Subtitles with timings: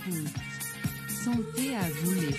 [0.00, 2.30] À vous les.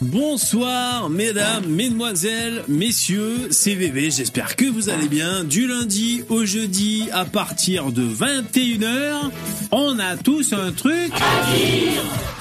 [0.00, 5.44] Bonsoir mesdames, mesdemoiselles, messieurs, c'est VV, j'espère que vous allez bien.
[5.44, 9.30] Du lundi au jeudi à partir de 21h,
[9.72, 12.37] on a tous un truc à dire.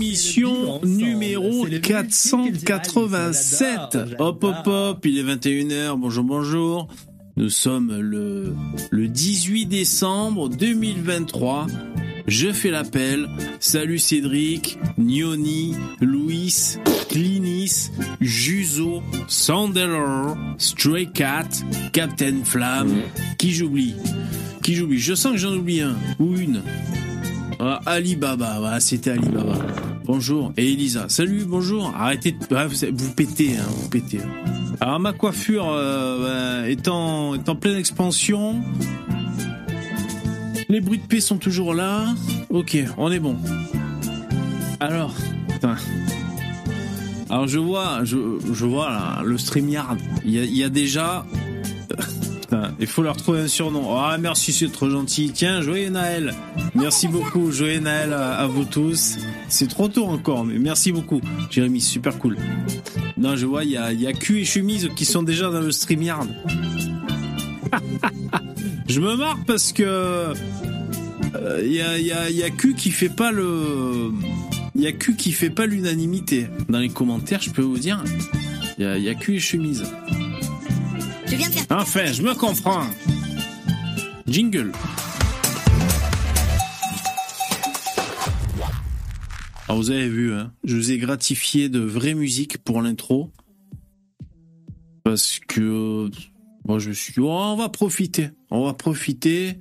[0.00, 3.98] Émission numéro 487.
[4.20, 6.86] Hop hop hop, il est 21h, bonjour bonjour.
[7.36, 8.54] Nous sommes le,
[8.92, 11.66] le 18 décembre 2023.
[12.28, 13.28] Je fais l'appel.
[13.58, 16.76] Salut Cédric, Nioni, Louis,
[17.08, 17.90] Clinis,
[18.20, 21.48] Juzo, Sandeller, Stray Cat,
[21.92, 23.02] Captain Flamme.
[23.36, 23.96] Qui j'oublie?
[24.62, 25.00] Qui j'oublie?
[25.00, 26.62] Je sens que j'en oublie un ou une.
[27.60, 29.54] Ah, Alibaba, c'était Alibaba.
[30.04, 30.52] Bonjour.
[30.56, 31.08] Et Elisa.
[31.08, 31.92] Salut, bonjour.
[31.96, 32.38] Arrêtez de...
[32.54, 34.20] ah, vous, pétez, hein, vous pétez.
[34.80, 38.62] Alors ma coiffure euh, bah, est, en, pleine expansion.
[40.68, 42.14] Les bruits de paix sont toujours là.
[42.48, 43.36] Ok, on est bon.
[44.78, 45.14] Alors.
[47.28, 48.16] Alors je vois, je,
[48.52, 49.98] je vois là, le StreamYard.
[50.24, 51.26] Il y a, il y a déjà.
[52.80, 53.96] Il faut leur trouver un surnom.
[53.96, 55.30] Ah merci, c'est trop gentil.
[55.32, 56.34] Tiens, joyeux Naël.
[56.74, 59.18] Merci beaucoup, joyeux Naël à, vous tous.
[59.48, 62.36] C'est trop tôt encore, mais merci beaucoup, Jérémy, super cool.
[63.16, 65.50] Non, je vois, il y a, il y a cul et chemise qui sont déjà
[65.50, 66.28] dans le StreamYard.
[68.88, 70.32] je me marre parce que
[71.62, 74.12] il y, a, y, a, y qui fait pas le.
[74.74, 76.46] Il y a Q qui fait pas l'unanimité.
[76.68, 78.02] Dans les commentaires, je peux vous dire,
[78.78, 79.84] il y a, y a Q et chemise.
[81.30, 81.66] Je viens de faire.
[81.70, 82.86] Enfin, je me comprends.
[84.26, 84.72] Jingle.
[89.68, 93.30] Alors vous avez vu, hein, je vous ai gratifié de vraie musique pour l'intro.
[95.04, 96.10] Parce que
[96.66, 98.30] moi je me suis dit, oh, on va profiter.
[98.50, 99.58] On va profiter.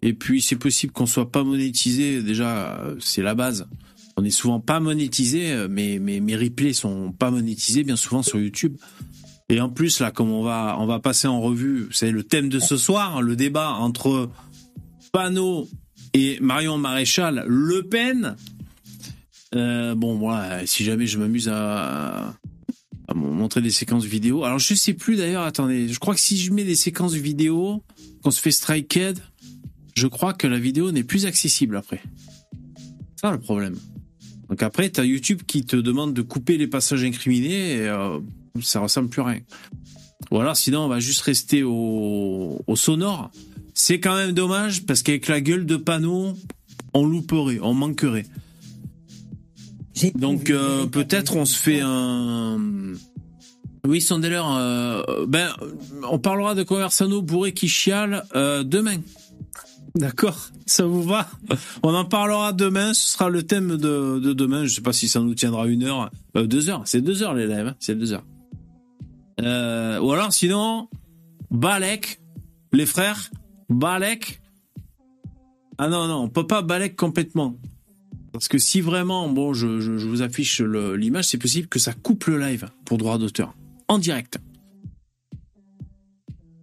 [0.00, 2.22] Et puis c'est possible qu'on soit pas monétisé.
[2.22, 3.68] Déjà, c'est la base.
[4.16, 8.38] On est souvent pas monétisé, mais mes, mes replays sont pas monétisés bien souvent sur
[8.40, 8.76] YouTube.
[9.50, 12.48] Et en plus là, comme on va on va passer en revue, c'est le thème
[12.48, 14.30] de ce soir, le débat entre
[15.12, 15.68] Panot
[16.14, 18.36] et Marion Maréchal Le Pen.
[19.56, 22.36] Euh, bon voilà, si jamais je m'amuse à,
[23.12, 24.44] montrer des séquences vidéo.
[24.44, 27.82] Alors je sais plus d'ailleurs, attendez, je crois que si je mets des séquences vidéo,
[28.22, 29.18] qu'on se fait striked,
[29.96, 32.00] je crois que la vidéo n'est plus accessible après.
[33.20, 33.76] Ça le problème.
[34.48, 38.20] Donc après, tu as YouTube qui te demande de couper les passages incriminés euh,
[38.62, 39.40] ça ressemble plus à rien.
[40.30, 43.30] Ou alors sinon, on va juste rester au, au sonore.
[43.74, 46.34] C'est quand même dommage parce qu'avec la gueule de panneau,
[46.92, 48.26] on louperait, on manquerait.
[50.14, 52.58] Donc euh, peut-être on se fait un...
[53.86, 55.48] Oui, Sondeller, euh, ben,
[56.10, 58.98] on parlera de Conversano bourré qui chiale euh, demain.
[59.94, 61.28] D'accord, ça vous va?
[61.82, 64.66] On en parlera demain, ce sera le thème de, de demain.
[64.66, 66.82] Je sais pas si ça nous tiendra une heure, euh, deux heures.
[66.84, 68.24] C'est deux heures les lives, hein c'est deux heures.
[69.40, 70.88] Euh, ou alors sinon,
[71.50, 72.20] Balek,
[72.72, 73.30] les frères,
[73.68, 74.40] Balek.
[75.78, 77.56] Ah non non, on peut pas Balek complètement.
[78.32, 82.38] Parce que si vraiment, bon, je, vous affiche l'image, c'est possible que ça coupe le
[82.38, 83.54] live pour droit d'auteur
[83.88, 84.38] en direct.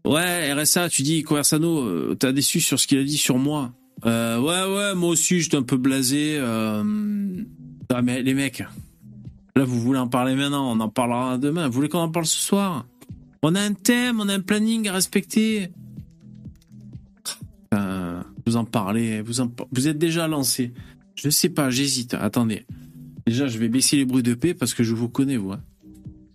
[0.06, 3.74] Ouais, RSA, tu dis Conversano, euh, t'as déçu sur ce qu'il a dit sur moi.
[4.06, 6.40] Euh, ouais, ouais, moi aussi, j'étais un peu blasé.
[6.40, 8.64] Ah, mais les mecs,
[9.58, 11.68] là, vous voulez en parler maintenant, on en parlera demain.
[11.68, 12.86] Vous voulez qu'on en parle ce soir?
[13.44, 15.70] On a un thème, on a un planning à respecter.
[17.74, 19.52] Euh, vous en parlez, vous, en,
[19.86, 20.74] êtes déjà lancé.
[21.16, 22.14] Je sais pas, j'hésite.
[22.14, 22.66] Attendez.
[23.26, 25.52] Déjà, je vais baisser les bruits de paix parce que je vous connais, vous.
[25.52, 25.62] hein.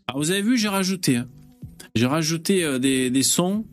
[0.08, 1.16] Ah, vous avez vu, j'ai rajouté.
[1.16, 1.28] hein.
[1.94, 3.64] J'ai rajouté euh, des, des sons.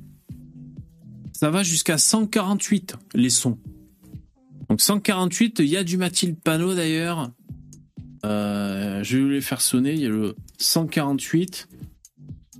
[1.34, 3.58] Ça va jusqu'à 148, les sons.
[4.70, 7.32] Donc 148, il y a du Mathilde Panot d'ailleurs.
[8.26, 9.94] Euh, je vais vous les faire sonner.
[9.94, 11.68] Il y a le 148.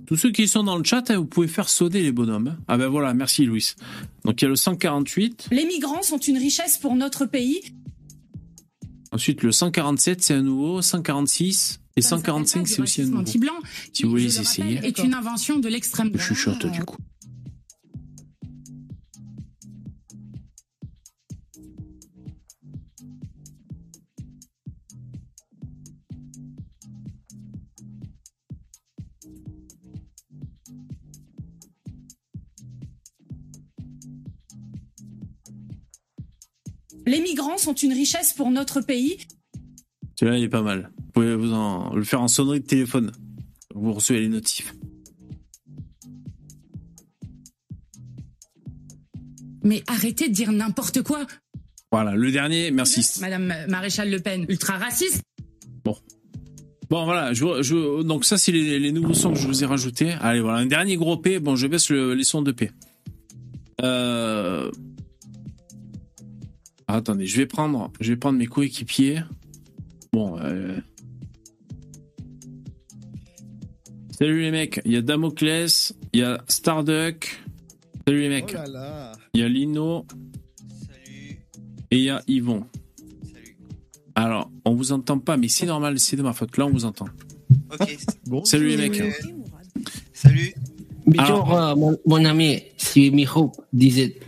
[0.06, 2.48] Tous ceux qui sont dans le chat, hein, vous pouvez faire sonner les bonhommes.
[2.48, 2.58] hein.
[2.66, 3.74] Ah ben voilà, merci Louis.
[4.24, 5.48] Donc il y a le 148.
[5.52, 7.60] Les migrants sont une richesse pour notre pays.
[9.12, 10.82] Ensuite le 147, c'est un nouveau.
[10.82, 13.18] 146 et 145, c'est aussi un nouveau.
[13.18, 13.52] Anti-blanc,
[13.92, 14.80] Si vous voulez je essayer.
[14.84, 16.26] est une invention de l'extrême Je droite.
[16.28, 16.96] chuchote du coup.
[37.06, 39.16] Les migrants sont une richesse pour notre pays.
[40.18, 40.90] Celui-là, il est pas mal.
[40.98, 43.10] Vous pouvez vous en, le faire en sonnerie de téléphone.
[43.74, 44.74] Vous recevez les notifs.
[49.62, 51.26] Mais arrêtez de dire n'importe quoi.
[51.92, 53.04] Voilà, le dernier, merci.
[53.20, 55.22] Madame Maréchal Le Pen, ultra raciste.
[55.84, 59.66] Bon, voilà, je, je, donc ça, c'est les, les nouveaux sons que je vous ai
[59.66, 60.10] rajoutés.
[60.20, 61.38] Allez, voilà, un dernier gros P.
[61.38, 62.72] Bon, je baisse le- les sons de P.
[63.80, 64.72] Euh...
[66.92, 69.22] ah, attendez, je vais prendre, je vais prendre mes coéquipiers.
[70.12, 70.76] Bon, euh...
[74.18, 77.44] Salut les mecs, il y a Damoclès, il y a Starduck.
[78.06, 79.12] Salut les mecs, Oh là là.
[79.34, 80.04] il y a Lino
[80.68, 81.38] Salut.
[81.92, 82.66] et il y a Yvon.
[83.22, 83.56] Salut.
[84.16, 86.56] Alors, on vous entend pas, mais c'est normal, c'est de ma faute.
[86.56, 87.06] Là, on vous entend.
[87.72, 87.98] Ok.
[88.26, 88.44] Bon.
[88.44, 89.00] Salut les mecs.
[90.12, 90.54] Salut.
[91.06, 94.18] Bonjour, euh, mon, mon ami, c'est Miho, disait.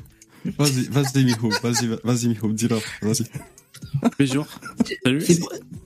[0.45, 3.25] Vas-y, vas-y, Miho, vas-y, vas-y, Miho, dis-le, vas-y.
[4.19, 4.47] Bonjour.
[5.05, 5.25] Salut.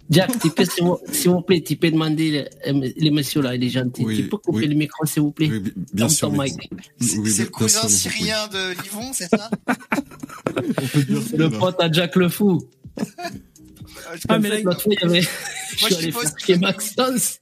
[0.09, 3.55] Jack, tu peux, s'il vous, s'il vous plaît, tu peux demander, euh, les messieurs là,
[3.55, 4.05] il est gentil.
[4.05, 4.69] Oui, tu peux couper oui.
[4.69, 6.33] le micro, s'il vous plaît Oui, bien sûr.
[7.01, 9.51] C'est le cousin syrien de Livon, c'est ça?
[11.37, 12.63] Le pote à Jack le Fou.
[14.29, 15.29] Ah, En mais là, l'autre fois, il y avait, je
[15.77, 17.41] je suis allé faire Maxence.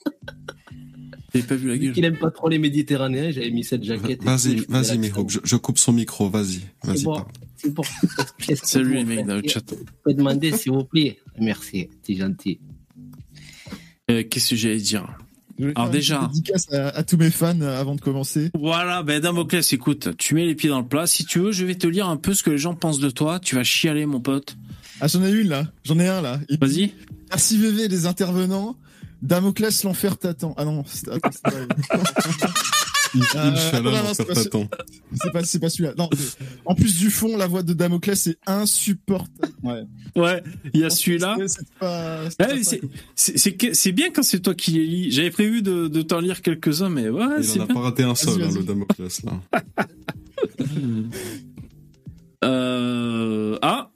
[1.34, 1.92] J'avais pas vu la gueule.
[1.96, 4.22] Il aime pas trop les Méditerranéens, j'avais mis cette jaquette.
[4.22, 5.26] et Vas-y, je vas-y, faisais Miho, l'accent.
[5.28, 7.04] je, je coupe son micro, vas-y, vas-y.
[7.56, 7.82] C'est bon.
[8.62, 9.60] Salut les mecs dans le chat.
[9.62, 11.19] Tu peux demander, s'il vous plaît.
[11.40, 12.58] Merci, t'es gentil.
[14.10, 15.06] Euh, Qu'est-ce que j'allais dire
[15.58, 18.50] Je Alors une déjà- dédicace à, à tous mes fans euh, avant de commencer.
[18.54, 21.06] Voilà, ben Damoclès, écoute, tu mets les pieds dans le plat.
[21.06, 23.10] Si tu veux, je vais te lire un peu ce que les gens pensent de
[23.10, 23.40] toi.
[23.40, 24.56] Tu vas chialer, mon pote.
[25.00, 25.66] Ah, j'en ai une là.
[25.84, 26.38] J'en ai un là.
[26.60, 26.92] Vas-y.
[27.31, 28.76] Merci VV les intervenants.
[29.24, 30.54] Damoclès l'enfer t'attend.
[30.56, 31.66] Ah non, c'est attends, c'est pas, Euh,
[33.52, 34.68] Inch'Allah, l'enfer c'est pas t'attend.
[35.14, 35.94] c'est pas, c'est pas celui-là.
[35.96, 36.10] Non,
[36.66, 39.52] en plus du fond, la voix de Damoclès est insupportable.
[39.62, 39.82] Ouais.
[40.16, 40.42] Ouais,
[40.74, 41.36] il y a celui-là.
[43.14, 45.10] C'est- bien quand c'est toi qui les lis.
[45.12, 48.14] J'avais prévu de, de t'en lire quelques-uns, mais ouais, Il en a pas raté un
[48.14, 49.40] seul, hein, le Damoclès, là.
[52.44, 53.58] Euh...
[53.62, 53.90] Ah,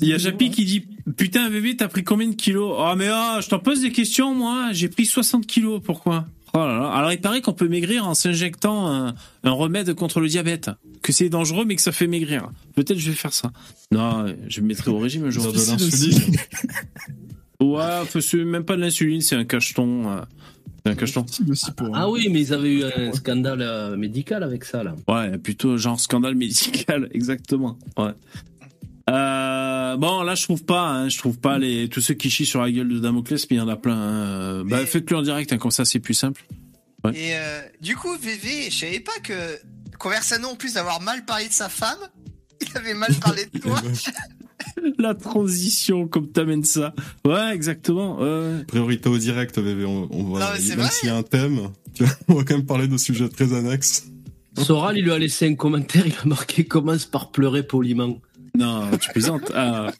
[0.00, 0.84] il y a Japi qui dit
[1.16, 4.34] Putain, VV, t'as pris combien de kilos Ah, mais ah, je t'en pose des questions,
[4.34, 4.68] moi.
[4.72, 5.80] J'ai pris 60 kilos.
[5.84, 6.88] Pourquoi Oh là là.
[6.90, 9.14] Alors, il paraît qu'on peut maigrir en s'injectant un,
[9.44, 10.70] un remède contre le diabète.
[11.02, 12.50] Que c'est dangereux, mais que ça fait maigrir.
[12.74, 13.52] Peut-être je vais faire ça.
[13.92, 15.52] Non, je me mettrai au régime un jour.
[15.52, 16.36] De l'insuline.
[17.60, 20.08] Ouais, c'est même pas de l'insuline, c'est un cacheton.
[20.10, 20.20] euh,
[20.86, 21.26] C'est un cacheton.
[21.92, 24.96] Ah oui, mais ils avaient eu un scandale euh, médical avec ça, là.
[25.08, 27.78] Ouais, plutôt genre scandale médical, exactement.
[27.98, 28.12] Ouais.
[29.10, 32.46] Euh, bon, là, je trouve pas, hein, je trouve pas les tous ceux qui chient
[32.46, 33.96] sur la gueule de Damoclès, mais il y en a plein.
[33.96, 34.64] hein.
[34.64, 36.44] Bah, faites-le en direct, hein, comme ça, c'est plus simple.
[37.04, 37.12] Ouais.
[37.16, 39.32] Et euh, du coup, VV, je savais pas que
[39.98, 41.98] Conversano, en plus d'avoir mal parlé de sa femme,
[42.60, 43.80] il avait mal parlé de toi.
[44.98, 46.94] La transition, comme t'amènes ça.
[47.26, 48.18] Ouais, exactement.
[48.68, 49.84] Priorité au direct, VV.
[49.86, 52.54] On, on va, Non, même s'il y a un thème, tu vois, on va quand
[52.56, 54.04] même parler de sujets très annexes.
[54.58, 58.18] Soral, il lui a laissé un commentaire, il a marqué commence par pleurer poliment.
[58.54, 59.50] Non, tu plaisantes.
[59.54, 59.90] Ah.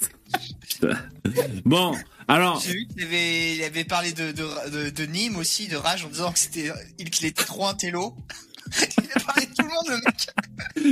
[1.65, 1.95] Bon,
[2.29, 6.33] alors, J'ai vu qu'il avait, il avait parlé de, Nîmes aussi, de Rage, en disant
[6.33, 8.15] que c'était, il- qu'il était trop un télo.
[8.99, 10.29] il a parlé de tout le monde, le mec.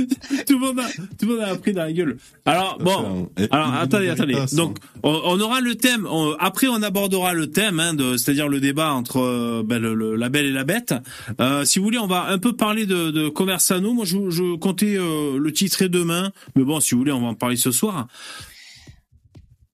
[0.47, 2.17] tout le monde a, tout le monde a appris dans la gueule.
[2.45, 3.29] Alors, bon.
[3.51, 4.35] Alors attendez, attendez.
[4.53, 4.99] Donc hein.
[5.03, 6.07] on, on aura le thème.
[6.09, 9.93] on- après, on abordera le thème, hein, de- c'est-à-dire le débat entre euh, ben, le,
[9.93, 10.93] le- la belle et la bête.
[11.39, 13.93] Euh, si vous voulez, on va un peu parler de, de Conversano.
[13.93, 17.27] Moi, je, je comptais euh, le titrer demain, mais bon, si vous voulez, on va
[17.27, 18.07] en parler ce soir.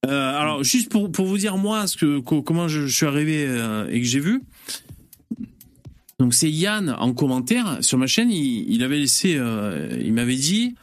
[0.06, 3.08] Euh, alors, juste pour, pour vous dire moi ce que co- comment je, je suis
[3.08, 4.44] arrivé euh, et que j'ai vu.
[6.20, 10.36] Donc c'est Yann en commentaire sur ma chaîne, il, il avait laissé, euh, il m'avait
[10.36, 10.76] dit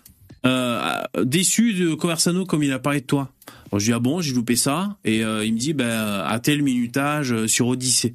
[0.45, 3.31] euh, déçu de Conversano comme il a parlé de toi.
[3.71, 4.99] Alors, je lui dis ah bon, j'ai loupé ça?
[5.05, 5.89] Et euh, il me dit ben
[6.27, 8.15] à tel minutage euh, sur Odyssée.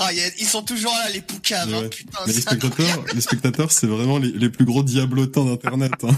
[0.00, 2.18] Ah, ils sont toujours là, les poucaves, hein, putain.
[2.26, 5.92] Mais les spectateurs, les spectateurs, c'est vraiment les, les plus gros diablotins d'internet.
[6.04, 6.16] Hein.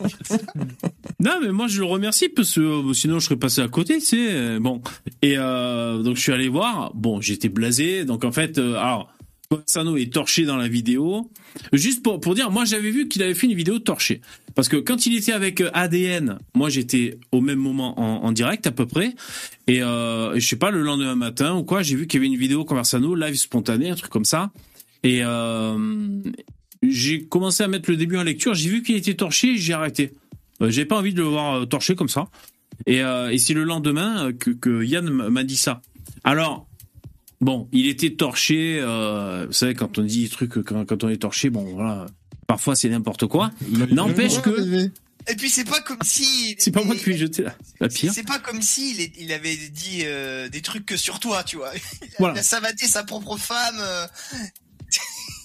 [1.20, 3.98] Non mais moi je le remercie parce que euh, sinon je serais passé à côté,
[3.98, 4.26] tu sais.
[4.32, 4.82] euh, Bon
[5.22, 6.92] et euh, donc je suis allé voir.
[6.94, 8.04] Bon j'étais blasé.
[8.04, 9.13] Donc en fait euh, alors
[9.54, 11.30] Conversano est torché dans la vidéo.
[11.72, 14.20] Juste pour pour dire, moi j'avais vu qu'il avait fait une vidéo torchée.
[14.54, 18.66] Parce que quand il était avec euh, ADN, moi j'étais au même moment en, direct
[18.66, 19.14] à peu près.
[19.66, 22.32] Et, euh, je sais pas, le lendemain matin ou quoi, j'ai vu qu'il y avait
[22.32, 24.50] une vidéo Conversano, live spontané, un truc comme ça.
[25.02, 26.22] Et euh,
[26.82, 30.12] j'ai commencé à mettre le début en lecture, j'ai vu qu'il était torché, j'ai arrêté.
[30.62, 32.28] Euh, j'ai pas envie de le voir torché comme ça.
[32.86, 33.02] Et,
[33.38, 35.80] c'est le lendemain que, que Yann m'a dit ça.
[36.24, 36.66] Alors,
[37.44, 38.78] bon, il était torché.
[38.80, 42.06] Euh, vous savez, quand on dit des trucs, quand, quand on est torché, bon, voilà.
[42.46, 43.50] Parfois, c'est n'importe quoi.
[43.90, 44.90] N'empêche que-.
[45.26, 46.54] Et puis c'est pas comme si.
[46.58, 48.12] C'est pas moi qui lui ai jeté la, la pierre.
[48.12, 51.42] C'est pas comme si il, est- il avait dit euh, des trucs que sur toi,
[51.44, 51.70] tu vois.
[51.74, 52.34] Il a, Voilà.
[52.34, 53.76] il a savaté sa propre femme.
[53.78, 54.06] euh,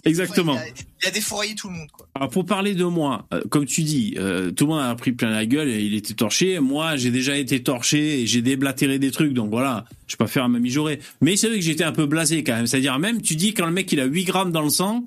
[0.05, 0.53] Exactement.
[0.55, 2.07] Il a, il a défouraillé tout le monde, quoi.
[2.15, 5.11] Alors pour parler de moi, euh, comme tu dis, euh, tout le monde a pris
[5.11, 6.59] plein la gueule et il était torché.
[6.59, 10.27] Moi, j'ai déjà été torché et j'ai déblatéré des trucs, donc voilà, je vais pas
[10.27, 10.99] faire à ma mijaurée.
[11.21, 12.67] Mais c'est vrai que j'étais un peu blasé quand même.
[12.67, 15.03] C'est-à-dire même, tu dis quand le mec il a 8 grammes dans le sang,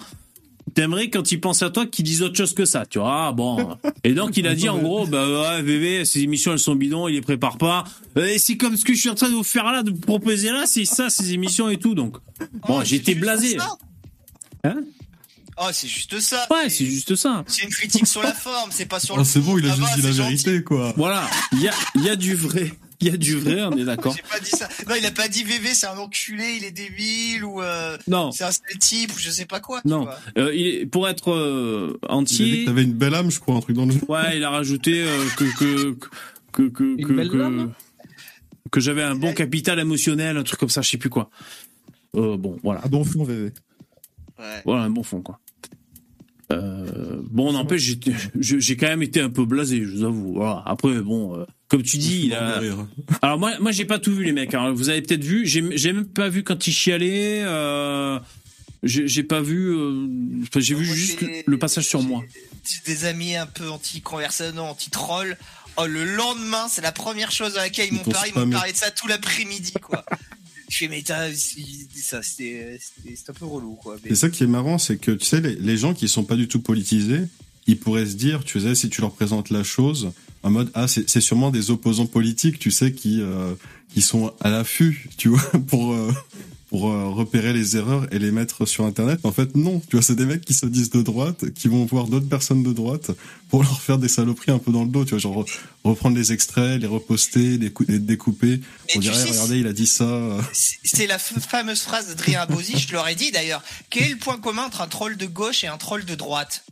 [0.75, 3.27] t'aimerais quand il pense à toi qu'il dise autre chose que ça, tu vois.
[3.29, 3.77] Ah, bon.
[4.05, 7.09] Et donc il a dit en gros, bah ouais, VV, ces émissions elles sont bidons,
[7.09, 7.85] il les prépare pas.
[8.17, 9.97] Et c'est comme ce que je suis en train de vous faire là, de vous
[9.97, 11.95] proposer là, c'est ça, ces émissions et tout.
[11.95, 12.17] Donc
[12.67, 13.57] bon, Oh, j'étais blasé.
[14.64, 14.83] Hein
[15.59, 16.47] Oh, c'est juste ça.
[16.50, 17.45] Ouais, c'est juste ça.
[17.47, 19.71] C'est une critique sur la forme, c'est pas sur Oh, le c'est bon, il a
[19.71, 20.45] Ça juste va, dit la gentil.
[20.45, 20.95] vérité, quoi.
[20.97, 22.73] Voilà, il y a, il y a du vrai.
[23.00, 24.14] Il y a du vrai, on est d'accord.
[24.16, 24.69] J'ai pas dit ça.
[24.88, 28.31] Non, il a pas dit VV, c'est un enculé, il est débile ou euh, Non,
[28.31, 29.83] c'est un sale type ou je sais pas quoi.
[29.83, 30.04] tu non.
[30.04, 30.19] vois.
[30.38, 33.31] Euh, il est- pour être euh, Il a dit entier, que t'avais une belle âme,
[33.31, 34.09] je crois, un truc dans le genre.
[34.09, 35.97] ouais, il a rajouté euh, que que
[36.52, 37.73] que que Une que, belle que, lame
[38.71, 41.28] que j'avais un bon capital émotionnel, un truc comme ça, je sais plus quoi.
[42.16, 43.52] Euh, bon, voilà, Ah bon fond, VV.
[44.43, 44.63] Ouais.
[44.65, 45.39] voilà un bon fond quoi.
[46.53, 47.97] Euh, bon, n'empêche,
[48.39, 50.35] j'ai quand même été un peu blasé, je vous avoue.
[50.35, 50.63] Voilà.
[50.67, 52.61] Après, bon, euh, comme tu dis, il a.
[53.23, 54.53] Alors moi, moi j'ai pas tout vu les mecs.
[54.55, 55.47] Alors, vous avez peut-être vu.
[55.47, 57.43] J'ai, même pas vu quand il chialait.
[57.45, 58.19] Euh,
[58.83, 59.75] j'ai, pas vu.
[59.75, 60.09] euh,
[60.57, 62.23] j'ai vu Moi, juste le passage sur moi.
[62.87, 65.37] Des amis un peu anti-conversano, anti-troll.
[65.79, 68.31] Oh, le lendemain, c'est la première chose à laquelle ils m'ont parlé.
[68.35, 70.05] Ils m'ont parlé de ça tout l'après-midi, quoi.
[70.73, 72.79] Je fais, mais ça, c'était,
[73.29, 73.97] un peu relou, quoi.
[74.07, 76.49] Et ça qui est marrant, c'est que tu sais, les, gens qui sont pas du
[76.49, 77.21] tout politisés,
[77.67, 80.12] ils pourraient se dire, tu sais, si tu leur présentes la chose
[80.43, 83.55] en mode ah c'est sûrement des opposants politiques, tu sais, qui euh,
[84.00, 86.11] sont à l'affût, tu vois, pour euh,
[86.73, 89.21] pour euh, repérer les erreurs et les mettre sur internet.
[89.25, 91.85] En fait, non, tu vois, c'est des mecs qui se disent de droite, qui vont
[91.85, 93.11] voir d'autres personnes de droite
[93.50, 95.50] pour leur faire des saloperies un peu dans le dos, tu vois, genre re-
[95.85, 98.62] reprendre les extraits, les reposter, les, cou- les découper,
[98.97, 100.38] Mais sais, Eh, regardez, il a dit ça.
[100.55, 103.62] C'est la f- fameuse phrase d'Adrien Bozzi, je l'aurais dit d'ailleurs.
[103.91, 106.64] Quel est le point commun entre un troll de gauche et un troll de droite?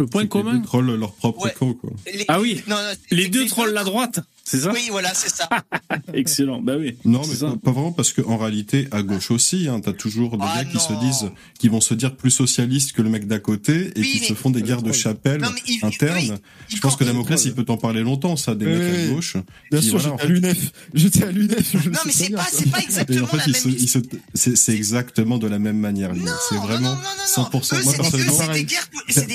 [0.00, 0.56] Le point C'est que les commun.
[0.58, 1.54] deux trollent leur propre Ouais.
[1.56, 1.90] camp, quoi.
[2.06, 2.62] Les- Ah oui.
[2.66, 5.48] non, non, Les deux trolls la droite, c'est ça Oui, voilà, c'est ça.
[6.14, 6.60] Excellent.
[6.60, 6.96] Bah oui.
[7.04, 7.54] Non, mais ça.
[7.62, 10.78] pas vraiment parce qu'en réalité, à gauche aussi, hein, t'as toujours des Ah gars qui
[10.78, 14.12] se disent, qui vont se dire plus socialistes que le mec d'à côté et Oui,
[14.12, 16.16] qui mais- se font des guerres de chapelle Non, il- internes.
[16.18, 16.32] oui,
[16.70, 19.12] il Je pense que Damoclès, il peut t'en parler longtemps, ça, des Oui, mecs à
[19.14, 19.36] gauche.
[19.70, 20.72] Bien qui, sûr, voilà, en j'étais à l'UNEF.
[20.94, 21.74] J'étais à l'UNEF.
[21.74, 24.54] Non, mais c'est pas, c'est pas en exactement fait, la ils même se- ils se-
[24.56, 26.12] c'est exactement de la même manière.
[26.12, 26.26] Lino.
[26.26, 27.44] Non, C'est non, vraiment non, non, non, non.
[27.44, 27.76] 100%.
[27.76, 28.38] Eux, Moi, personnellement,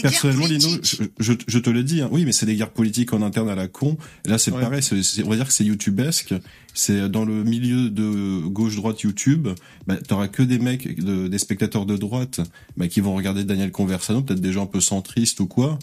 [0.01, 0.69] Personnellement, Lino,
[1.19, 3.67] je, te le dis, hein, oui, mais c'est des guerres politiques en interne à la
[3.67, 3.97] con.
[4.25, 4.81] Là, c'est pareil,
[5.23, 6.33] on va dire que c'est youtubesque.
[6.79, 9.47] C'est dans le milieu de gauche-droite YouTube,
[9.87, 12.39] bah, t'auras que des mecs, de- des spectateurs de droite,
[12.77, 15.79] bah, qui vont regarder Daniel Conversano, peut-être des gens un peu centristes ou quoi.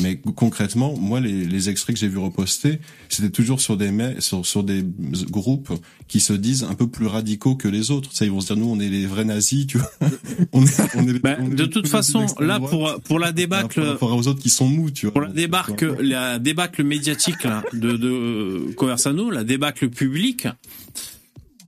[0.00, 2.78] Mais concrètement, moi, les, les extraits que j'ai vus repostés,
[3.10, 4.82] c'était toujours sur des mecs, sur, sur des
[5.30, 5.70] groupes
[6.08, 8.08] qui se disent un peu plus radicaux que les autres.
[8.14, 9.90] Ça, ils vont se dire, nous, on est les vrais nazis, tu vois.
[10.54, 13.34] on est, on est, Bah, on est de toute façon, là pour pour la par
[13.34, 15.12] débâcle, rapport aux autres qui sont mous, tu vois.
[15.12, 20.37] pour la débâcle, la débâcle médiatique là, de de euh, Conversano, la débâcle publique.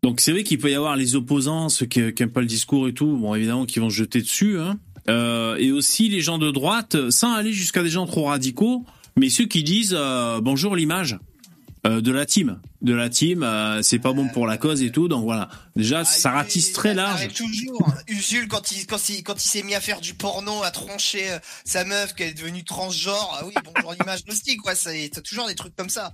[0.03, 2.47] Donc c'est vrai qu'il peut y avoir les opposants, ceux qui, qui aiment pas le
[2.47, 4.79] discours et tout, bon évidemment qui vont se jeter dessus, hein.
[5.09, 8.85] Euh, et aussi les gens de droite, sans aller jusqu'à des gens trop radicaux,
[9.17, 11.19] mais ceux qui disent euh, bonjour l'image
[11.87, 13.47] euh, de la team, de la team,
[13.83, 15.49] c'est pas bon pour la cause et tout, donc voilà.
[15.75, 17.29] Déjà ça Ah, ratisse il- très ça large.
[17.35, 17.91] toujours.
[18.09, 21.27] Usul, quand il, quand il, quand il s'est mis à faire du porno, à troncher
[21.65, 24.75] sa meuf qui est devenue transgenre, ah oui, bonjour l'image aussi, quoi.
[24.75, 26.13] ça- T'as toujours des trucs comme ça.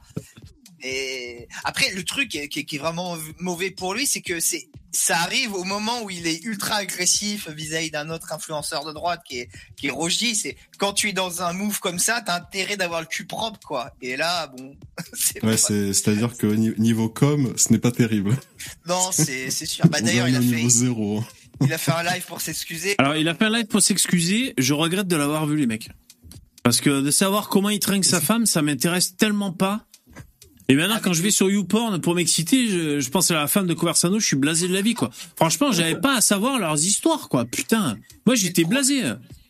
[0.82, 4.20] Et après, le truc qui est, qui est- qui est vraiment mauvais pour lui, c'est
[4.20, 8.84] que c'est, ça arrive au moment où il est ultra agressif vis-à-vis d'un autre influenceur
[8.84, 10.34] de droite qui est, qui est Rogi.
[10.34, 13.58] C'est quand tu es dans un move comme ça, t'as intérêt d'avoir le cul propre,
[13.66, 13.90] quoi.
[14.02, 14.76] Et là, bon,
[15.12, 18.36] c'est Ouais, pas- c'est, c'est-à-dire que ni- niveau com, ce n'est pas terrible.
[18.86, 19.86] non, c'est, c'est sûr.
[19.88, 21.22] Bah On d'ailleurs, il a fait, zéro.
[21.62, 22.94] il a fait un live pour s'excuser.
[22.98, 24.54] Alors, il a fait un live pour s'excuser.
[24.58, 25.88] Je regrette de l'avoir vu, les mecs.
[26.62, 29.84] Parce que de savoir comment il trinque sa femme, ça m'intéresse tellement pas.
[30.68, 33.66] Et maintenant, quand je vais sur YouPorn pour m'exciter, je, je pense à la femme
[33.66, 35.10] de Conversano, je suis blasé de la vie, quoi.
[35.36, 37.44] Franchement, j'avais pas à savoir leurs histoires, quoi.
[37.44, 37.96] Putain.
[38.26, 39.02] Moi, j'étais blasé.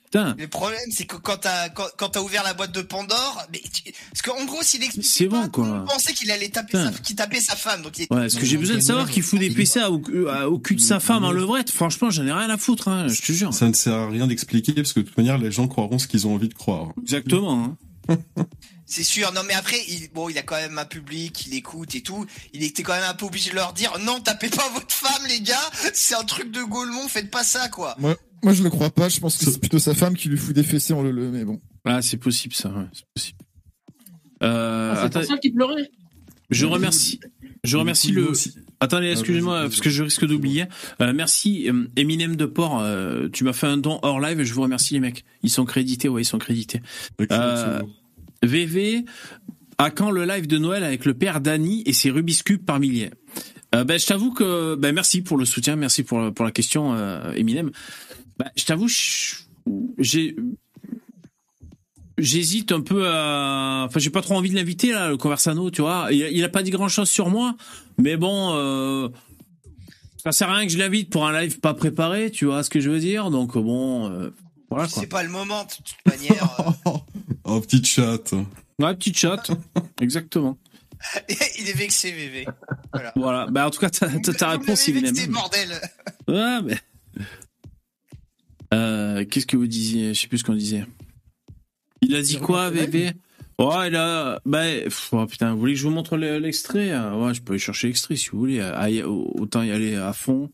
[0.05, 0.37] Putain.
[0.39, 3.61] Le problème, c'est que quand t'as quand, quand t'as ouvert la boîte de Pandore, mais
[3.61, 5.67] tu- parce qu'en gros, s'il expliquait C'est bon, quoi.
[5.67, 7.83] monde pensait qu'il allait taper sa, tapait femme.
[7.83, 10.01] Donc il- Ouais, est-ce que j'ai besoin de savoir qu'il fout des PC à- au,
[10.47, 13.21] au cul de sa femme en levrette Franchement, j'en ai rien à foutre, hein, je
[13.21, 13.53] te jure.
[13.53, 16.07] Ça ne sert à rien d'expliquer parce que de toute manière, les gens croiront ce
[16.07, 16.93] qu'ils ont envie de croire.
[17.03, 17.77] Exactement.
[18.09, 18.17] hein.
[18.87, 19.33] c'est sûr.
[19.33, 22.25] Non, mais après, il, bon, il a quand même un public, il écoute et tout.
[22.55, 25.27] Il était quand même un peu obligé de leur dire, non, tapez pas votre femme,
[25.29, 25.71] les gars.
[25.93, 27.95] C'est un truc de Gaulmont, faites pas ça, quoi.
[27.99, 29.09] Moi, moi, je le crois pas.
[29.09, 31.31] Je pense que c'est plutôt sa femme qui lui fout des fessées en le le.
[31.31, 31.61] Mais bon.
[31.85, 33.39] Ah, c'est possible ça, ouais, c'est possible.
[34.43, 35.91] Euh, Ah, c'est attends, qu'il pleurait.
[36.51, 37.21] je remercie,
[37.65, 38.33] je remercie le.
[38.81, 39.71] Attendez, excusez-moi, vas-y, vas-y.
[39.71, 40.67] parce que je risque d'oublier.
[41.01, 42.81] Euh, merci, euh, Eminem de Port.
[42.81, 44.43] euh, tu m'as fait un don hors live.
[44.43, 45.25] Je vous remercie les mecs.
[45.43, 46.83] Ils sont crédités, ouais, ils sont crédités.
[47.31, 47.81] Euh,
[48.47, 49.05] VV,
[49.79, 52.81] à quand le live de Noël avec le père Dany et ses Rubik's Cube par
[52.81, 53.11] milliers
[53.75, 56.95] euh, ben, je t'avoue que ben, merci pour le soutien, merci pour, pour la question,
[56.95, 57.71] euh, Eminem.
[58.39, 58.89] Ben, je t'avoue,
[59.99, 60.37] j'ai
[62.19, 65.83] j'hésite un peu à enfin j'ai pas trop envie de l'inviter là le Conversano tu
[65.83, 67.57] vois il, a- il a pas dit grand chose sur moi
[67.99, 69.09] mais bon euh,
[70.17, 72.71] ça sert à rien que je l'invite pour un live pas préparé tu vois ce
[72.71, 74.31] que je veux dire donc bon euh,
[74.71, 76.57] voilà quoi C'est pas le moment, de toute manière.
[76.87, 76.91] euh.
[77.47, 78.33] Oh, petit chat.
[78.81, 79.43] ouais petit chat
[80.01, 80.59] exactement
[81.59, 82.47] Il est vexé, VV.
[82.93, 83.13] Voilà.
[83.17, 85.81] voilà bah en tout cas ta, ta, ta Vous réponse l'avez Eminem vexé, bordel.
[86.29, 86.79] ouais mais
[88.75, 90.15] euh, qu'est-ce que vous disiez?
[90.15, 90.85] Je sais plus ce qu'on disait
[92.03, 93.13] il a dit quoi VV
[93.59, 94.39] Ouais, il a.
[94.45, 96.91] Bah, pff, oh, putain, vous voulez que je vous montre le- l'extrait?
[96.91, 98.61] Euh, Ouais, je peux aller chercher l'extrait si vous voulez.
[98.61, 100.51] Ah, y- autant y aller à fond.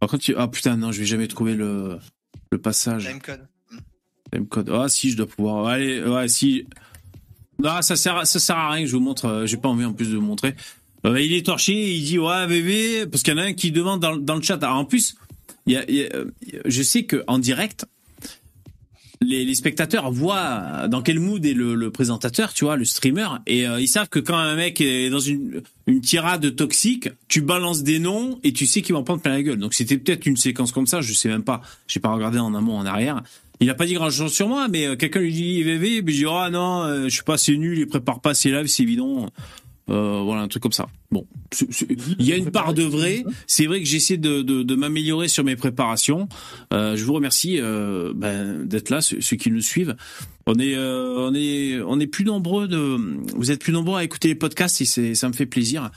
[0.00, 1.98] Par contre, tu- ah putain, non, je vais jamais trouver le,
[2.50, 3.06] le passage.
[3.06, 3.46] Timecode.
[4.32, 4.70] Timecode.
[4.70, 5.66] Ah, si, je dois pouvoir.
[5.66, 6.66] Allez, ouais, si.
[7.58, 9.26] Non, ça sert, à- ça sert à rien que je vous montre.
[9.26, 10.54] euh, J'ai pas envie en plus de vous montrer.
[11.04, 13.72] Euh, il est torché, il dit ouais bébé, parce qu'il y en a un qui
[13.72, 14.62] demande dans, dans le chat.
[14.62, 15.16] Alors en plus,
[15.68, 16.24] euh,
[16.64, 17.86] je sais que en direct,
[19.20, 23.86] les, spectateurs voient dans quel mood est le, présentateur, tu vois, le streamer, et ils
[23.88, 28.40] savent que quand un mec est dans une, une tirade toxique, tu balances des noms
[28.42, 29.58] et tu sais qu'il va en prendre plein la gueule.
[29.58, 31.62] Donc c'était peut-être une séquence comme ça, je sais même pas.
[31.86, 33.22] J'ai pas regardé en amont, en arrière.
[33.62, 36.14] Il a pas dit grand chose sur moi, mais euh, quelqu'un lui dit VV, puis
[36.14, 38.66] je dis ah non, euh, je suis pas assez nul, il prépare pas assez live,
[38.66, 39.28] c'est évident.
[39.90, 40.86] Euh, voilà un truc comme ça.
[41.10, 41.26] Bon,
[42.18, 43.24] il y a une part de vrai.
[43.46, 46.28] C'est vrai que j'essaie de, de, de m'améliorer sur mes préparations.
[46.72, 49.96] Euh, je vous remercie euh, ben, d'être là, ceux, ceux qui nous suivent.
[50.46, 52.98] On est, euh, on est, on est plus nombreux de.
[53.34, 55.90] Vous êtes plus nombreux à écouter les podcasts et c'est, ça me fait plaisir.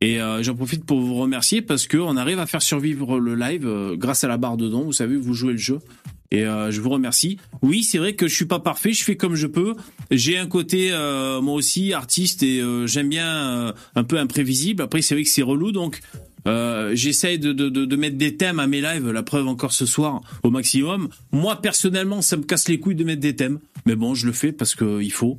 [0.00, 3.34] Et euh, j'en profite pour vous remercier parce que on arrive à faire survivre le
[3.34, 4.84] live euh, grâce à la barre de dons.
[4.84, 5.80] Vous savez, vous jouez le jeu.
[6.30, 7.38] Et euh, je vous remercie.
[7.62, 9.74] Oui, c'est vrai que je suis pas parfait, je fais comme je peux.
[10.10, 14.82] J'ai un côté euh, moi aussi artiste et euh, j'aime bien euh, un peu imprévisible.
[14.82, 16.00] Après, c'est vrai que c'est relou, donc
[16.48, 19.08] euh, j'essaye de, de, de, de mettre des thèmes à mes lives.
[19.10, 21.08] La preuve encore ce soir au maximum.
[21.32, 24.32] Moi personnellement, ça me casse les couilles de mettre des thèmes, mais bon, je le
[24.32, 25.38] fais parce que il faut.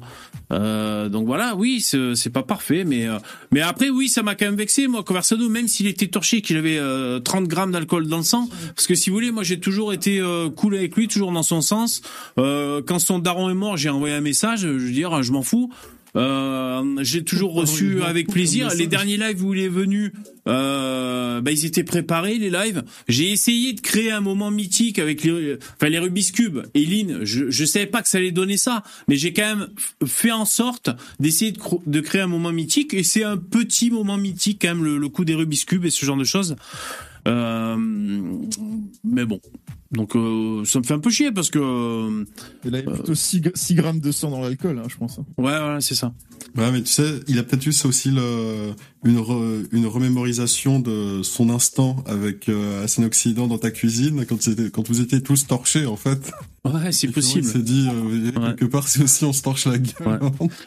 [0.51, 3.17] Euh, donc voilà, oui, c'est pas parfait, mais euh,
[3.51, 6.57] mais après oui, ça m'a quand même vexé moi, Conversano, même s'il était torché, qu'il
[6.57, 9.59] avait euh, 30 grammes d'alcool dans le sang, parce que si vous voulez, moi j'ai
[9.59, 12.01] toujours été euh, cool avec lui, toujours dans son sens.
[12.37, 15.43] Euh, quand son daron est mort, j'ai envoyé un message, je veux dire, je m'en
[15.43, 15.71] fous.
[16.15, 18.69] Euh, j'ai toujours reçu avec plaisir.
[18.75, 20.13] Les derniers lives où il est venu,
[20.47, 22.83] euh, bah, ils étaient préparés les lives.
[23.07, 27.23] J'ai essayé de créer un moment mythique avec les, enfin les Rubik's Cube et Lynn.
[27.23, 29.67] Je, je savais pas que ça allait donner ça, mais j'ai quand même
[30.05, 34.17] fait en sorte d'essayer de, de créer un moment mythique et c'est un petit moment
[34.17, 36.55] mythique quand même le, le coup des Rubik's Cube et ce genre de choses.
[37.27, 37.77] Euh,
[39.03, 39.39] mais bon,
[39.91, 42.23] donc euh, ça me fait un peu chier parce que euh,
[42.63, 43.41] Il avait plutôt 6,
[43.75, 45.17] grammes de sang dans l'alcool, hein, je pense.
[45.17, 46.13] ouais, voilà, c'est ça.
[46.55, 48.71] Ouais, mais tu sais, il a peut-être eu ça aussi le,
[49.03, 54.37] une, re- une remémorisation de son instant avec euh, Occident dans ta cuisine quand,
[54.73, 56.31] quand vous étiez tous torchés, en fait.
[56.65, 57.45] Ouais, c'est Il possible.
[57.45, 58.49] s'est dit, euh, Ouais.
[58.49, 60.19] quelque part, c'est aussi on se torche la gueule.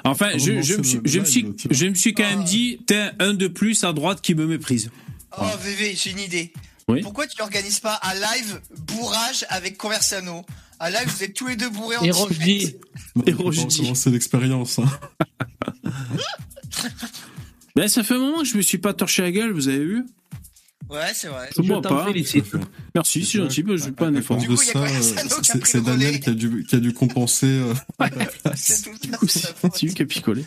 [0.04, 3.46] Enfin, je, me suis, je me suis, je me quand même dit, t'es un de
[3.48, 4.90] plus à droite qui me méprise.
[5.38, 6.52] Oh, VV, j'ai une idée.
[6.88, 7.00] Oui.
[7.02, 10.44] Pourquoi tu n'organises pas un live bourrage avec Conversano?
[10.80, 12.10] Un live, vous êtes tous les deux bourrés en Et
[13.14, 14.78] Non, Et recommencer l'expérience.
[14.80, 14.90] hein.
[17.74, 19.78] Ben, ça fait un moment que je me suis pas torché la gueule, vous avez
[19.84, 20.04] vu?
[20.90, 21.48] Ouais, c'est vrai.
[21.56, 22.04] Je je pas.
[22.06, 22.44] félicite.
[22.94, 24.36] Merci, c'est gentil, je fais pas un effort.
[24.36, 26.80] de ça, Conversano qui a c'est pris c'est le Daniel qui a dû, qui a
[26.80, 27.46] dû compenser.
[27.46, 27.74] euh,
[28.56, 29.72] C'est tout Du ça, coup, c'est faute.
[29.74, 30.44] c'est lui qui a picolé.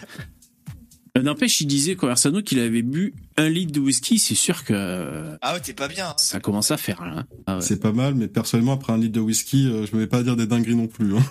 [1.18, 5.38] Euh, N'empêche, il disait, Conversano, qu'il avait bu un litre de whisky, c'est sûr que
[5.42, 6.10] Ah ouais, t'es pas bien.
[6.10, 6.14] hein.
[6.18, 7.26] ça commence à faire, là.
[7.48, 7.62] Ah ouais.
[7.62, 10.24] C'est pas mal, mais personnellement, après un litre de whisky, euh, je me vais pas
[10.24, 11.16] dire des dingueries non plus.
[11.16, 11.24] hein.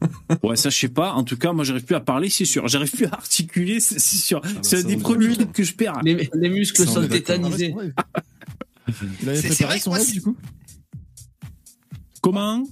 [0.44, 1.12] Ouais, ça, je sais pas.
[1.14, 2.68] En tout cas, moi, j'arrive plus à parler, c'est sûr.
[2.68, 4.40] J'arrive plus à articuler, c'est sûr.
[4.40, 6.00] bah, c'est un des premiers trucs que je perds.
[6.04, 7.74] Les, les muscles Ça, sont tétanisés.
[9.22, 10.36] Il avait C'est- c'est vrai préparé son live du coup?
[12.22, 12.64] Comment?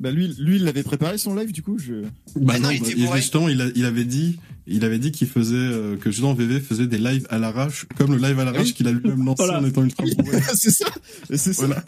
[0.00, 1.78] Bah lui, lui, il avait préparé son live du coup.
[1.78, 2.02] Je...
[2.36, 3.20] Bah non, non, il bah, était et bourré.
[3.20, 6.60] justement, il, a- il avait dit, il avait dit qu'il faisait euh, que justement VV
[6.60, 9.60] faisait des lives à l'arrache, comme le live à l'arrache qu'il a lui-même lancé Voilà.
[9.60, 10.40] en étant ultra bourré.
[10.54, 10.86] c'est ça.
[11.30, 11.66] C'est ça.
[11.66, 11.84] Voilà.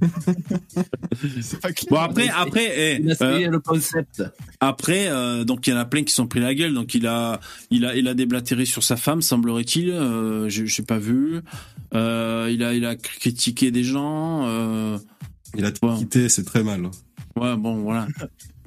[1.42, 1.88] c'est pas clair.
[1.90, 4.22] Bon, après, après, eh, Il a euh, essayé le concept.
[4.60, 6.74] Après, euh, donc il y en a plein qui sont pris la gueule.
[6.74, 9.90] Donc il a, il a, il a déblatéré sur sa femme, semblerait-il.
[9.90, 11.40] Euh, j'ai pas vu.
[11.94, 14.46] Euh, il a, il a critiqué des gens.
[14.46, 14.98] Euh,
[15.56, 15.96] Il a tout Ouais.
[15.98, 16.82] quitté, c'est très mal.
[17.36, 18.08] ouais, bon, voilà.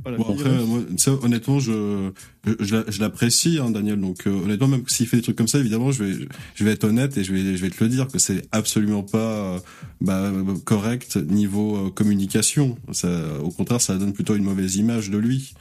[0.03, 2.09] Voilà, Bon, après, moi, ça, honnêtement, je,
[2.45, 3.99] je, je l'a- je l'apprécie, hein, Daniel.
[3.99, 6.71] Donc, euh, honnêtement, même s'il fait des trucs comme ça, évidemment, je vais, je vais
[6.71, 9.17] être honnête et je vais, je vais te le dire que c'est absolument pas
[9.55, 9.59] euh,
[10.01, 10.31] bah,
[10.63, 12.77] correct niveau euh, communication.
[12.91, 13.09] Ça,
[13.43, 15.53] au contraire, ça donne plutôt une mauvaise image de lui.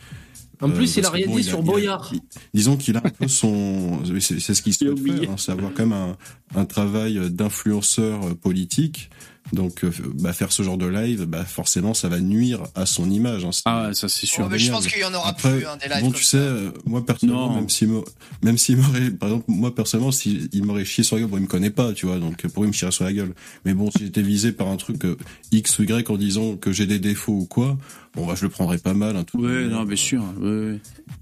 [0.61, 2.11] En Euh, plus, il a rien bon, dit a- sur il a- Boyard.
[2.13, 2.21] il-
[2.53, 5.87] disons qu'il a un peu son, c'est ce qu'il souhaite faire, hein, c'est avoir quand
[5.87, 6.17] même un,
[6.57, 9.11] un travail d'influenceur euh, politique.
[9.53, 13.11] Donc, euh, bah, faire ce genre de live, bah, forcément, ça va nuire à son
[13.11, 13.45] image.
[13.45, 13.51] hein.
[13.65, 14.45] Ah ça c'est sûr.
[14.47, 16.23] Oh, mais je pense qu'il y en aura Après, plus hein, des lives bon, tu
[16.23, 17.55] sais, euh, moi personnellement, Non.
[17.57, 18.01] même s'il me,
[18.43, 21.39] même s'il m'aurait, par exemple, moi personnellement, s'il il m'aurait chié sur la gueule, bon,
[21.39, 23.33] il me connaît pas, tu vois, donc pour lui, il me chierait sur la gueule.
[23.65, 25.17] Mais bon, si j'étais visé par un truc euh,
[25.51, 27.79] X ou Y en disant que j'ai des défauts ou quoi,
[28.15, 29.17] bon, bah, je le prendrais pas mal.
[29.17, 30.23] Hein, tout Ouais, non, bien sûr.
[30.41, 30.81] Ouais, ouais.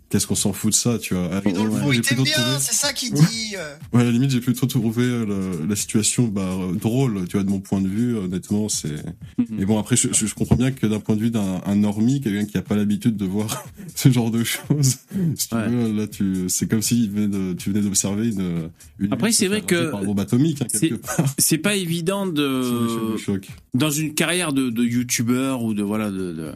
[0.09, 2.33] Qu'est-ce qu'on s'en fout de ça, tu vois Mais dans le fond, il plutôt bien,
[2.35, 3.55] trouvé- c'est ça qu'il dit.
[3.59, 3.75] euh.
[3.93, 7.43] Ouais, à la limite, j'ai plutôt trouvé euh, la situation bah, euh, drôle, tu vois,
[7.43, 8.17] de mon point de vue.
[8.17, 9.05] Honnêtement, c'est.
[9.37, 9.47] Mhm.
[9.51, 12.45] Mais bon, après, je, comprends bien que d'un point de vue d'un un normie, quelqu'un
[12.45, 13.65] qui a pas l'habitude de voir
[13.97, 14.99] ce genre de choses,
[15.35, 15.69] si tu Ouais.
[15.69, 19.13] veux, là, tu, c'est comme si venait de, tu venais d'observer une, une.
[19.13, 21.27] Après, c'est vrai que Par une bombe atomique, hein, quelque c'est- part.
[21.39, 23.17] C'est pas évident de
[23.75, 26.53] dans une carrière de, de youtubeur ou de voilà de, de,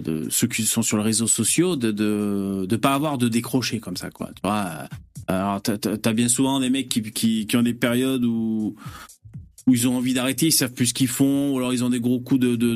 [0.00, 3.80] de- ceux qui sont sur les réseaux sociaux de de de pas avoir de décrocher
[3.80, 4.28] comme ça quoi.
[4.34, 4.88] Tu vois.
[5.26, 8.74] Alors t'as- t'as bien souvent des mecs qui qui qui ont des périodes où
[9.66, 11.88] où ils ont envie d'arrêter, ils savent plus ce qu'ils font, ou alors ils ont
[11.88, 12.74] des gros coups de de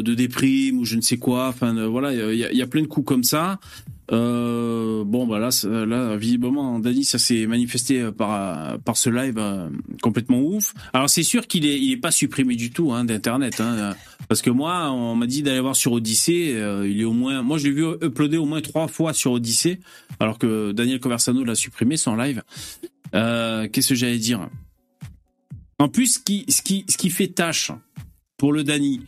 [0.00, 1.48] de déprime ou je ne sais quoi.
[1.48, 3.58] Enfin euh, voilà, il y a plein de coups comme ça.
[4.12, 5.50] Euh, bon bah là,
[5.86, 9.68] là visiblement Dani ça s'est manifesté par par ce live euh,
[10.02, 10.74] complètement ouf.
[10.92, 13.94] Alors c'est sûr qu'il est il est pas supprimé du tout hein, d'internet hein,
[14.28, 17.42] parce que moi on m'a dit d'aller voir sur Odyssée, euh, il est au moins
[17.42, 19.78] moi je l'ai vu uploader au moins trois fois sur Odyssée
[20.18, 22.42] alors que Daniel Conversano l'a supprimé son live.
[23.14, 24.48] Euh, qu'est-ce que j'allais dire?
[25.78, 27.70] En plus ce qui ce qui ce qui fait tâche
[28.36, 29.02] pour le Dani.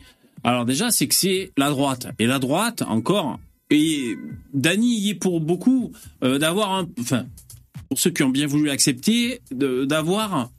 [0.45, 3.37] Alors déjà c'est que c'est la droite et la droite encore
[3.73, 4.17] et
[4.53, 5.91] Dany y est pour beaucoup
[6.23, 7.25] euh, d'avoir un, enfin,
[7.89, 10.49] pour ceux qui ont bien voulu accepter, d'avoir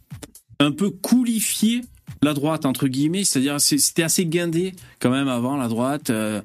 [0.61, 1.81] un peu coulifié
[2.23, 6.11] la droite entre guillemets, c'est-à-dire c'est- c'était assez guindé quand même avant la droite.
[6.11, 6.41] Euh,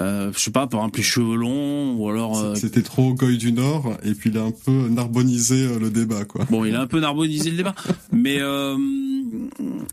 [0.00, 2.38] euh, je sais pas, par exemple les cheveux longs ou alors.
[2.38, 5.90] euh, C'était trop Goy du Nord, et puis il a un peu narbonisé euh, le
[5.90, 6.46] débat, quoi.
[6.50, 7.74] Bon, il a un peu narbonisé le débat,
[8.10, 8.76] mais euh,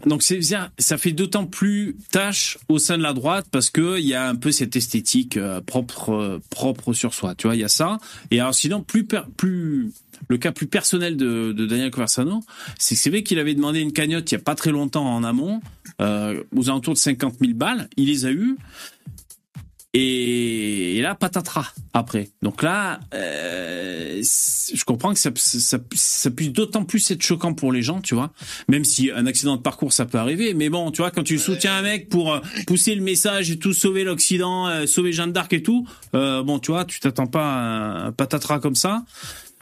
[0.05, 4.05] donc c'est ça fait d'autant plus tâche au sein de la droite parce que il
[4.05, 7.69] y a un peu cette esthétique propre propre sur soi, tu vois, il y a
[7.69, 7.97] ça.
[8.31, 9.05] Et alors sinon plus
[9.38, 9.91] plus
[10.27, 12.41] le cas plus personnel de, de Daniel Conversano,
[12.77, 15.05] c'est que c'est vrai qu'il avait demandé une cagnotte il y a pas très longtemps
[15.05, 15.62] en amont,
[16.01, 18.57] euh, aux alentours de 50 000 balles, il les a eu.
[19.95, 22.30] Et, et là, patatras après.
[22.43, 27.71] Donc là, euh, je comprends que ça, ça, ça puisse d'autant plus être choquant pour
[27.73, 28.32] les gens, tu vois.
[28.67, 30.54] Même si un accident de parcours, ça peut arriver.
[30.54, 33.58] Mais bon, tu vois, quand tu soutiens un mec pour euh, pousser le message et
[33.58, 37.28] tout, sauver l'Occident, euh, sauver Jeanne d'Arc et tout, euh, bon, tu vois, tu t'attends
[37.28, 39.04] pas à un patatras comme ça.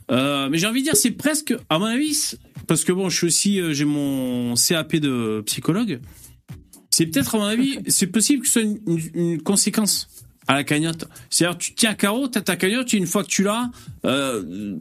[0.09, 2.33] Mais j'ai envie de dire, c'est presque, à mon avis,
[2.67, 5.99] parce que bon, je suis aussi, j'ai mon CAP de psychologue.
[6.89, 10.07] C'est peut-être, à mon avis, c'est possible que ce soit une, une- une conséquence
[10.47, 11.05] à la cagnotte.
[11.29, 13.69] C'est-à-dire, tu tiens carreau, t'as ta cagnotte, et une fois que tu l'as,
[14.05, 14.75] euh,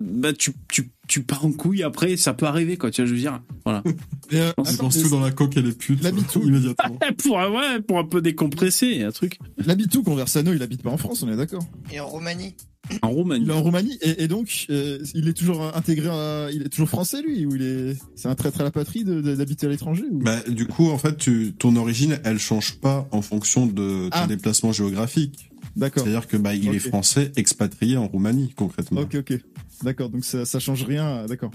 [0.00, 3.14] bah, tu, tu, tu pars en couille après, ça peut arriver, quoi, tu vois, je
[3.14, 3.40] veux dire.
[3.64, 3.82] Voilà.
[4.30, 6.42] Et, euh, On dépense tout dans la coque et les putes, La bitou.
[6.44, 6.98] immédiatement.
[7.24, 9.38] pour, un- ouais, pour un peu décompresser, un truc.
[9.96, 11.64] Où, Conversano Il habite pas en France, on est d'accord.
[11.90, 12.54] Et en Roumanie.
[13.02, 13.44] En Roumanie.
[13.44, 16.68] Il est en Roumanie et, et donc euh, il est toujours intégré, à- il est
[16.68, 19.66] toujours français lui ou il est, c'est un traître à la patrie de- de- d'habiter
[19.66, 20.18] à l'étranger ou...
[20.20, 24.10] Bah, du coup, en fait, tu, ton origine, elle change pas en fonction de ton
[24.12, 24.26] Ah.
[24.26, 25.50] déplacement géographique.
[25.76, 26.02] D'accord.
[26.04, 29.00] C'est-à-dire que bah, il est français expatrié en Roumanie, concrètement.
[29.02, 29.38] Ok, ok.
[29.82, 31.26] D'accord, donc ça, ça change rien.
[31.26, 31.50] D'accord.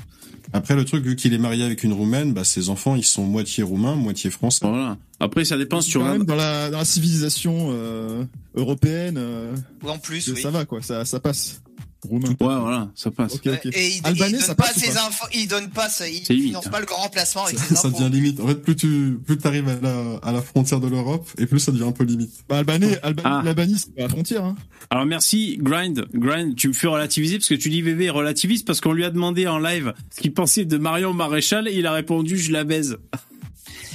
[0.54, 3.24] Après, le truc, vu qu'il est marié avec une Roumaine, bah, ses enfants, ils sont
[3.24, 4.66] moitié roumains, moitié français.
[4.66, 4.98] Voilà.
[5.20, 6.14] Après, ça dépend sur Quand la...
[6.14, 8.24] même dans la, dans la civilisation euh,
[8.56, 9.56] européenne, euh,
[9.86, 10.42] en plus, oui.
[10.42, 11.62] ça va quoi, ça, ça passe.
[12.04, 12.30] Roumain.
[12.30, 13.36] Ouais, voilà, ça passe.
[13.36, 13.66] Ok, ok.
[13.74, 15.90] Et il, Albanais, il ça donne pas passe ou ses pas infos, il donne pas,
[15.90, 16.70] ça- il finance hein.
[16.70, 18.00] pas le grand remplacement avec Ça, ses ça infos.
[18.00, 18.40] devient limite.
[18.40, 21.60] En fait, plus tu plus arrives à la, à la frontière de l'Europe, et plus
[21.60, 22.32] ça devient un peu limite.
[22.50, 23.42] Bah, Albanais, Albanais, Ah.
[23.44, 24.44] l'Albanie, c'est pas la frontière.
[24.46, 24.56] Hein.
[24.90, 28.82] Alors merci Grind, Grind, tu me fais relativiser parce que tu dis VV relativise parce
[28.82, 31.92] qu'on lui a demandé en live ce qu'il pensait de Marion Maréchal et il a
[31.94, 32.98] répondu je la baise.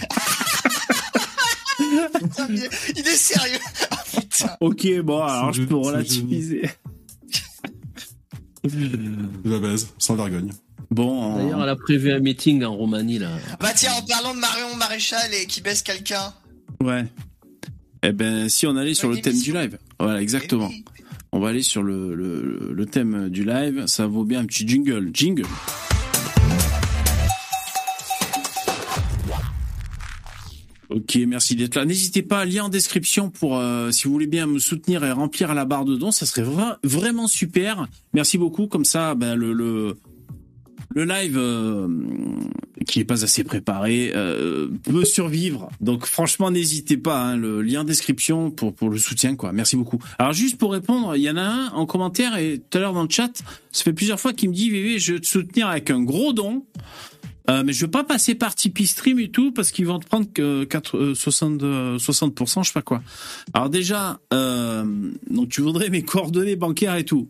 [2.97, 3.59] Il est sérieux.
[3.92, 4.57] Oh, putain.
[4.61, 6.62] Ok bon alors je peux relativiser.
[8.68, 10.50] Je la baise, sans vergogne.
[10.90, 11.37] Bon.
[11.37, 13.31] D'ailleurs, elle a prévu un meeting en Roumanie, là.
[13.61, 16.33] Bah tiens, en parlant de Marion Maréchal et qui baisse quelqu'un.
[16.83, 17.04] Ouais.
[18.02, 19.78] Eh ben si on allait sur le thème du live.
[19.98, 20.68] Voilà exactement.
[20.70, 21.04] Eh oui.
[21.33, 23.87] On va aller sur le, le, le thème du live.
[23.87, 25.11] Ça vaut bien un petit jingle.
[25.12, 25.44] Jingle.
[30.90, 31.85] Ok, merci d'être là.
[31.85, 35.55] N'hésitez pas, lien en description pour euh, si vous voulez bien me soutenir et remplir
[35.55, 37.87] la barre de dons, ça serait vra- vraiment super.
[38.14, 38.68] Merci beaucoup.
[38.68, 39.96] Comme ça, ben, le, le
[40.94, 41.87] le live euh,
[42.87, 45.68] qui est pas assez préparé euh, peut survivre.
[45.83, 47.20] Donc franchement, n'hésitez pas.
[47.22, 49.53] hein, le lien en description pour pour le soutien, quoi.
[49.53, 49.98] Merci beaucoup.
[50.18, 52.94] Alors juste pour répondre, il y en a un en commentaire et tout à l'heure
[52.94, 53.31] dans le chat,
[53.70, 56.33] ça fait plusieurs fois qu'il me dit VV, je vais te soutenir avec un gros
[56.33, 56.64] don.
[57.49, 60.07] Euh, mais je veux pas passer par Tipeee Stream et tout parce qu'ils vont te
[60.07, 63.03] prendre que 4, euh, 60, euh, 60%, je sais pas quoi.
[63.55, 64.85] Alors déjà, euh,
[65.31, 67.29] donc tu voudrais mes coordonnées bancaires et tout.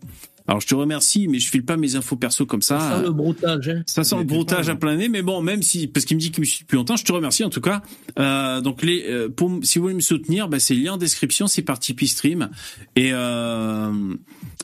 [0.49, 2.79] Alors je te remercie, mais je file pas mes infos perso comme ça.
[2.79, 3.83] Ça sent le broutage, hein.
[3.85, 6.31] Ça sent le broutage à plein nez, mais bon, même si parce qu'il me dit
[6.31, 7.83] qu'il me suit depuis longtemps, je te remercie en tout cas.
[8.17, 10.97] Euh, donc les, euh, pour, si vous voulez me soutenir, bah, c'est le lien en
[10.97, 12.49] description, c'est par Tipeee Stream.
[12.95, 13.91] Et euh,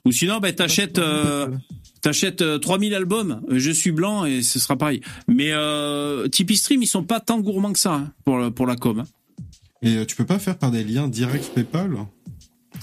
[0.05, 0.97] ou sinon, bah, t'achètes.
[0.97, 1.49] Euh,
[2.05, 5.01] T'achètes euh, 3000 albums, euh, je suis blanc et ce sera pareil.
[5.27, 8.99] Mais euh, Tipeee Stream, ils sont pas tant gourmands que ça hein, pour la com.
[8.99, 9.05] hein.
[9.81, 11.97] Et euh, tu peux pas faire par des liens directs PayPal?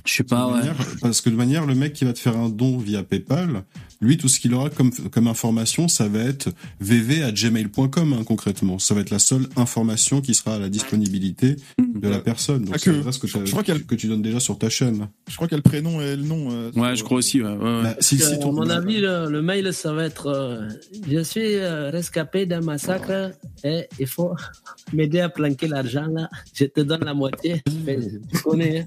[0.05, 0.59] Je sais pas, De ouais.
[0.59, 3.63] manière- Parce que de manière, le mec qui va te faire un don via PayPal,
[4.01, 6.49] lui, tout ce qu'il aura comme, comme information, ça va être
[6.81, 8.81] vv à gmail.com, hein, concrètement.
[8.81, 12.65] Ça va être la seule information qui sera à la disponibilité de la personne.
[12.65, 15.07] Donc, Ah, c'est que- l'adresse que, je crois que tu donnes déjà sur ta chaîne.
[15.31, 16.49] Je crois qu'il y a le prénom et le nom.
[16.51, 17.41] euh, Ouais, je crois aussi.
[17.41, 17.83] Ouais, ouais, ouais.
[17.85, 20.69] Bah, si, si à mon avis, le, le mail, ça va être euh,
[21.09, 23.31] Je suis euh, rescapé d'un massacre
[23.63, 24.33] et il faut
[24.93, 26.29] m'aider à planquer l'argent là.
[26.55, 27.63] Je te donne la moitié.
[27.87, 27.99] Mais
[28.33, 28.87] tu connais, hein.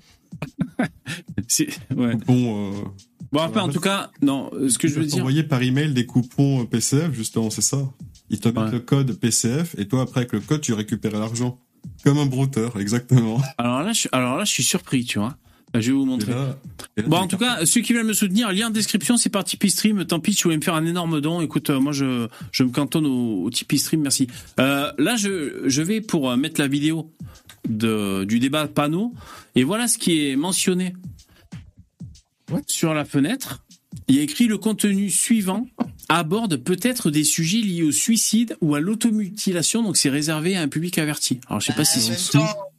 [1.96, 2.16] Ouais.
[2.28, 2.82] Bon, euh,
[3.32, 4.50] Bon après, en tout cas, non.
[4.54, 5.18] euh, Ce que je veux dire.
[5.20, 7.80] envoyer par email des coupons euh, PCF, justement, c'est ça.
[8.30, 8.72] Ils te mettent Ouais.
[8.72, 11.60] le code PCF et toi, après, avec le code, tu récupères l'argent.
[12.04, 13.40] Comme un brouteur, exactement.
[13.58, 15.38] Alors là, je, alors là, je suis surpris, tu vois.
[15.74, 16.32] Bah, je vais vous Et montrer.
[16.32, 16.58] là-
[16.98, 19.18] et là, Bon, tu en tout cas, ceux qui veulent me soutenir, lien en description,
[19.18, 20.06] c'est par Tipeee Stream.
[20.06, 21.42] Tant pis, si vous voulez me faire un énorme don.
[21.42, 24.28] Écoute, euh, moi, je, je me cantonne au, au Tipeee Stream, merci.
[24.60, 27.12] Euh, là, je, je vais pour euh, mettre la vidéo
[27.68, 29.14] de, du débat panneau.
[29.56, 30.94] Et voilà ce qui est mentionné
[32.68, 33.64] sur la fenêtre.
[34.08, 35.66] Il y a écrit le contenu suivant
[36.10, 40.68] aborde peut-être des sujets liés au suicide ou à l'automutilation, donc c'est réservé à un
[40.68, 41.40] public averti.
[41.48, 42.38] Alors je sais pas Bah, si en c'est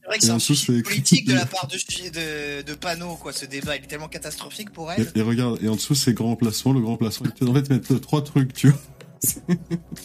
[0.09, 2.75] vrai que c'est un dessous, suicide c'est écrit- politique de la part de, de, de
[2.75, 3.75] Pano, quoi, ce débat.
[3.77, 5.11] Il est tellement catastrophique pour elle.
[5.16, 6.72] Et, et regarde, et en dessous, c'est grand placement.
[6.72, 8.81] Le grand placement, en fait, mettent trois trucs, tu vois.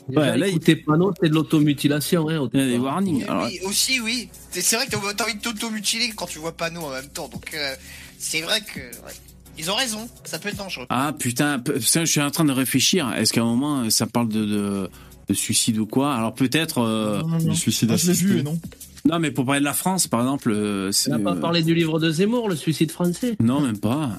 [0.08, 2.30] Déjà, Ouais, là, écoutez panneau, c'est de l'automutilation.
[2.30, 3.24] Hein, au il y a des warnings.
[3.26, 4.30] Alors, Oui, aussi, oui.
[4.52, 7.28] C'est vrai que t'as envie de t'automutiler quand tu vois Pano en même temps.
[7.28, 7.76] Donc, euh,
[8.18, 8.80] c'est vrai que.
[8.80, 9.14] ouais.
[9.58, 10.86] Ils ont raison, ça peut être dangereux.
[10.90, 13.12] Ah putain, je suis en train de réfléchir.
[13.14, 14.90] Est-ce qu'à un moment ça parle de, de,
[15.28, 16.16] de suicide ou quoi?
[16.16, 16.80] Alors peut-être.
[16.80, 17.22] euh.
[17.40, 18.58] Du suicide Ah, je l'ai vu, non.
[19.04, 21.64] Non, mais pour parler de la France, par exemple, euh, c'est- On n'a pas parlé
[21.64, 23.36] du livre de Zemmour, le suicide français.
[23.42, 24.12] Non, même pas.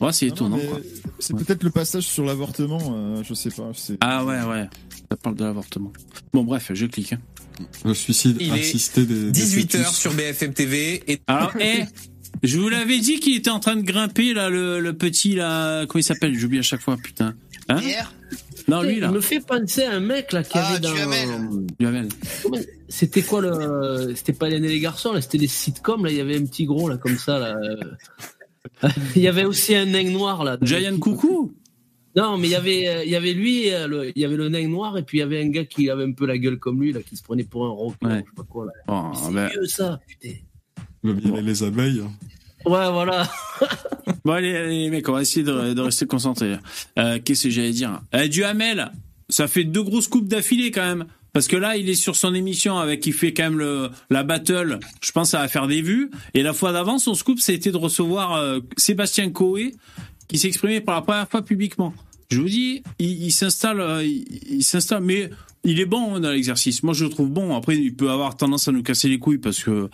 [0.00, 0.58] Ouais, c'est non, étonnant.
[1.18, 1.42] C'est Ouais.
[1.44, 3.70] peut-être le passage sur l'avortement, euh, je sais pas.
[4.00, 4.68] Ah ouais, ouais.
[5.10, 5.92] Ça parle de l'avortement.
[6.32, 7.12] Bon, bref, je clique.
[7.14, 7.20] hein.
[7.84, 9.96] Le suicide Il est assisté des, des 18h fœtus.
[9.96, 11.84] sur BFM TV et Alors, eh,
[12.42, 15.86] je vous l'avais dit qu'il était en train de grimper là, le, le petit là,
[15.86, 16.34] comment il s'appelle?
[16.38, 17.34] J'oublie à chaque fois, putain.
[17.70, 17.80] Hein?
[17.80, 18.12] Hier,
[18.68, 20.92] Non, lui là, Il me fait penser à un mec là qui Ah, avait dans.
[22.88, 24.12] C'était quoi le.
[24.14, 26.64] C'était pas et les garçons, là, c'était des sitcoms, là, il y avait un petit
[26.66, 27.38] gros là comme ça.
[27.38, 27.56] Là.
[29.14, 30.56] Il y avait aussi un nain noir là.
[30.62, 31.54] Giant Coucou
[32.14, 34.36] Non, mais il y avait, euh, il y avait lui, euh, le- il y avait
[34.36, 36.38] le nain noir, et puis il y avait un gars qui avait un peu la
[36.38, 37.92] gueule comme lui, là, qui se prenait pour un Ouais.
[38.02, 38.72] je sais pas quoi, là.
[38.86, 40.34] Bon, C'est ben, vieux, ça, putain.
[41.02, 42.00] Le les abeilles.
[42.64, 43.28] Ouais, voilà.
[44.24, 46.50] Bon, allez, allez, les mecs, on va essayer de, de rester concentrés.
[46.50, 46.60] là.
[46.98, 48.00] Euh, Qu'est-ce que j'allais dire?
[48.14, 48.90] Euh, Duhamel,
[49.28, 51.06] ça fait deux grosses coupes d'affilée quand même.
[51.36, 54.22] Parce que là, il est sur son émission avec, il fait quand même le, la
[54.22, 54.80] battle.
[55.02, 56.10] Je pense que ça va faire des vues.
[56.32, 59.74] Et la fois d'avant, son scoop, été de recevoir euh, Sébastien Coé,
[60.28, 61.92] qui s'exprimait pour la première fois publiquement.
[62.30, 65.28] Je vous dis, il, s'installe, euh, il, s'installe, mais
[65.62, 66.82] il est bon hein, dans l'exercice.
[66.82, 67.54] Moi, je le trouve bon.
[67.54, 69.90] Après, il peut avoir tendance à nous casser les couilles parce que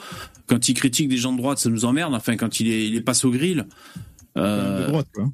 [0.47, 2.15] quand il critique des gens de droite, ça nous emmerde.
[2.15, 3.67] Enfin, quand il est, il passe au grill.
[4.39, 5.29] Euh, De droite, quoi.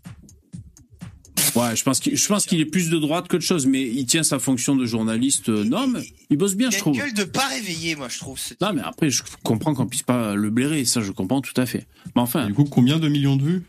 [1.55, 4.07] Ouais, je pense qu'il, je pense qu'il est plus de droite qu'autre chose, mais il
[4.07, 5.49] tient sa fonction de journaliste.
[5.49, 6.97] euh, non, mais il bosse bien, il je a une trouve.
[6.97, 8.39] gueule de pas réveillé, moi, je trouve.
[8.61, 11.67] Non, mais après, je comprends qu'on puisse pas le blairer, ça, je comprends tout à
[11.67, 11.87] fait.
[12.17, 13.63] Mais enfin, Du coup, combien de millions de vues?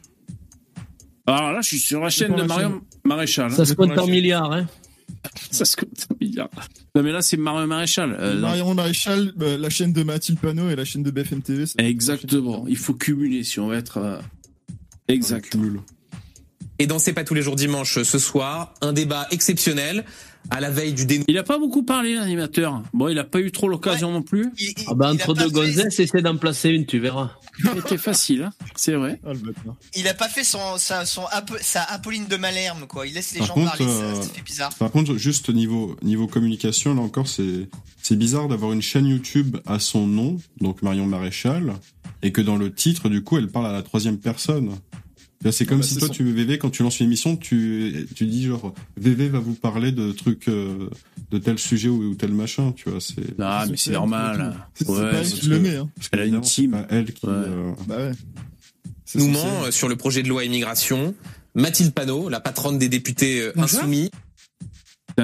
[1.28, 2.82] Alors là, je suis sur la chaîne de Marion.
[3.06, 3.52] Maréchal.
[3.52, 3.56] hein.
[3.56, 4.10] Ça se de compte chaîne.
[4.10, 4.68] milliards, hein.
[5.52, 6.50] Ça se compte en milliards.
[6.96, 8.16] Non, mais là, c'est Marion Maréchal.
[8.20, 11.66] euh, Marion Maréchal, euh, la chaîne de Mathilde Panot et la chaîne de BFM TV.
[11.66, 12.66] c'est- Exactement.
[12.68, 14.20] Il faut cumuler si on veut être euh,
[15.08, 15.50] exact.
[15.52, 15.82] Cumul.
[16.80, 20.06] Et dans C'est pas tous les jours dimanche ce soir, un débat exceptionnel
[20.50, 21.26] à la veille du dénouement.
[21.28, 22.82] Il a pas beaucoup parlé, l'animateur.
[22.94, 24.50] Bon, il a pas eu trop l'occasion non plus.
[24.58, 27.32] Il, il- Ah bah, entre deux fait- gonzesses, essaie d'en placer une, tu verras.
[27.76, 28.52] C'était facile, hein.
[28.76, 29.20] c'est vrai.
[29.28, 29.32] Ah.
[29.98, 31.24] Il a pas fait son, sa, son
[31.60, 33.06] sa Apolline de Malherbe, quoi.
[33.06, 34.74] Il laisse les Par gens contre, parler, ça, euh, ça fait bizarre.
[34.76, 37.68] Par contre, juste niveau niveau communication, là encore, c'est
[38.02, 41.74] c'est bizarre d'avoir une chaîne YouTube à son nom, donc Marion Maréchal,
[42.24, 44.72] et que dans le titre, du coup, elle parle à la troisième personne.
[45.52, 48.26] C'est comme bah, si toi, son- tu VV, quand tu lances une émission, tu tu
[48.26, 50.90] dis genre VV va vous parler de trucs euh,
[51.32, 53.00] de tel sujet ou, ou tel machin, tu vois.
[53.00, 54.54] C'est Ah, mais c'est normal.
[54.74, 55.90] C'est c'est Ouais, pas elle qui le met, hein.
[55.96, 56.72] parce Elle a une team.
[56.72, 57.26] pas elle qui.
[57.26, 57.32] Ouais.
[57.34, 58.12] euh, Bah ouais.
[59.06, 61.16] C'est Nous ment euh, sur le projet de loi immigration.
[61.56, 63.80] Mathilde Panot, la patronne des députés euh, Bonjour.
[63.80, 64.12] insoumis,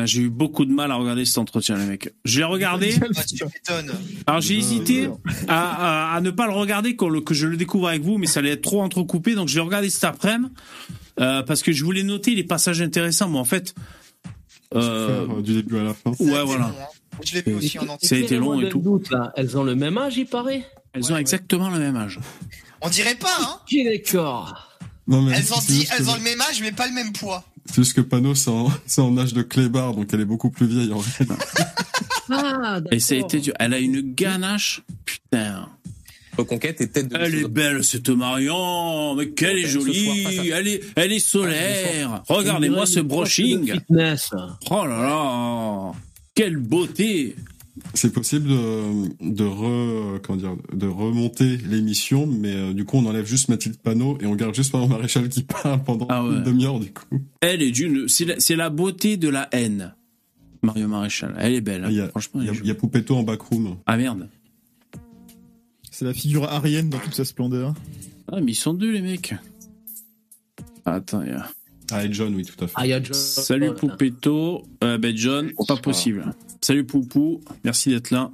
[0.05, 2.13] J'ai eu beaucoup de mal à regarder cet entretien, les mecs.
[2.25, 2.95] Je l'ai regardé.
[4.27, 5.07] Alors j'ai Ouais, hésité
[5.47, 8.17] à, à, à ne pas le regarder qu'on le- que je le découvre avec vous,
[8.17, 10.51] mais ça allait être trop entrecoupé, donc je l'ai regardé cet après-midi
[11.19, 13.29] euh, parce que je voulais noter les passages intéressants.
[13.29, 13.73] Mais en fait,
[14.73, 16.11] euh, euh, du début à la fin.
[16.19, 16.73] Ouais, voilà.
[17.23, 18.07] Je l'ai vu aussi en entier.
[18.09, 18.79] Ça a été long et tout.
[18.79, 19.31] d'un doute, là.
[19.37, 20.65] Elles ont le même âge, il paraît?
[20.93, 22.19] Elles ont exactement le même âge.
[22.81, 23.59] On dirait pas, hein?
[23.67, 24.77] Qui est d'accord?
[25.07, 27.45] Non, mais Elles ont dit, elles ont le même âge, mais pas le même poids.
[27.65, 30.93] C'est juste que Pano, c'est en, âge de clébard, donc elle est beaucoup plus vieille
[30.93, 31.27] en fait.
[32.31, 33.53] Ah, Et ça a été dur.
[33.59, 34.81] Elle a une ganache?
[35.05, 35.69] Putain.
[36.35, 39.13] reconquête et tête de Elle est belle, cette Marion.
[39.13, 40.49] Mais qu'elle est jolie.
[40.51, 42.23] Elle est, elle est solaire.
[42.27, 43.79] Regardez-moi On ce brushing.
[43.91, 45.91] Oh là là.
[46.33, 47.35] Quelle beauté.
[47.93, 53.05] C'est possible de, de, re, comment dire, de remonter l'émission, mais euh, du coup on
[53.05, 56.35] enlève juste Mathilde Panot et on garde juste Marion Maréchal qui parle pendant Ah ouais.
[56.37, 57.19] une demi-heure du coup.
[57.41, 59.93] Elle est d'une, c'est la, beauté de la haine.
[60.61, 61.35] Mario Maréchal.
[61.37, 61.83] Elle est belle.
[61.83, 61.87] hein.
[61.89, 63.75] Il y a, Franchement, il y a, il y a Poupetto en backroom.
[63.85, 64.29] Ah merde.
[65.91, 67.73] C'est la figure arienne dans toute sa splendeur.
[68.31, 69.33] Ah, mais ils sont deux, les mecs.
[70.85, 71.45] Attends, il y a...
[71.91, 72.73] Ah, et John, oui, tout à fait.
[72.75, 73.13] Ah, John.
[73.13, 74.63] Salut Poupetto.
[74.83, 76.33] Euh, ben John, pas possible.
[76.61, 78.31] Salut Poupou, merci d'être là.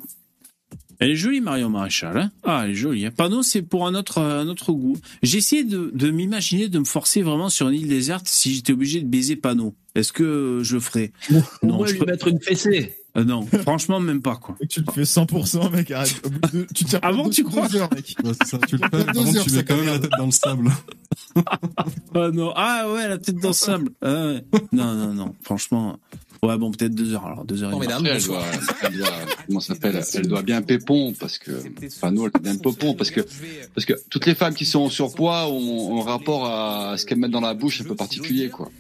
[1.00, 2.16] Elle est jolie, Marion Maréchal.
[2.16, 3.08] Hein ah, elle est jolie.
[3.08, 3.12] Hein.
[3.16, 4.96] Pardon, c'est pour un autre, un autre goût.
[5.24, 8.74] J'ai essayé de, de m'imaginer, de me forcer vraiment sur une île déserte si j'étais
[8.74, 9.74] obligé de baiser Panot.
[9.96, 11.12] Est-ce que je le ferais
[11.64, 12.96] Non, je lui peux- mettre une fessée.
[13.18, 14.56] Euh, Non, franchement, même pas, quoi.
[14.70, 16.22] Tu le fais 100%, mec, arrête.
[16.26, 18.16] Au bout de- tu tiens deux- tu crois deux heures, mec.
[18.24, 20.26] Ouais, c'est ça, tu le fais, contre heures, tu mets quand même la tête dans
[20.26, 20.72] le sable.
[22.16, 23.90] Ah non, ah ouais, la tête dans le sable.
[24.02, 24.44] Ah ouais.
[24.72, 25.98] Non, non, non, franchement.
[26.44, 27.82] Ouais, bon, peut-être deux heures alors, deux heures et demie.
[27.82, 28.44] mesdames, Après, elle doit,
[28.84, 29.08] elle doit,
[29.48, 31.52] comment ça s'appelle Elle doit bien pépon parce que,
[31.86, 33.22] enfin nous, elle doit bien pépon parce que,
[33.76, 37.06] parce que toutes les femmes qui sont en surpoids ont, ont un rapport à ce
[37.06, 38.72] qu'elles mettent dans la bouche un peu particulier, quoi.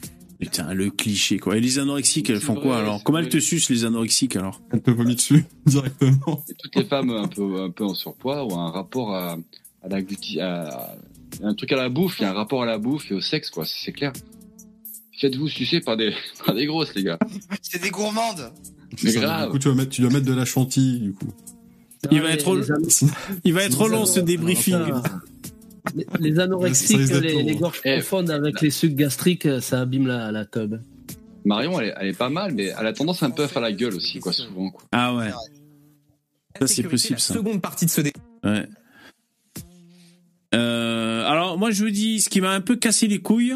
[0.41, 1.55] Putain, le cliché, quoi.
[1.55, 3.03] Et les anorexiques, elles font quoi alors?
[3.03, 4.59] Comment elles te sucent, les anorexiques alors?
[4.71, 6.43] Elle te vomit dessus directement.
[6.49, 9.37] Et toutes les femmes un peu, un peu en surpoids ont un rapport à,
[9.83, 10.95] à la gluti, à,
[11.43, 13.21] un truc à la bouffe, il y a un rapport à la bouffe et au
[13.21, 14.11] sexe, quoi, c'est clair.
[15.19, 16.11] Faites-vous sucer par des,
[16.45, 17.19] par des grosses, les gars.
[17.61, 18.51] C'est des gourmandes.
[19.03, 19.45] Mais Ça, grave.
[19.45, 21.31] Du coup, tu vas mettre, tu dois mettre de la chantilly, du coup.
[22.09, 23.11] Il va être ano-
[23.43, 24.79] Il va être long ce débriefing.
[25.95, 27.93] Les, les anorexiques, les, gorges Eh.
[27.97, 30.75] profondes avec les sucs gastriques, ça abîme la, la tub.
[31.43, 33.61] Marion, elle est, elle est pas mal, mais elle a tendance un peu à faire
[33.61, 34.83] la gueule aussi, quoi, souvent, quoi.
[34.91, 35.31] Ah ouais.
[36.59, 37.33] Ça, c'est possible, La ça.
[37.33, 38.13] seconde partie de ce dé.
[38.43, 38.67] Ouais.
[40.53, 43.55] Euh, alors, moi, je vous dis, ce qui m'a un peu cassé les couilles,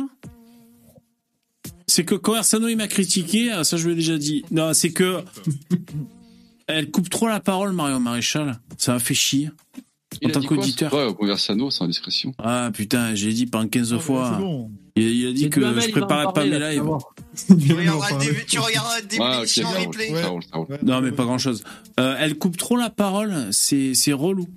[1.87, 4.43] c'est que Conversano, il m'a critiqué, ah, ça je vous l'ai déjà dit.
[4.51, 5.19] Non, c'est que
[6.67, 8.59] elle coupe trop la parole, Marion Maréchal.
[8.77, 9.49] Ça m'a fait chier.
[10.21, 10.93] Il En tant qu'auditeur.
[10.93, 14.31] au Conversano, sans indiscrétion Ah putain, j'ai dit pendant 15 C'est fois.
[14.39, 14.71] bon.
[14.95, 16.83] Il, il a dit que je préparais pas mes lives.
[17.47, 20.09] Tu regarderas le début, tu regarderas le début Ouais, ça replay.
[20.21, 20.67] ça roule, ça roule.
[20.69, 20.79] Ouais.
[20.83, 21.63] Non, mais pas grand chose.
[21.97, 24.47] elle coupe trop la parole, c'est c'est relou.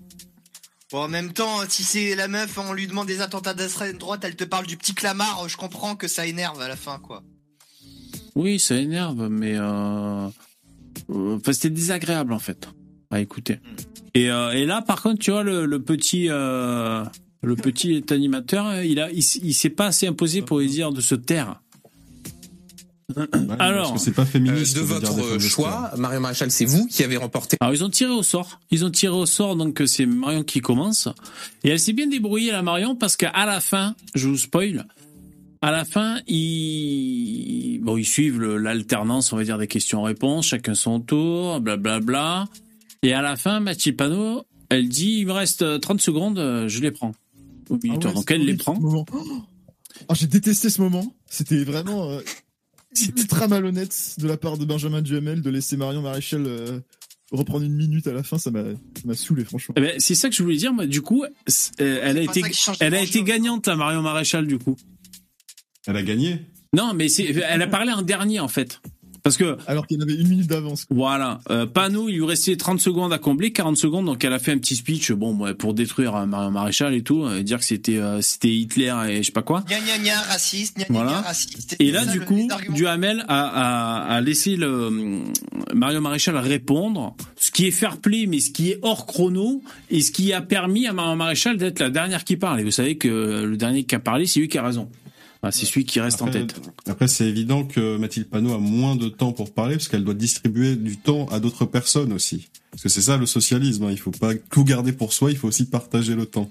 [0.90, 4.22] Bon, en même temps, si c'est la meuf, on lui demande des attentats d'extrême droite,
[4.24, 7.22] elle te parle du petit clamart, je comprends que ça énerve à la fin, quoi.
[8.34, 10.28] Oui, ça énerve, mais euh...
[11.10, 12.68] euh, enfin, c'était désagréable en fait
[13.10, 13.58] à écouter.
[14.14, 17.04] Et, euh, et là, par contre, tu vois, le, le petit, euh,
[17.42, 21.14] le petit animateur, il a, il, s'est pas assez imposé pour lui dire de se
[21.14, 21.60] taire.
[23.16, 23.24] Ouais,
[23.58, 24.76] Alors, c'est pas Euh, féministe.
[24.76, 27.56] de dire des votre choix, Marion Maréchal, c'est vous qui avez remporté.
[27.60, 28.60] Alors ils ont tiré au sort.
[28.70, 31.08] Ils ont tiré au sort, donc euh, c'est Marion qui commence.
[31.64, 34.86] Et elle s'est bien débrouillée, la Marion, parce qu'à la fin, je vous spoil,
[35.62, 41.00] à la fin, ils, bon, ils suivent l'alternance, on va dire, des questions-réponses, chacun son
[41.00, 42.44] tour, blablabla.
[43.02, 46.68] Et à la fin, Mathilde Panot, elle dit, il me reste euh, 30 secondes, euh,
[46.68, 47.12] je les prends.
[47.70, 48.11] Au Ah minuteur.
[48.12, 48.78] ouais, donc elle les prend.
[48.82, 51.14] Oh j'ai détesté ce moment.
[51.26, 52.20] C'était vraiment euh,
[53.16, 56.80] ultra malhonnête de la part de Benjamin Duhamel de laisser Marion Maréchal euh,
[57.32, 58.38] reprendre une minute à la fin.
[58.38, 59.74] Ça m'a ça m'a saoulé, franchement.
[59.76, 62.42] Eh ben, c'est ça que je voulais dire, moi, du coup, euh, elle a été,
[62.80, 64.76] elle a été gagnante, la Marion Maréchal, du coup.
[65.86, 66.40] Elle a gagné?
[66.74, 68.80] Non, mais elle a parlé en dernier en fait.
[69.29, 70.87] Parce que Alors qu'il avait une minute d'avance.
[70.89, 71.41] Voilà.
[71.51, 74.53] Euh, Pano, il lui restait 30 secondes à combler, 40 secondes, donc elle a fait
[74.53, 77.99] un petit speech, bon, pour détruire euh, Marion Maréchal et tout, euh, dire que c'était
[77.99, 79.64] euh, c'était Hitler et je sais pas quoi.
[79.68, 81.11] Gna gna gna, raciste, gna Voilà.
[81.11, 81.76] gna, raciste.
[81.79, 82.49] Et là, ça, du coup.
[82.70, 85.24] Duhamel a, a, a laissé le hum,
[85.74, 90.01] Mario Maréchal répondre, ce qui est fair play, mais ce qui est hors chrono, et
[90.01, 92.61] ce qui a permis à Mario Maréchal d'être la dernière qui parle.
[92.61, 94.89] Et vous savez que le dernier qui a parlé, c'est lui qui a raison.
[95.41, 96.61] Voilà, c'est celui qui reste en tête.
[96.86, 100.14] Après, c'est évident que Mathilde Panot a moins de temps pour parler parce qu'elle doit
[100.14, 102.49] distribuer du temps à d'autres personnes aussi.
[102.72, 103.84] Parce que c'est ça le socialisme.
[103.84, 103.91] Hein.
[103.93, 105.30] Il faut pas tout garder pour soi.
[105.30, 106.51] Il faut aussi partager le temps.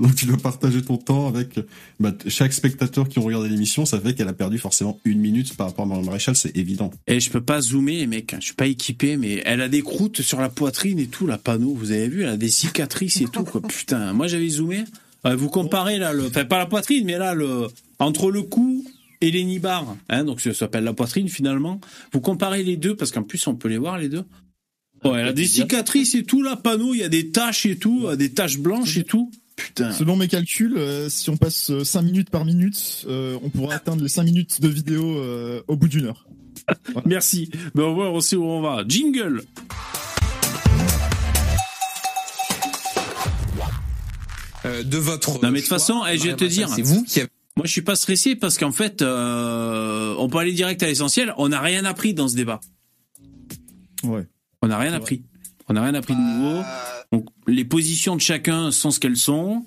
[0.00, 1.58] Donc tu dois partager ton temps avec
[1.98, 3.86] bah, chaque spectateur qui ont regardé l'émission.
[3.86, 6.36] Ça fait qu'elle a perdu forcément une minute par rapport à Marion Maréchal.
[6.36, 6.90] C'est évident.
[7.06, 8.34] Et je peux pas zoomer, mec.
[8.38, 11.38] Je suis pas équipé, mais elle a des croûtes sur la poitrine et tout, la
[11.38, 11.74] panneau.
[11.74, 13.62] Vous avez vu, elle a des cicatrices et tout, quoi.
[13.68, 14.84] Putain, moi j'avais zoomé.
[15.26, 17.66] Euh, vous comparez là, le, enfin pas la poitrine, mais là le
[17.98, 18.84] entre le cou
[19.20, 21.80] et les nibards, hein, donc ça s'appelle la poitrine finalement.
[22.12, 24.24] Vous comparez les deux parce qu'en plus on peut les voir les deux.
[25.04, 27.76] Ouais, elle a des cicatrices et tout, la panneau, il y a des taches et
[27.76, 29.30] tout, euh, des taches blanches et tout.
[29.54, 29.92] Putain.
[29.92, 34.02] Selon mes calculs, euh, si on passe 5 minutes par minute, euh, on pourra atteindre
[34.02, 36.28] les 5 minutes de vidéo euh, au bout d'une heure.
[37.06, 37.50] Merci.
[37.74, 38.84] Ben au moins on sait où on va.
[38.86, 39.42] Jingle.
[44.64, 45.42] Euh, de votre.
[45.42, 47.28] Non mais de toute façon, eh, je vais te dire, C'est vous qui avez.
[47.58, 51.34] Moi, je suis pas stressé parce qu'en fait, euh, on peut aller direct à l'essentiel.
[51.38, 52.60] On n'a rien appris dans ce débat.
[54.04, 54.28] Ouais.
[54.62, 55.24] On n'a rien appris.
[55.68, 56.58] On n'a rien appris de nouveau.
[56.58, 56.62] Euh,
[57.10, 59.66] Donc, les positions de chacun sont ce qu'elles sont.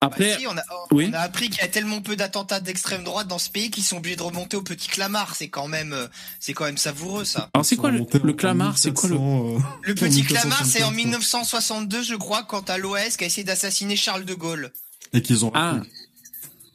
[0.00, 1.10] Après, bah si, on, a, on oui.
[1.12, 3.98] a appris qu'il y a tellement peu d'attentats d'extrême droite dans ce pays qu'ils sont
[3.98, 5.34] obligés de remonter au petit Clamart.
[5.36, 6.06] C'est quand même, euh,
[6.40, 7.50] c'est quand même savoureux ça.
[7.52, 10.40] alors c'est quoi le, le clamart C'est quoi le 1400, euh, Le petit 1464.
[10.40, 14.32] Clamart, c'est en 1962, je crois, quand à l'OS qui a essayé d'assassiner Charles de
[14.32, 14.72] Gaulle.
[15.12, 15.80] Et qu'ils ont Ah,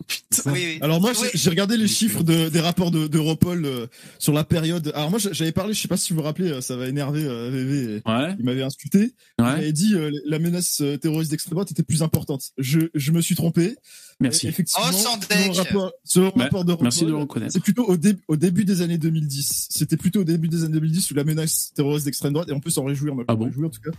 [0.10, 0.50] raté.
[0.50, 0.78] Oui, oui.
[0.82, 1.28] Alors moi, Oui.
[1.34, 3.88] j'ai- regardé les chiffres de- des rapports de- d'Europol euh,
[4.20, 4.92] sur la période.
[4.96, 7.24] Alors moi, j'avais parlé, je sais pas si vous vous rappelez, euh, ça va énerver
[7.26, 8.02] euh, VV.
[8.06, 9.00] ouais, Il m'avait insulté.
[9.00, 9.12] ouais.
[9.40, 12.44] J'avais dit euh, la menace euh, terroriste d'extrême droite était plus importante.
[12.58, 13.76] Je, je me suis trompé.
[14.20, 14.48] Merci.
[14.48, 15.58] Et Effectivement, Oh, sans selon deck.
[15.58, 17.54] rapport, selon rapport d'Europol, Merci de le reconnaître.
[17.54, 19.68] c'est plutôt au, dé- au début des années 2010.
[19.70, 22.60] C'était plutôt au début des années 2010 où la menace terroriste d'extrême droite, et on
[22.60, 23.92] peut s'en réjouir, moi, je Ah bon réjouis en tout cas,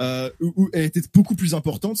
[0.00, 2.00] euh, où, où elle était beaucoup plus importante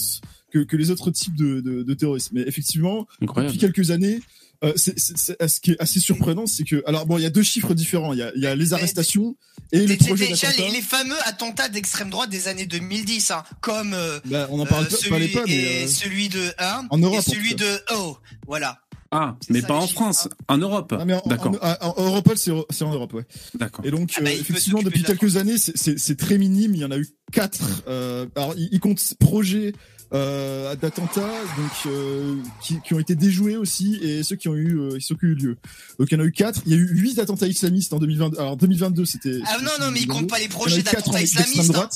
[0.50, 2.36] que, que les autres types de, de, de terrorisme.
[2.36, 3.54] Mais effectivement, Incroyable.
[3.54, 4.20] depuis quelques années,
[4.64, 7.26] euh, c'est, c'est, c'est- ce qui est assez surprenant, c'est que, alors bon, il y
[7.26, 8.12] a deux chiffres différents.
[8.12, 9.36] Il y a, il y a les arrestations
[9.72, 13.94] et les projets déjà les, les fameux attentats d'extrême droite des années 2010, hein, comme
[13.94, 16.86] euh, Bah, on en parle euh, pas, celui, pas, mais et euh, celui de 1
[16.90, 18.16] en Europe, et celui de O.
[18.46, 18.78] Voilà.
[19.14, 20.34] Ah, mais ça, pas en France, hein.
[20.48, 20.94] en Europe.
[20.98, 23.24] ah, mais en, D'accord, en, Europol, c'est, c'est en Europe, ouais.
[23.52, 23.84] d'accord.
[23.84, 26.74] Et donc, Ah bah, euh, effectivement, depuis de quelques années, c'est- c'est c'est très minime.
[26.74, 27.82] Il y en a eu quatre.
[27.88, 29.74] Euh, alors, il, il compte projets
[30.14, 31.20] euh, d'attentats,
[31.56, 35.14] donc euh, qui, qui ont été déjoués aussi, et ceux qui ont eu, euh, ceux
[35.16, 35.56] qui ont eu lieu.
[35.98, 36.60] Donc, il y en a eu quatre.
[36.66, 38.38] Il y a eu huit attentats islamistes en 2022.
[38.38, 39.38] Alors, 2022, c'était.
[39.46, 41.74] Ah non, non, mais ils comptent pas les projets d'attentats islamistes.
[41.74, 41.88] hein.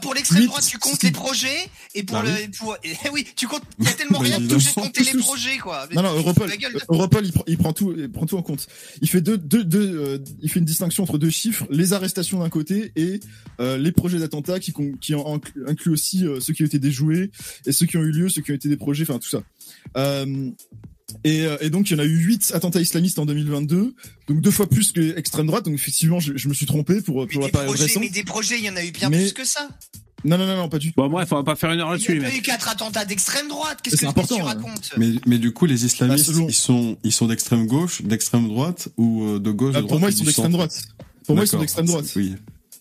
[0.00, 3.46] pour l'extrême droite, tu comptes les projets, et pour Bah le, pour, eh oui, tu
[3.46, 4.60] comptes, il y a tellement Bah, rien que évidemment.
[4.60, 5.18] tu compter les Tous.
[5.20, 5.86] projets, quoi.
[5.94, 8.42] Non, non, Europol, de de- Europol, il, prend- il prend tout, il prend tout en
[8.42, 8.66] compte.
[9.02, 12.38] Il fait deux, deux, deux, euh, il fait une distinction entre deux chiffres, les arrestations
[12.40, 13.20] d'un côté et
[13.60, 17.17] euh, les projets d'attentats qui, qui en- incluent aussi euh, ceux qui ont été déjoués
[17.66, 19.42] et ceux qui ont eu lieu, ceux qui ont été des projets, enfin tout ça.
[19.96, 20.50] Euh,
[21.24, 23.94] et, euh, et donc il y en a eu huit attentats islamistes en 2022,
[24.28, 25.64] donc deux fois plus que l'extrême droite.
[25.64, 28.02] Donc effectivement, je, je me suis trompé pour, Mais pour la des période projets, récente.
[28.02, 29.68] mais des projets, il y en a eu bien Mais- plus que ça.
[30.24, 31.00] Non, non, non, non, pas du tout.
[31.00, 32.68] Bon, bref, on va pas faire une heure Il là-dessus, y les a eu quatre
[32.68, 33.78] attentats d'extrême droite.
[33.82, 34.46] Qu'est-ce C'est que important, tu hein.
[34.46, 34.90] racontes?
[34.96, 38.88] Mais, mais du coup, les islamistes, Bah, ils sont, ils sont d'extrême gauche, d'extrême droite
[38.96, 40.82] ou euh, de gauche, Ah, de droite pour moi, ils sont d'extrême droite.
[41.24, 42.06] Pour moi, ils sont d'extrême droite.
[42.16, 42.34] Oui,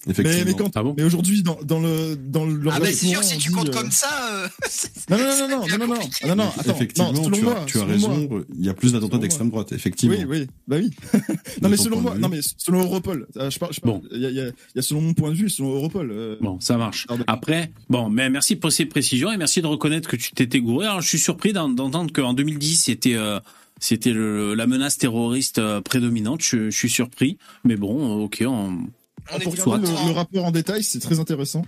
[0.09, 0.43] effectivement.
[0.45, 3.23] mais quand, Ah bon mais aujourd'hui, dans, dans le, dans le, Ah bah c'est sûr,
[3.23, 5.95] si tu comptes euh, comme ça, euh, c'est- Non, non, non, non, non, non, non,
[6.01, 6.27] compliqué.
[6.27, 8.09] non, non, attends, Effectivement, non, selon tu, moi, as, tu as selon moi.
[8.15, 8.45] raison.
[8.57, 10.15] Il y a plus d'attentats d'extrême droite, effectivement.
[10.17, 10.91] Oui, oui, bah oui.
[11.61, 14.03] non, mais selon point moi, non, mais selon Europol, euh, je parle, je parle, Bon.
[14.11, 16.11] il y a, y, a, y a selon mon point de vue, selon Europol.
[16.11, 17.05] euh, Bon, ça marche.
[17.07, 17.23] Pardon.
[17.27, 20.87] Après, bon, mais merci pour ces précisions et merci de reconnaître que tu t'étais gouré.
[20.87, 23.39] Alors, je suis surpris d'en- d'entendre qu'en 2010, c'était euh,
[23.79, 26.41] c'était la menace terroriste euh, prédominante.
[26.41, 28.87] Je, je suis surpris, mais bon, euh, ok, on...
[29.33, 31.65] On est pour regarder le, rapport en détail, c'est très intéressant.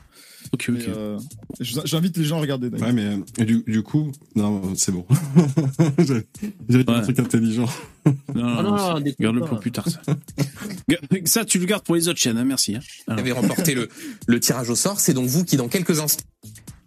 [0.53, 0.79] ok, ok.
[0.87, 1.19] euh,
[1.59, 2.69] J'invite les gens à regarder.
[2.69, 3.03] Ouais, mais
[3.39, 5.05] euh, du, du coup, non, c'est bon.
[6.69, 6.95] J'avais Ouais.
[6.95, 7.67] un truc intelligent.
[8.33, 9.87] Non, Ah non, non, garde-le pour plus tard.
[9.89, 9.99] Ça.
[11.25, 12.37] Ça, tu le gardes pour les autres chaînes.
[12.37, 12.75] Hein, merci.
[12.75, 12.79] hein.
[13.07, 13.89] Vous avez remporté le,
[14.27, 14.99] le tirage au sort.
[14.99, 16.23] C'est donc vous qui, dans quelques instants,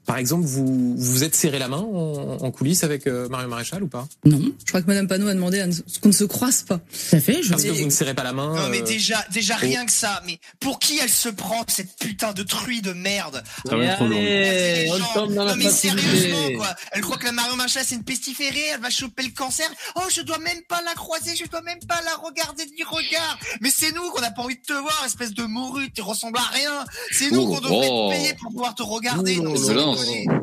[0.07, 3.83] Par exemple, vous vous êtes serré la main en, en coulisses avec euh, Marion Maréchal
[3.83, 4.09] ou pas?
[4.25, 6.81] Non, je crois que Madame Panot a demandé à ne- qu'on ne se croise pas.
[7.13, 8.55] À fait, je Parce que vous ne serrez pas la main.
[8.57, 9.61] Non mais euh, déjà, déjà oh.
[9.61, 10.21] rien que ça.
[10.27, 13.43] Mais pour qui elle se prend cette putain de truie de merde?
[13.69, 14.17] Ça va être trop long.
[14.17, 16.01] La non mais facilité.
[16.03, 16.75] sérieusement quoi.
[16.93, 19.69] Elle croit que la Marion Maréchal c'est une pestiférée, elle va choper le cancer.
[19.97, 23.39] Oh je dois même pas la croiser, je dois même pas la regarder du regard.
[23.61, 26.39] Mais c'est nous qu'on n'a pas envie de te voir, espèce de morue, tu ressembles
[26.39, 26.85] à rien.
[27.13, 28.09] C'est nous Oh, qu'on devrait oh.
[28.11, 29.37] te payer pour pouvoir te regarder.
[29.41, 29.59] Oh, Non, mais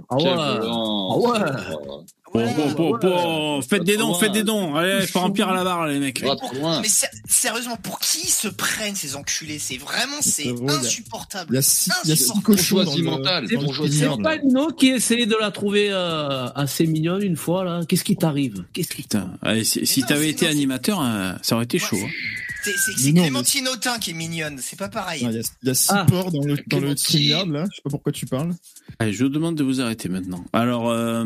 [0.10, 0.60] Ah Quelle ouais.
[0.60, 1.14] violence.
[1.14, 2.04] Ah ouais.
[2.32, 4.76] Bon, bon, bon, bon, faites des dons, faites des dons.
[4.76, 6.24] Allez, faut remplir la barre, les mecs.
[6.82, 9.58] Mais sé- sérieusement, pour qui ils se prennent ces enculés?
[9.58, 11.48] C'est vraiment, c'est insupportable.
[11.52, 15.36] Il y a six, il y a six cochons C'est pas Nino qui essayait de
[15.40, 17.82] la trouver euh, assez mignonne une fois là.
[17.88, 18.64] Qu'est-ce qui t'arrive?
[18.74, 21.98] Qu'est-ce qui Putain, allez, si, t'avais été animateur, euh, ça aurait été chaud.
[22.66, 22.72] Hein.
[22.98, 25.22] C'est Clémentine Autain qui est mignonne, c'est pas pareil.
[25.24, 26.06] Il y a, il y a six Ah.
[26.06, 26.96] porcs dans le, dans le.
[26.96, 27.66] StreamYard, là.
[27.72, 28.54] Je sais pas pourquoi tu parles.
[29.00, 30.44] Allez, je vous demande de vous arrêter maintenant.
[30.54, 31.24] Alors, euh,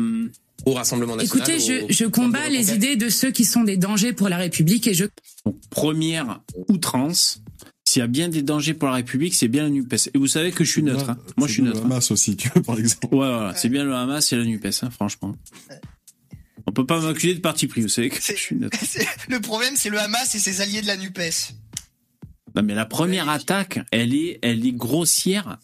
[0.66, 1.48] au Rassemblement national.
[1.50, 4.86] Écoutez, au- je, combats les idées de ceux qui sont des dangers pour la République
[4.86, 5.06] et je
[5.44, 7.40] donc, première outrance.
[7.86, 10.08] S'il y a bien des dangers pour la République, c'est bien la NUPES.
[10.14, 11.10] Et vous savez que je suis neutre.
[11.10, 11.18] hein.
[11.36, 11.80] Moi, je suis C'est neutre.
[11.80, 13.06] le Hamas aussi, tu vois, par exemple.
[13.14, 15.36] Ouais, voilà, c'est bien le Hamas et la NUPES, hein, franchement.
[16.76, 18.56] On peut pas m'accuser de parti pris, vous savez que je suis
[19.28, 21.52] Le problème, c'est le Hamas et ses alliés de la NUPES.
[22.56, 25.58] Non, mais la première attaque, elle est, elle est grossière.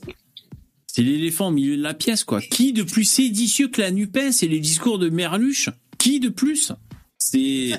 [0.86, 2.40] C'est l'éléphant au milieu de la pièce, quoi.
[2.40, 5.68] Qui de plus séditieux que la NUPES et les discours de Merluche?
[5.98, 6.70] Qui de plus?
[7.18, 7.72] C'est-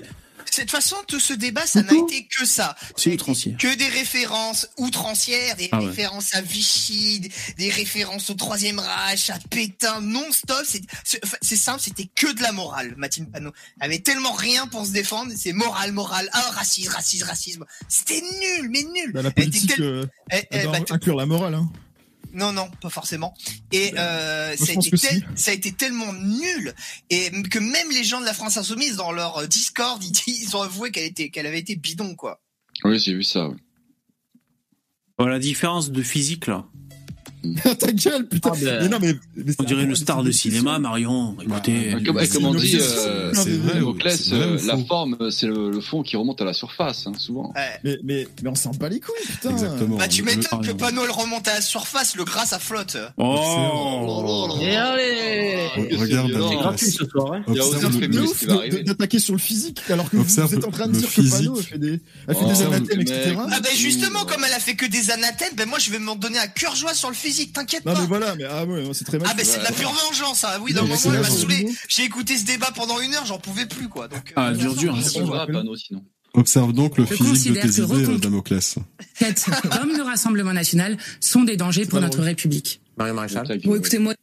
[0.45, 2.75] De toute façon, tout ce débat, ça n'a été que ça.
[2.97, 3.55] c'est outrancier.
[3.59, 5.87] Que des références outrancières, des Ah ouais.
[5.87, 10.65] références à Vichy, des- références au Troisième Reich, à Pétain, non-stop.
[11.41, 13.51] C'est simple, c'était que de la morale, Mathilde Panot.
[13.79, 17.65] Elle avait tellement rien pour se défendre, c'est morale, morale, ah, racisme, racisme, racisme.
[17.87, 19.11] C'était nul, mais nul.
[19.13, 21.55] Bah, la Elle était politique, tel- euh, elle- elle elle- doit bah, inclure la morale,
[21.55, 21.69] hein.
[22.34, 23.34] Non, non, pas forcément.
[23.71, 25.43] Et euh, ça, a été que tel- si.
[25.43, 26.73] ça a été tellement nul
[27.09, 30.55] et que même les gens de la France Insoumise dans leur euh, Discord, ils, ils
[30.55, 32.41] ont avoué qu'elle était, qu'elle avait été bidon, quoi.
[32.84, 33.49] Oui, j'ai vu ça.
[35.19, 36.65] la différence de physique, là.
[37.79, 38.51] Ta gueule, putain.
[38.53, 38.79] Ah, ben.
[38.83, 41.35] Mais non, mais, mais On dirait une star de cinéma, Marion.
[41.41, 41.95] Écoutez.
[42.05, 43.79] Comme, c'est comme on dit, euh, C'est vrai,
[44.31, 47.51] euh, la forme, euh, c'est le, le fond qui remonte à la surface, hein, souvent.
[47.55, 47.79] Ouais.
[47.83, 49.51] Mais, mais, mais on s'en bat les couilles, putain.
[49.51, 49.97] Exactement.
[49.97, 52.97] Bah tu m'étonnes que le remonte à la surface, le gras ça flotte.
[53.17, 55.67] Oh Et allez
[55.97, 56.49] Regarde c'est violent.
[56.49, 57.33] C'est gratuit ce soir.
[57.33, 57.43] Hein.
[57.47, 58.83] Il y a aucun ouf qui va arriver.
[58.83, 61.69] d'attaquer sur le physique, alors que vous, êtes en train de dire que Pano physique.
[61.69, 63.35] fait des, elle fait Oh, anathèmes, etc.
[63.37, 66.15] Ah ben justement, comme elle a fait que des anathèmes, ben moi je vais m'en
[66.15, 68.01] donner à cœur joie sur le physique, t'inquiète Non, pas.
[68.01, 69.27] mais voilà, mais ah ouais, c'est très mal.
[69.32, 70.59] Ah ben c'est de la pure vengeance, hein.
[70.61, 71.69] oui, d'un Non, mais moment c'est elle la m'a saoulé.
[71.88, 74.07] J'ai écouté ce débat pendant une heure, j'en pouvais plus quoi.
[74.07, 74.95] Donc, euh, Ah, dur, dur.
[75.75, 76.03] sinon.
[76.34, 78.75] Observe donc le Je physique de tes que idées, euh, Damoclès.
[79.71, 82.21] Comme le Rassemblement national sont des dangers pour notre.
[82.21, 82.82] République.
[82.97, 83.45] Marion Maréchal.
[83.65, 84.13] Bon, écoutez, moi,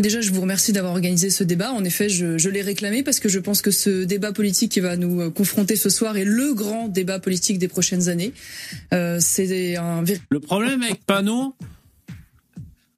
[0.00, 1.72] déjà, je vous remercie d'avoir organisé ce débat.
[1.72, 4.80] En effet, je, je l'ai réclamé parce que je pense que ce débat politique qui
[4.80, 8.32] va nous euh, confronter ce soir est le grand débat politique des prochaines années.
[8.92, 11.54] Euh, c'est un véritable Le problème avec Panot,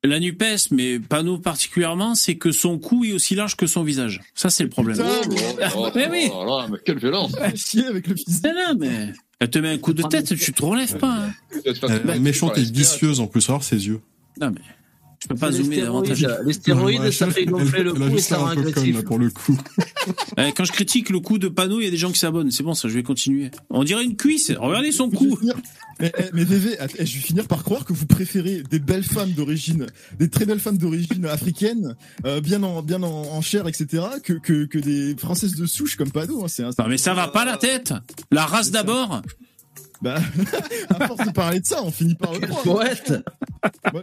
[0.05, 4.20] la NUPES, mais Panot particulièrement, c'est que son cou est aussi large que son visage.
[4.34, 4.99] Ça, c'est le problème.
[4.99, 6.28] Putain, Oh, Mais oui.
[6.30, 8.42] oh mais quelle violence chier avec le physique.
[8.45, 11.26] Mais non, mais elle te met un coup de tête, tu te relèves pas.
[11.26, 11.32] hein.
[11.88, 14.01] Elle est méchante et vicieuse en plus, alors ses yeux.
[14.40, 14.61] Non, mais
[15.25, 16.27] je peux pas Les zoomer davantage.
[16.45, 18.95] les stéroïdes, ça fait gonfler le cou et ça rend agressif.
[18.95, 19.59] là, pour le coup.
[20.37, 22.51] Eh, Quand je critique le coup de Panot, il y a des gens qui s'abonnent.
[22.51, 23.51] C'est bon, ça, je vais continuer.
[23.70, 24.53] On dirait une cuisse.
[24.55, 25.39] Regardez son cou.
[25.99, 29.31] Mais, eh, mais eh, je vais finir par croire que vous préférez des belles femmes
[29.31, 29.87] d'origine,
[30.18, 31.97] des très belles femmes d'origine africaine,
[32.27, 35.97] euh, bien en bien en, en chair, etc., que, que que des françaises de souche
[35.97, 36.45] comme Pado.
[36.45, 36.64] Hein, c'est.
[36.64, 37.95] Non, mais ça va pas la tête.
[38.31, 39.22] La race d'abord.
[40.03, 40.16] Bah,
[40.90, 42.40] à force de parler de ça, on finit par le.
[42.62, 43.12] Poète
[43.92, 44.01] non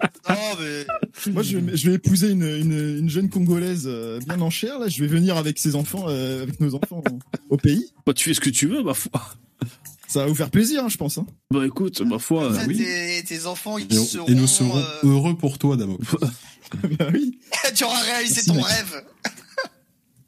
[0.60, 0.86] mais
[1.34, 4.80] Moi, je, vais- je vais épouser une, une, une jeune congolaise euh, bien en chair.
[4.80, 7.04] Là, je vais venir avec ses enfants, euh, avec nos enfants
[7.50, 7.92] au pays.
[8.06, 9.12] Bah, tu fais ce que tu veux, ma foi.
[10.08, 11.18] Ça va vous faire plaisir, hein, je pense.
[11.18, 11.26] Hein.
[11.52, 12.78] Bah, écoute, ma foi, ça, oui.
[12.78, 14.28] tes, tes enfants ils Et, on- seront.
[14.28, 16.10] et nous serons euh, heureux pour toi, Damoclès.
[16.98, 17.38] bah oui,
[17.76, 18.66] tu auras réalisé Merci, ton mec.
[18.66, 19.04] rêve.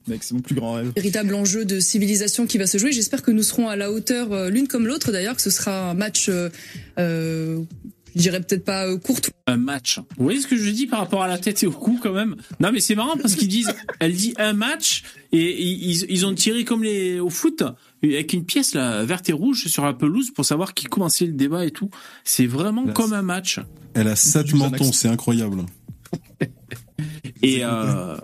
[0.08, 0.92] Mec, c'est mon plus grand rêve.
[0.96, 2.92] véritable enjeu de civilisation qui va se jouer.
[2.92, 5.90] J'espère que nous serons à la hauteur euh, l'une comme l'autre d'ailleurs, que ce sera
[5.90, 6.50] un match, euh,
[7.00, 7.62] euh,
[8.16, 9.20] je dirais peut-être pas euh, court.
[9.48, 10.00] un match.
[10.18, 12.14] Vous voyez ce que je dis par rapport à la tête et au cou quand
[12.14, 12.36] même?
[12.60, 16.34] Non mais c'est marrant parce qu'ils disent, elle dit un match et ils, ils ont
[16.36, 17.64] tiré comme les au foot
[18.04, 21.34] avec une pièce là verte et rouge sur la pelouse pour savoir qui commençait le
[21.34, 21.90] débat et tout.
[22.24, 23.60] C'est vraiment Là, comme un match.
[23.94, 25.64] Elle a sept du mentons, c'est incroyable.
[27.42, 28.18] Et euh,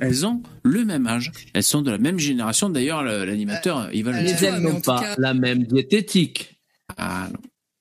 [0.00, 1.32] elles ont le même âge.
[1.54, 2.70] Elles sont de la même génération.
[2.70, 4.54] D'ailleurs, le- l'animateur, il va le Euh, Mais dire.
[4.54, 6.60] Elles n'ont pas cas- la même diététique.
[6.96, 7.38] Ah, non.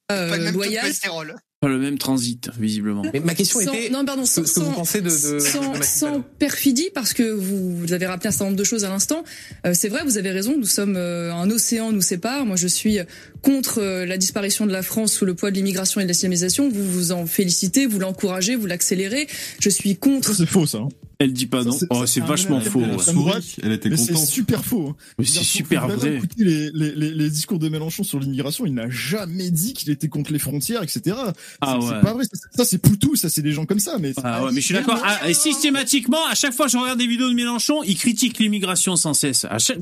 [0.08, 1.34] Pas le Euh, même.
[1.62, 3.04] Pas le même transit, visiblement.
[3.14, 5.78] Mais ma question Sans- était non, pardon, ce, ce que vous pensez de, de, sans,
[5.78, 8.90] de sans perfidie, parce que vous, vous avez rappelé un certain nombre de choses à
[8.90, 9.24] l'instant.
[9.66, 10.56] Euh, c'est vrai, vous avez raison.
[10.58, 12.46] Nous sommes euh, un océan nous sépare.
[12.46, 13.00] Moi, je suis
[13.44, 16.70] contre euh, la disparition de la France sous le poids de l'immigration et de l'islamisation.
[16.72, 19.28] Vous vous en félicitez, vous l'encouragez, vous l'accélérez.
[19.60, 20.34] Je suis contre.
[20.34, 20.80] C'est faux, ça.
[20.80, 20.90] hein.
[21.20, 21.72] Elle dit pas non.
[21.72, 22.80] c'est- Oh, c'est vachement faux.
[22.84, 24.28] Elle a l'extrême droite, souri, elle était Mais c'est contente.
[24.28, 24.88] super faux.
[24.90, 24.96] hein.
[25.20, 26.20] Mais c'est super vrai.
[26.38, 30.10] Les, les, les, les discours de Mélenchon sur l'immigration, il n'a jamais dit qu'il était
[30.10, 31.16] contre les frontières, etc.
[31.62, 31.94] Ah C'est- ouais.
[31.96, 32.24] C'est pas vrai.
[32.58, 33.98] Ça, c'est- Poutou, ça, c'est des gens comme ça.
[34.00, 35.00] Mais Ah ouais, mais je suis d'accord.
[35.06, 38.40] Ah, et systématiquement, à chaque fois que je regarde des vidéos de Mélenchon, il critique
[38.40, 39.46] l'immigration sans cesse.
[39.50, 39.78] À chaque-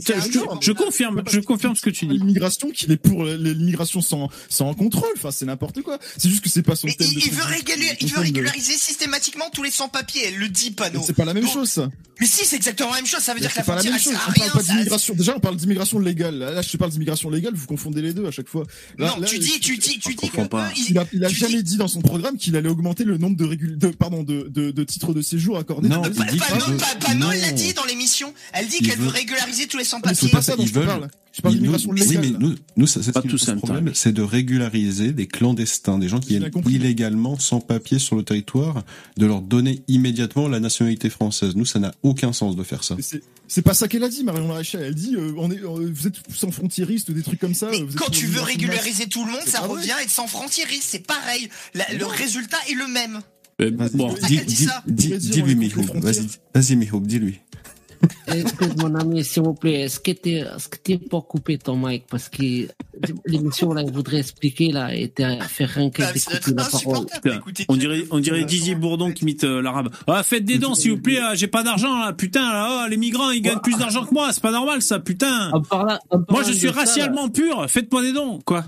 [0.61, 2.17] je confirme, je confirme ce que tu dis.
[2.17, 5.09] l'immigration qu'il est pour l'immigration sans sans contrôle.
[5.17, 5.99] Enfin, c'est n'importe quoi.
[6.17, 7.07] C'est juste que c'est pas son Mais thème.
[7.11, 8.21] il, de il veut régulariser, il veut
[8.77, 10.23] systématiquement tous les sans-papiers.
[10.27, 11.01] Elle le dit, Panot.
[11.05, 11.89] C'est pas la même Donc- chose, ça.
[12.21, 13.19] Mais si, c'est exactement la même chose.
[13.19, 14.53] Ça veut dire que la C'est pas la frontière, elle sert à On parle rien.
[14.53, 15.13] pas ça- d'immigration.
[15.15, 16.37] Déjà, on parle d'immigration légale.
[16.37, 17.53] Là, je te parle d'immigration légale.
[17.55, 18.63] Vous confondez les deux à chaque fois.
[18.97, 20.67] Là, Non, là, tu dis, tu dis, tu dis que pas.
[20.69, 23.35] eux, Il a, il a jamais dit dans son programme qu'il allait augmenter le nombre
[23.37, 23.77] de, régul...
[23.77, 25.89] de pardon de, de, de titres de séjour accordés.
[25.89, 26.25] Non, Tout il ça.
[26.31, 27.55] dit Panot, qu'il veut- Pa- Panot, elle l'a non.
[27.57, 28.33] dit dans l'émission.
[28.53, 30.15] Elle dit qu'elle veut régulariser tous les sans-papiers.
[30.21, 31.07] c'est pas ça dont Ils je parle.
[31.33, 32.23] Je parle Ils- d'immigration nous- légale.
[32.25, 33.55] Oui, mais nous, nous ça, c'est Pas en même temps.
[33.59, 38.23] problème, c'est de régulariser des clandestins, des gens qui viennent illégalement, sans papier sur le
[38.23, 38.83] territoire,
[39.17, 41.55] de leur donner immédiatement la nationalité française.
[41.55, 42.95] Nous, ça n'a aucun sens de faire ça.
[43.01, 44.81] C'est- C'est pas ça qu'elle a dit, Marion Maréchal.
[44.81, 47.67] Elle dit, euh, on est, euh, vous êtes sans frontiéristes ou des trucs comme ça.
[47.69, 50.27] Mais vous êtes quand tu veux régulariser tout le monde, ça revient à être sans
[50.27, 50.83] frontiériste.
[50.91, 51.49] C'est pareil.
[51.73, 53.19] La- le résultat est le même.
[53.59, 54.15] Mais Vas-y, bon,
[54.87, 55.85] dis-lui, Mihoub.
[56.53, 57.39] vas-y, Mihoub, dis-lui.
[58.33, 62.05] Écoute, mon ami, s'il vous plaît, est-ce que tu que tu peux couper ton mic?
[62.09, 62.67] Parce que
[63.25, 65.11] l'émission là, il voudrait expliquer là, et
[65.47, 67.05] fait rien que la parole.
[67.67, 69.89] on dirait, on dirait Didier Bourdon qui imite euh, l'arabe.
[70.07, 71.19] Ah, faites des dons, s'il vous plaît.
[71.21, 72.51] ah, J'ai pas d'argent là, putain.
[72.51, 74.31] Là, oh, les migrants, ils gagnent plus d'argent que moi.
[74.31, 75.51] C'est pas normal ça, putain.
[75.51, 77.69] En parlant, en Moi, je suis racialement pur.
[77.69, 78.65] Faites-moi des dons, quoi.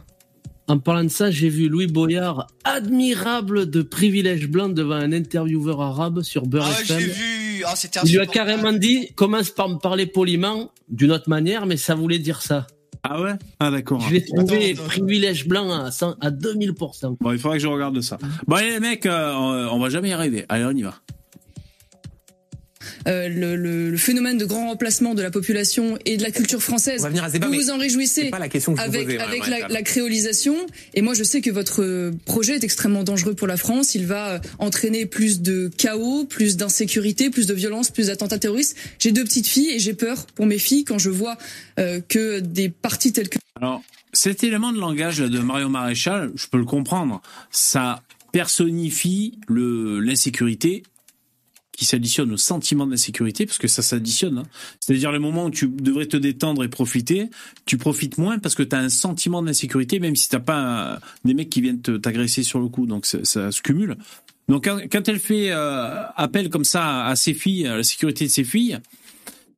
[0.67, 5.81] En parlant de ça, j'ai vu Louis Boyard, admirable de privilège blanc devant un intervieweur
[5.81, 6.99] arabe sur Beurre Ah, FM.
[6.99, 7.63] j'ai vu.
[7.65, 11.65] Ah, c'était Il lui a carrément dit, commence par me parler poliment, d'une autre manière,
[11.65, 12.67] mais ça voulait dire ça.
[13.03, 13.33] Ah ouais?
[13.59, 13.99] Ah d'accord.
[14.01, 14.87] Je l'ai trouvé Attends, attends.
[14.89, 17.17] privilège blanc à, 100 à 2000%.
[17.19, 18.17] Bon, il faudrait que je regarde ça.
[18.47, 20.45] Bon, allez, les mecs, euh, on va jamais y arriver.
[20.47, 20.95] Allez, on y va.
[23.07, 26.61] Euh, le, le- le phénomène de grand remplacement de la population et de la culture
[26.61, 26.99] française.
[27.01, 28.81] On va venir à ce débat, vous vous en c'est réjouissez pas la question que
[28.81, 29.19] je vous avec, posais.
[29.19, 30.55] avec la, la créolisation.
[30.93, 33.95] Et moi, je sais que votre euh, projet est extrêmement dangereux pour la France.
[33.95, 38.75] Il va euh, entraîner plus de chaos, plus d'insécurité, plus de violence, plus d'attentats terroristes.
[38.99, 41.37] J'ai deux petites filles et j'ai peur pour mes filles quand je vois
[41.79, 43.81] euh, que des partis tels que Alors,
[44.13, 47.21] cet élément de langage là, de Mario Maréchal, je peux le comprendre.
[47.51, 48.01] Ça
[48.31, 50.83] personnifie le l'insécurité
[51.75, 54.37] qui s'additionne au sentiment d'insécurité, parce que ça s'additionne.
[54.39, 54.43] hein.
[54.79, 57.29] C'est-à-dire le moment où tu devrais te détendre et profiter,
[57.65, 61.33] tu profites moins parce que tu as un sentiment d'insécurité, même si t'as pas des
[61.33, 62.85] mecs qui viennent t'agresser sur le coup.
[62.85, 63.97] Donc ça, ça se cumule.
[64.49, 68.25] Donc quand, quand elle fait euh, appel comme ça à ses filles, à la sécurité
[68.25, 68.79] de ses filles,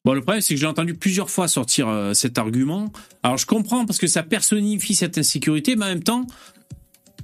[0.05, 2.93] Bon, le problème, c'est que j'ai entendu plusieurs fois sortir euh, cet argument.
[3.23, 6.27] Alors, je comprends parce que ça personnifie cette insécurité, mais en même temps,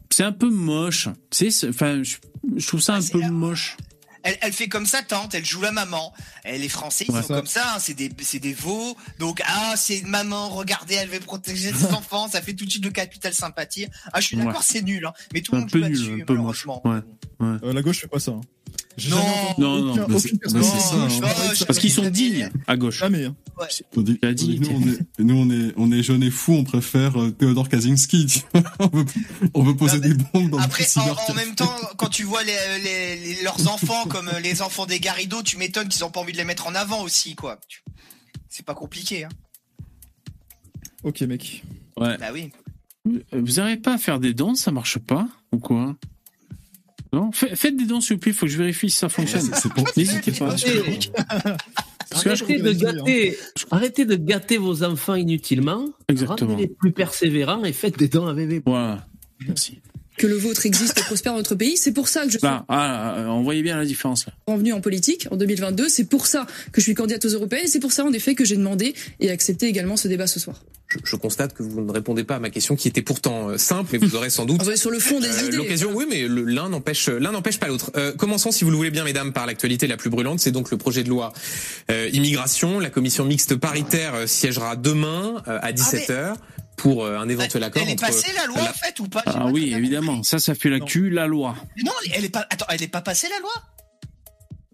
[0.10, 1.08] c'est un peu moche.
[1.30, 2.16] C'est- enfin, je,
[2.56, 3.78] je trouve ça un Ah, peu moche.
[4.24, 6.14] Elle, elle fait comme sa tante, elle joue la maman.
[6.44, 7.22] Elle est français, ils Ouais.
[7.24, 8.96] sont comme ça, hein, c'est des, c'est des veaux.
[9.20, 12.70] Donc, ah, c'est une maman, regardez, elle veut protéger ses enfants, ça fait tout de
[12.70, 13.88] suite le capital sympathie.
[14.14, 14.46] Ah, je suis Ouais.
[14.46, 15.14] d'accord, c'est nul, hein.
[15.34, 16.66] Mais tout le Un monde peu joue nul, là-dessus, un peu moche.
[16.68, 16.82] malheureusement.
[17.40, 17.58] Ouais.
[17.70, 18.32] Euh, la gauche fait pas ça.
[18.32, 18.42] hein.
[19.10, 19.18] Non.
[19.58, 21.08] Non, non, c'est- hein.
[21.66, 23.00] Parce qu'ils sont dignes à gauche.
[23.00, 23.26] Jamais.
[23.26, 23.36] hein.
[23.96, 27.32] Dit, nous, on est, nous, on est, on est jeunes et fous, on préfère euh,
[27.32, 28.44] Théodore Kaczynski.
[28.80, 29.06] on, veut,
[29.54, 32.54] on veut poser des bombes dans Après, le en, même temps, quand tu vois les,
[32.84, 36.20] les- les- leurs enfants comme euh, les enfants des Garrido, tu m'étonnes qu'ils ont pas
[36.20, 37.60] envie de les mettre en avant aussi, quoi.
[38.50, 39.30] C'est pas compliqué, hein.
[41.04, 41.64] Ok, mec.
[41.98, 42.18] Ouais.
[42.18, 42.52] Bah oui.
[43.34, 45.96] Vous n'arrivez pas à faire des dons, ça marche pas Ou quoi?
[47.14, 49.10] Non Fa- Faites des dons, s'il vous plaît, il faut que je vérifie si ça
[49.10, 49.42] fonctionne.
[49.42, 50.56] C'est- c'est pour- N'hésitez pas.
[52.14, 53.38] Arrêtez, de gâter,
[53.72, 55.86] arrêtez de gâter vos enfants inutilement.
[56.10, 56.52] Exactement.
[56.52, 59.08] Rendez-les plus persévérants et faites des dons avec les Voilà.
[59.48, 59.80] Merci.
[60.18, 61.78] que le vôtre existe et prospère dans notre pays.
[61.78, 64.26] C'est pour ça que je suis Là, ah, euh, on voyait bien la différence.
[64.28, 64.34] Là.
[64.46, 65.88] revenue en politique en 2022.
[65.90, 67.64] C'est pour ça que je suis candidate aux européennes.
[67.66, 70.40] Et c'est pour ça, en effet, que j'ai demandé et accepté également ce débat ce
[70.40, 70.62] soir.
[70.92, 73.58] Je, je constate que vous ne répondez pas à ma question qui était pourtant euh,
[73.58, 75.56] simple, mais vous aurez sans doute On va sur le fond des Euh, idées.
[75.58, 77.92] L'occasion, oui, mais l'un n'empêche l'un n'empêche pas l'autre.
[77.96, 80.40] Euh, commençons, si vous le voulez bien, mesdames, par l'actualité la plus brûlante.
[80.42, 81.32] C'est donc le projet de loi
[81.90, 82.80] euh, immigration.
[82.80, 86.34] La commission mixte paritaire euh, siégera demain euh, à 17 h
[86.76, 88.08] pour euh, un éventuel accord Elle est entre.
[88.08, 89.22] passée la loi, la- en fait, ou pas?
[89.28, 90.24] Ah pas oui, évidemment.
[90.24, 91.56] Ça, ça fait l'actu, la loi.
[91.86, 92.46] Non, elle est pas.
[92.50, 93.52] Attends, elle est pas passée la loi?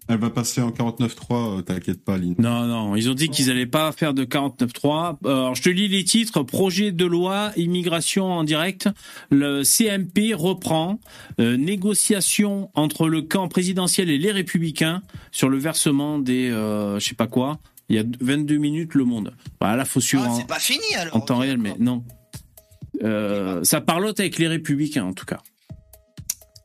[0.08, 2.34] Elle va passer en 49.3, euh, t'inquiète pas, Lynn.
[2.38, 5.18] Non, non, ils ont dit qu'ils allaient pas faire de 49.3.
[5.26, 6.42] Euh, Alors, je te lis les titres.
[6.42, 8.88] Projet de loi immigration en direct.
[9.30, 10.98] Le CMP reprend.
[11.40, 17.06] Euh, négociation entre le camp présidentiel et les républicains sur le versement des, euh, je
[17.06, 17.58] sais pas quoi.
[17.90, 19.34] Il y a 22 minutes, Le Monde.
[19.60, 21.16] Bah, là, faut suivre Ah, en, c'est pas fini alors.
[21.16, 22.04] en temps réel, mais non.
[23.04, 25.40] Euh, ça parlote avec les républicains, en tout cas.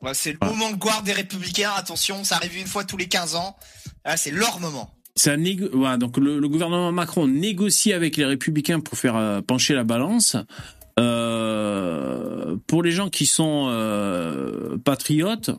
[0.04, 0.46] Ouais, c'est le Ah.
[0.46, 1.70] moment de gloire des républicains.
[1.76, 3.56] Attention, ça arrive une fois tous les 15 ans.
[4.04, 4.90] Là, c'est leur moment.
[5.16, 9.40] Ça négo- voilà, donc le, le gouvernement Macron négocie avec les républicains pour faire euh,
[9.40, 10.36] pencher la balance.
[10.98, 15.50] Euh, pour les gens qui sont euh, patriotes,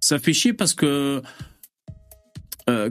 [0.00, 1.22] ça fait chier parce que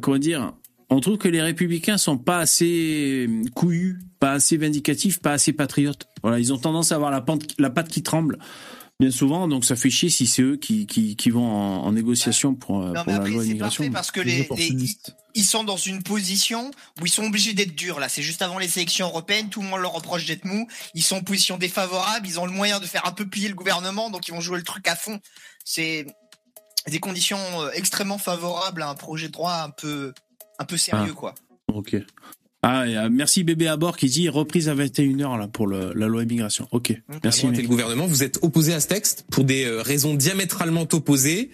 [0.02, 0.54] comment dire,
[0.90, 6.08] on trouve que les républicains sont pas assez couillus, pas assez vindicatifs, pas assez patriotes.
[6.24, 8.40] Voilà, ils ont tendance à avoir la, pente, la patte qui tremble
[9.00, 11.92] bien souvent, donc ça fait chier si c'est eux qui, qui, qui vont en, en
[11.92, 13.84] négociation pour, euh, Non, pour mais la après, loi c'est immigration.
[13.84, 14.98] parfait parce que Les les,
[15.38, 16.72] ils sont dans une position
[17.02, 18.00] où ils sont obligés d'être durs.
[18.00, 19.50] Là, c'est juste avant les élections européennes.
[19.50, 20.66] Tout le monde leur reproche d'être mou.
[20.94, 22.26] Ils sont en position défavorable.
[22.26, 24.58] Ils ont le moyen de faire un peu plier le gouvernement, donc ils vont jouer
[24.58, 25.20] le truc à fond.
[25.66, 26.06] C'est
[26.88, 30.14] des conditions euh, extrêmement favorables à un projet de droit un peu,
[30.60, 31.20] un peu sérieux, Ah.
[31.20, 31.36] quoi.
[31.68, 31.98] Ok.
[32.68, 35.94] Ah, et, euh, merci bébé à bord qui dit reprise à 21h là pour le,
[35.94, 36.68] la loi immigration.
[36.72, 37.00] Ok.
[37.24, 37.42] Merci.
[37.42, 37.62] droite et mec.
[37.62, 41.52] le gouvernement, vous êtes opposé à ce texte pour des euh, raisons diamétralement opposées.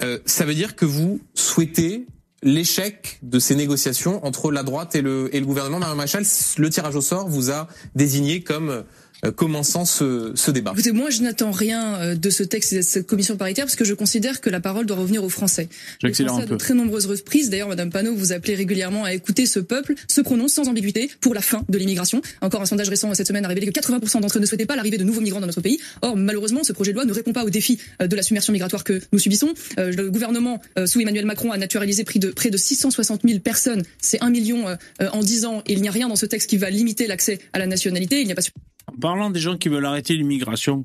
[0.00, 2.06] Euh, ça veut dire que vous souhaitez
[2.42, 5.80] l'échec de ces négociations entre la droite et le, et le gouvernement.
[5.94, 6.24] Machal,
[6.56, 8.84] le tirage au sort vous a désigné comme
[9.30, 10.72] commençant ce, ce débat.
[10.72, 13.76] Écoutez, moi, je n'attends rien euh, de ce texte et de cette commission paritaire parce
[13.76, 15.68] que je considère que la parole doit revenir aux Français.
[16.00, 16.54] J'accélère un à peu.
[16.54, 20.20] de très nombreuses reprises, d'ailleurs, Madame Panot, vous appelez régulièrement à écouter ce peuple, se
[20.20, 22.20] prononce sans ambiguïté pour la fin de l'immigration.
[22.40, 24.76] Encore un sondage récent cette semaine a révélé que 80% d'entre eux ne souhaitaient pas
[24.76, 25.78] l'arrivée de nouveaux migrants dans notre pays.
[26.02, 28.52] Or, malheureusement, ce projet de loi ne répond pas aux défis euh, de la submersion
[28.52, 29.52] migratoire que nous subissons.
[29.78, 33.40] Euh, Le gouvernement, euh, sous Emmanuel Macron, a naturalisé près de, près de 660 000
[33.40, 33.82] personnes.
[34.00, 36.26] C'est un million euh, euh, en 10 ans et il n'y a rien dans ce
[36.26, 38.20] texte qui va limiter l'accès à la nationalité.
[38.20, 38.42] Il n'y a pas
[38.86, 40.84] En parlant des gens qui veulent arrêter l'immigration,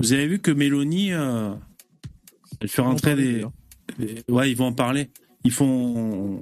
[0.00, 1.54] vous avez vu que Mélanie, euh,
[2.60, 3.44] elle fait rentrer des-
[4.28, 5.10] ouais, ils vont en parler.
[5.44, 6.40] Ils font,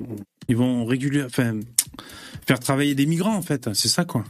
[0.49, 1.59] ils vont régulier, enfin,
[2.47, 3.73] faire travailler des migrants en fait.
[3.75, 4.25] C'est ça quoi.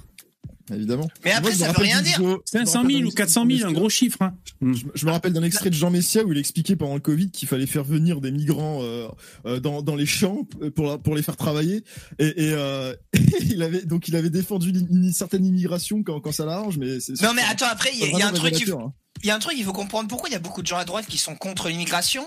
[0.74, 1.08] Évidemment.
[1.24, 2.18] Mais après, Moi, ça veut rien dire.
[2.18, 4.18] vidéo- je me 500 rappelle 000 ou d'un 400 000, un gros chiffre.
[4.22, 4.34] Hein.
[4.60, 7.30] Je, je me rappelle d'un extrait de Jean Messia où il expliquait pendant le Covid
[7.30, 9.08] qu'il fallait faire venir des migrants euh,
[9.46, 11.84] euh, dans, dans les champs pour, la- pour les faire travailler.
[12.18, 12.94] Et, et, euh,
[13.42, 16.98] il avait donc il avait défendu une, une certaine immigration quand, quand ça l'arrange, mais
[17.22, 18.86] Non, mais attends, après, il y, a- il y a un truc qu'il faut- révélateur,
[18.88, 18.94] hein.
[19.22, 20.78] il y a un truc, il faut comprendre pourquoi il y a beaucoup de gens
[20.78, 22.24] à droite qui sont contre l'immigration.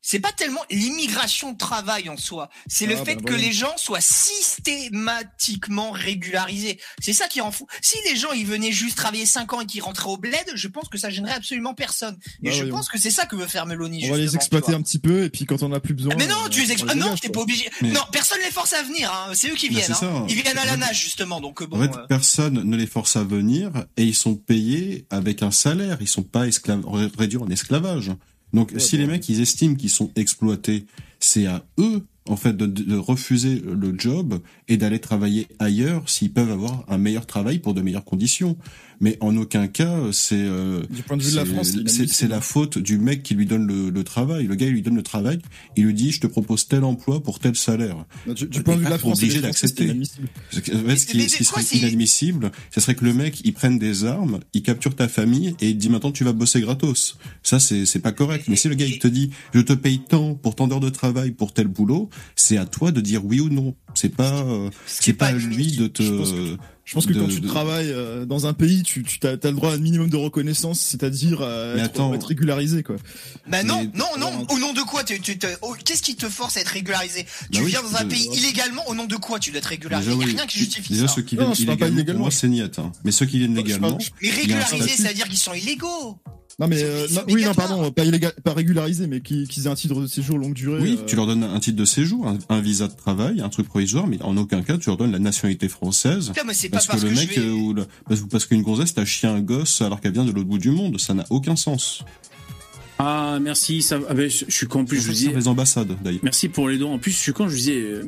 [0.00, 2.48] C'est pas tellement l'immigration de travail en soi.
[2.66, 6.78] C'est le Ah, fait bah, que les gens soient systématiquement régularisés.
[7.00, 7.66] C'est ça qui rend fou.
[7.82, 10.68] Si les gens, ils venaient juste travailler 5 ans et qu'ils rentraient au bled, je
[10.68, 12.16] pense que ça gênerait absolument personne.
[12.42, 14.06] Et Bah je oui, pense que c'est ça que veut faire Mélanie.
[14.06, 16.14] On va les exploiter un petit peu et puis quand on a plus besoin.
[16.16, 16.96] Mais non, euh, tu les exploites.
[16.96, 17.68] non, dégage, t'es pas obligé.
[17.82, 19.12] Mais- Non, personne les force à venir.
[19.12, 19.32] Hein.
[19.34, 19.92] C'est eux qui Mais viennent.
[20.00, 20.26] hein.
[20.28, 21.40] Ils viennent à la nage justement.
[21.40, 21.76] Donc euh, bon.
[21.78, 25.50] En fait, euh, personne ne les force à venir et ils sont payés avec un
[25.50, 25.98] salaire.
[26.00, 26.84] Ils sont pas esclaves,
[27.18, 28.12] réduits en esclavage.
[28.52, 30.86] Donc, Ouais, si les mecs, ils estiment qu'ils sont exploités,
[31.20, 36.32] c'est à eux, en fait, de, de refuser le job et d'aller travailler ailleurs s'ils
[36.32, 38.56] peuvent avoir un meilleur travail pour de meilleures conditions.
[39.00, 42.40] Mais en aucun cas, c'est euh, Du point de vue de la c'est- France, la
[42.40, 44.46] faute du mec qui lui donne le, le travail.
[44.46, 45.38] Le gars, il lui donne le travail,
[45.76, 48.04] il lui dit, je te propose tel emploi pour tel salaire.
[48.26, 49.92] Du, du point de vue de la France, obligé d'accepter.
[50.50, 54.62] ce qui, ce serait inadmissible, ce serait que le mec, il prenne des armes, il
[54.62, 57.16] capture ta famille et il te dit maintenant tu vas bosser gratos.
[57.42, 58.46] Ça, c'est, c'est pas correct.
[58.48, 60.88] Mais si le gars, il te dit, je te paye tant pour tant d'heures de
[60.90, 63.74] travail pour tel boulot, c'est à toi de dire oui ou non.
[63.94, 66.02] C'est pas, euh, c'est pas à lui de te,
[66.88, 69.32] Je pense que- de- quand tu de- travailles euh, dans un pays, tu, tu as,
[69.32, 72.96] le droit à un minimum de reconnaissance, c'est-à-dire euh, être, régularisé, quoi.
[73.46, 74.46] Bah non, Mais- non, non.
[74.48, 77.26] Au nom de quoi tu, tu, tu- oh, Qu'est-ce qui te force à être régularisé?
[77.52, 78.88] Tu Bah oui, viens dans un de- pays illégalement.
[78.88, 80.10] Au nom de quoi tu dois être régularisé?
[80.10, 80.36] Déjà, Il n'y a oui.
[80.38, 81.14] rien qui justifie Déjà, ça.
[81.16, 82.20] ceux qui viennent pas illégalement, pour illégalement.
[82.22, 82.78] moi, c'est niette.
[82.78, 82.90] Hein.
[83.04, 86.16] Mais ceux qui viennent légalement, Mais régularisé, c'est-à-dire qu'ils sont illégaux.
[86.60, 89.70] Non mais euh, non, oui non pardon pas illégal, pas régularisé mais qui qu'ils aient
[89.70, 90.80] un titre de séjour longue durée.
[90.82, 93.48] Oui, euh, tu leur donnes un titre de séjour, un, un visa de travail, un
[93.48, 96.28] truc provisoire, mais en aucun cas tu leur donnes la nationalité française.
[96.30, 97.86] Putain, mais c'est pas Parce que parce le que je mec, vais- euh, ou le-
[98.08, 100.72] parce, parce qu'une gonzesse t'a chié un gosse alors qu'elle vient de l'autre bout du
[100.72, 102.02] monde, ça n'a aucun sens.
[102.98, 103.82] Ah, merci.
[103.82, 104.80] Ça, ah, ben, je, je suis con.
[104.80, 105.32] En plus, je vous disais.
[105.32, 106.20] les ambassades d'ailleurs.
[106.22, 106.92] Merci pour les dons.
[106.94, 108.02] En plus, je suis con, je disais, euh,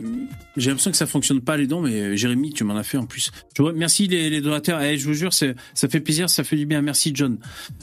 [0.56, 2.98] j'ai l'impression que ça fonctionne pas les dons, mais euh, Jérémy, tu m'en as fait
[2.98, 3.30] en plus.
[3.56, 4.82] Je vois, merci les, les donateurs.
[4.82, 6.82] Eh, je vous jure, c'est, ça fait plaisir, ça fait du bien.
[6.82, 7.38] Merci John.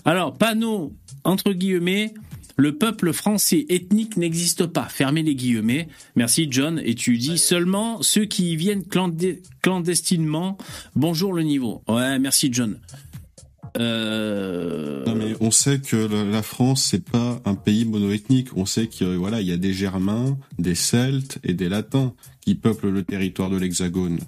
[0.06, 0.94] Alors, panneau
[1.24, 2.14] entre guillemets.
[2.60, 4.88] Le peuple français ethnique n'existe pas.
[4.90, 5.90] Fermez les guillemets.
[6.16, 6.82] Merci John.
[6.84, 8.84] Et tu dis seulement ceux qui y viennent
[9.62, 10.58] clandestinement.
[10.96, 11.84] Bonjour le niveau.
[11.88, 12.80] Ouais, merci John.
[13.78, 15.06] Euh...
[15.06, 15.96] Non, mais on sait que
[16.32, 18.50] la- France c'est pas un pays monoethnique.
[18.56, 22.56] On sait que voilà, il y a des Germains, des Celtes et des Latins qui
[22.56, 24.20] peuplent le territoire de l'Hexagone.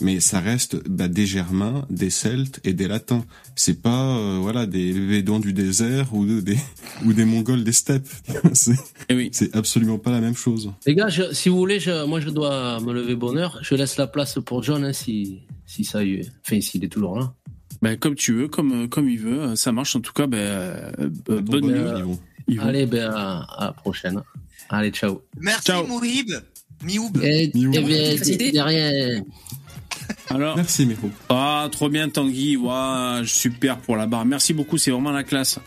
[0.00, 3.24] Mais ça reste bah, des Germains, des Celtes et des Latins.
[3.56, 6.56] C'est pas euh, voilà des Védons du désert ou de- des
[7.04, 8.08] ou des Mongols des steppes.
[8.52, 8.76] c'est
[9.08, 10.72] Eh c'est absolument pas la même chose.
[10.86, 13.58] Les gars, je- si vous voulez, je- moi je dois me lever bonheur.
[13.62, 16.30] Je laisse la place pour John hein, si, si ça y est.
[16.46, 17.34] Enfin, s'il est toujours là.
[17.82, 20.26] Ben, comme tu veux, comme, euh, comme il veut, ça marche en tout cas.
[20.26, 20.90] Ben, euh,
[21.30, 22.16] euh, bonne nuit.
[22.48, 22.66] Yvon?
[22.66, 24.22] Allez, ben, à, à la prochaine.
[24.68, 25.22] Allez, ciao.
[25.38, 26.30] Merci Mouhib.
[26.82, 27.16] Mioub.
[27.22, 29.22] Et, eh de rien.
[30.30, 31.10] Alors, Merci Miro.
[31.28, 34.24] ah, trop bien Tanguy, Ouah, super pour la barre.
[34.24, 35.58] Merci beaucoup, c'est vraiment la classe.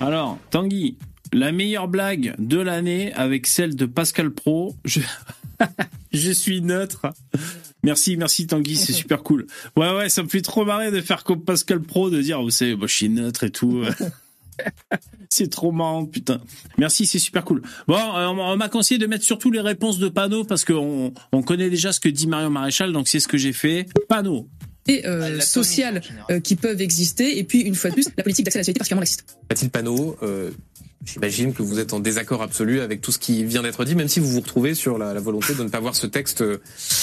[0.00, 0.96] Alors, Tanguy,
[1.32, 4.74] la meilleure blague de l'année avec celle de Pascal Pro.
[4.84, 5.00] Je,
[6.12, 7.06] je suis neutre.
[7.86, 9.46] Merci, merci Tanguy, c'est super cool.
[9.76, 12.50] Ouais, ouais, ça me fait trop marrer de faire comme Pascal Pro, de dire, vous
[12.50, 13.84] savez, moi, je suis neutre et tout.
[15.30, 16.40] c'est trop marrant, putain.
[16.78, 17.62] Merci, c'est super cool.
[17.86, 21.12] Bon, euh, on on m'a conseillé de mettre surtout les réponses de panneau parce qu'on
[21.30, 23.86] on connaît déjà ce que dit Marion Maréchal, donc c'est ce que j'ai fait.
[24.08, 24.48] Panneau.
[24.88, 27.38] Et Ah, euh, la sociales euh, qui peuvent exister.
[27.38, 29.38] Et puis, une fois de plus, la politique d'accès à la société particulièrement laxiste.
[29.50, 30.50] Mathilde Panot, euh,
[31.04, 34.08] j'imagine que vous êtes en désaccord absolu avec tout ce qui vient d'être dit, même
[34.08, 36.58] si vous vous retrouvez sur la, la volonté de ne pas voir ce texte euh,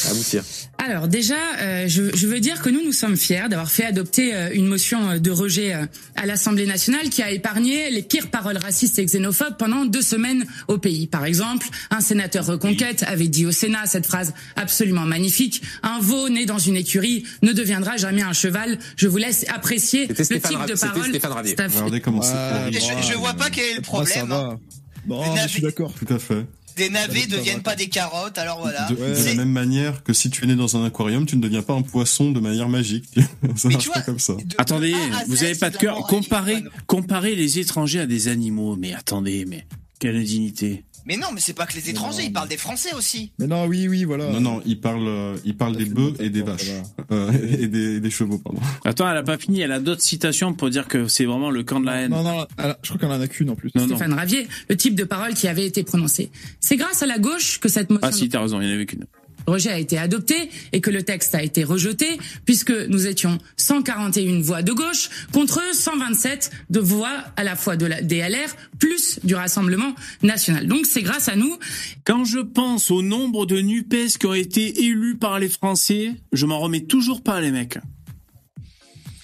[0.10, 0.44] aboutir.
[0.86, 4.34] Alors déjà, euh, je, je veux dire que nous, nous sommes fiers d'avoir fait adopter
[4.36, 5.86] euh, une motion de rejet euh,
[6.16, 10.46] à l'Assemblée nationale qui a épargné les pires paroles racistes et xénophobes pendant deux semaines
[10.68, 11.08] au pays.
[11.08, 16.28] Par exemple, un sénateur reconquête avait dit au Sénat cette phrase absolument magnifique un veau
[16.30, 18.78] né dans une écurie ne deviendra jamais un cheval.
[18.98, 21.10] Je vous laisse apprécier le type Ra- de parole.
[21.10, 22.78] Stéphane fait- Regardez comment c'est Ouais, horrible.
[22.78, 24.60] Et je, je vois pas quel le Après, ça problème.
[25.08, 25.26] va.
[25.36, 25.94] Mais je suis d'accord.
[25.94, 26.46] Tout à fait.
[26.76, 28.88] Des navets va, deviennent pas des carottes, alors voilà.
[28.90, 29.10] De, Ouais.
[29.12, 31.42] de C'est- la même manière que si tu es né dans un aquarium, tu ne
[31.42, 33.06] deviens pas un poisson de manière magique.
[33.56, 34.34] ça Mais marche pas comme ça.
[34.34, 34.96] de- Attendez,
[35.28, 35.98] vous Z, avez pas de cœur.
[36.08, 38.76] Comparez, comparez les étrangers à des animaux.
[38.76, 39.68] Mais attendez, mais
[40.04, 40.84] quelle indignité.
[41.06, 43.32] Mais non, mais c'est pas que les étrangers, non, ils parlent des Français aussi.
[43.40, 44.30] Mais non, oui, oui, voilà.
[44.32, 46.72] Non, non, il parle, euh, il parle Ça des bœufs et des vaches.
[47.10, 47.16] va.
[47.16, 48.60] Euh, et des, des chevaux, pardon.
[48.84, 49.62] Attends, elle a pas fini.
[49.62, 52.12] Elle a d'autres citations pour dire que c'est vraiment le camp de la haine.
[52.12, 53.72] Non, non, elle je crois qu'elle en a qu'une en plus.
[53.76, 53.96] Non, non.
[53.96, 56.32] Stéphane Ravier, le type de parole qui avait été prononcé.
[56.60, 58.74] C'est grâce à la gauche que cette motion Ah si, t'as raison, il y en
[58.76, 59.06] avait qu'une.
[59.48, 64.42] Rejet a été adopté et que le texte a été rejeté puisque nous étions 141
[64.42, 69.36] voix de gauche contre 127 de voix à la fois de la DLR plus du
[69.36, 70.68] Rassemblement national.
[70.68, 71.58] Donc c'est grâce à nous
[72.06, 76.46] Quand je pense au nombre de NUPES qui ont été élus par les Français, je
[76.46, 77.78] m'en remets toujours pas, les mecs.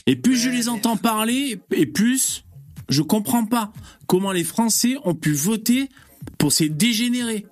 [0.08, 2.44] Et plus je les entends parler, et plus
[2.90, 3.72] je comprends pas
[4.08, 5.90] comment les Français ont pu voter
[6.38, 7.46] pour ces dégénérés.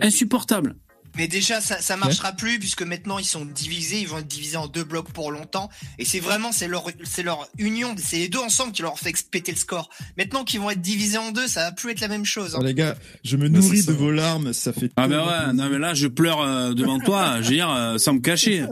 [0.00, 0.76] Insupportable.
[1.18, 4.56] Mais déjà, ça, ça marchera plus puisque maintenant ils sont divisés, ils vont être divisés
[4.56, 5.68] en deux blocs pour longtemps.
[5.98, 9.12] Et c'est vraiment, c'est leur, c'est leur union, c'est les deux ensemble qui leur fait
[9.28, 9.90] péter le score.
[10.16, 12.54] Maintenant qu'ils vont être divisés en deux, ça va plus être la même chose.
[12.54, 12.58] hein.
[12.60, 12.94] Oh, les gars,
[13.24, 14.92] je me Mais nourris de vos larmes, ça fait.
[14.96, 17.98] Ah ben ouais, non mais là je pleure euh, devant toi, je veux dire, euh,
[17.98, 18.64] sans me cacher.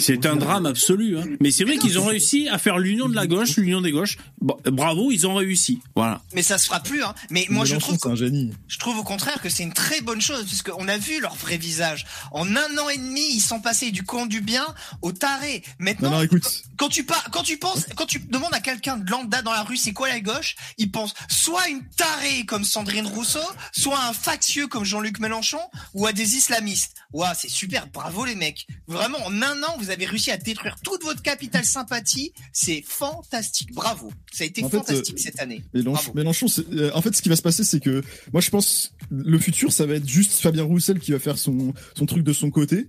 [0.00, 1.18] C'est un drame absolu.
[1.18, 1.24] Hein.
[1.40, 4.16] Mais c'est vrai qu'ils ont réussi à faire l'union de la gauche, l'union des gauches.
[4.40, 5.80] Bravo, ils ont réussi.
[5.94, 6.22] Voilà.
[6.32, 7.02] Mais ça se fera plus.
[7.04, 7.14] Hein.
[7.30, 8.52] Mais moi, je trouve, c'est un génie.
[8.68, 11.34] je trouve au contraire que c'est une très bonne chose puisque on a vu leur
[11.34, 12.06] vrai visage.
[12.32, 14.66] En un an et demi, ils sont passés du camp du bien
[15.02, 15.62] au taré.
[15.78, 16.62] Maintenant, Non, non, écoute.
[16.76, 19.62] quand tu pas, quand tu penses, quand tu demandes à quelqu'un de lambda dans la
[19.62, 20.56] rue, c'est quoi la gauche?
[20.78, 23.38] Il pense soit une tarée comme Sandrine Rousseau,
[23.72, 25.60] soit un factieux comme Jean-Luc Mélenchon,
[25.94, 26.94] ou à des islamistes.
[27.12, 28.66] Ouah, c'est super, bravo les mecs.
[28.86, 32.32] Vraiment, en un an, vous avez réussi à détruire toute votre capitale sympathie.
[32.52, 34.12] C'est fantastique, bravo.
[34.32, 35.62] Ça a été En fait, fantastique euh, cette année.
[35.74, 36.12] Mélenchon.
[36.14, 39.38] Mélenchon euh, en fait, ce qui va se passer, c'est que moi, je pense le
[39.38, 42.50] futur, ça va être juste Fabien Roussel qui va faire son son truc de son
[42.50, 42.86] côté.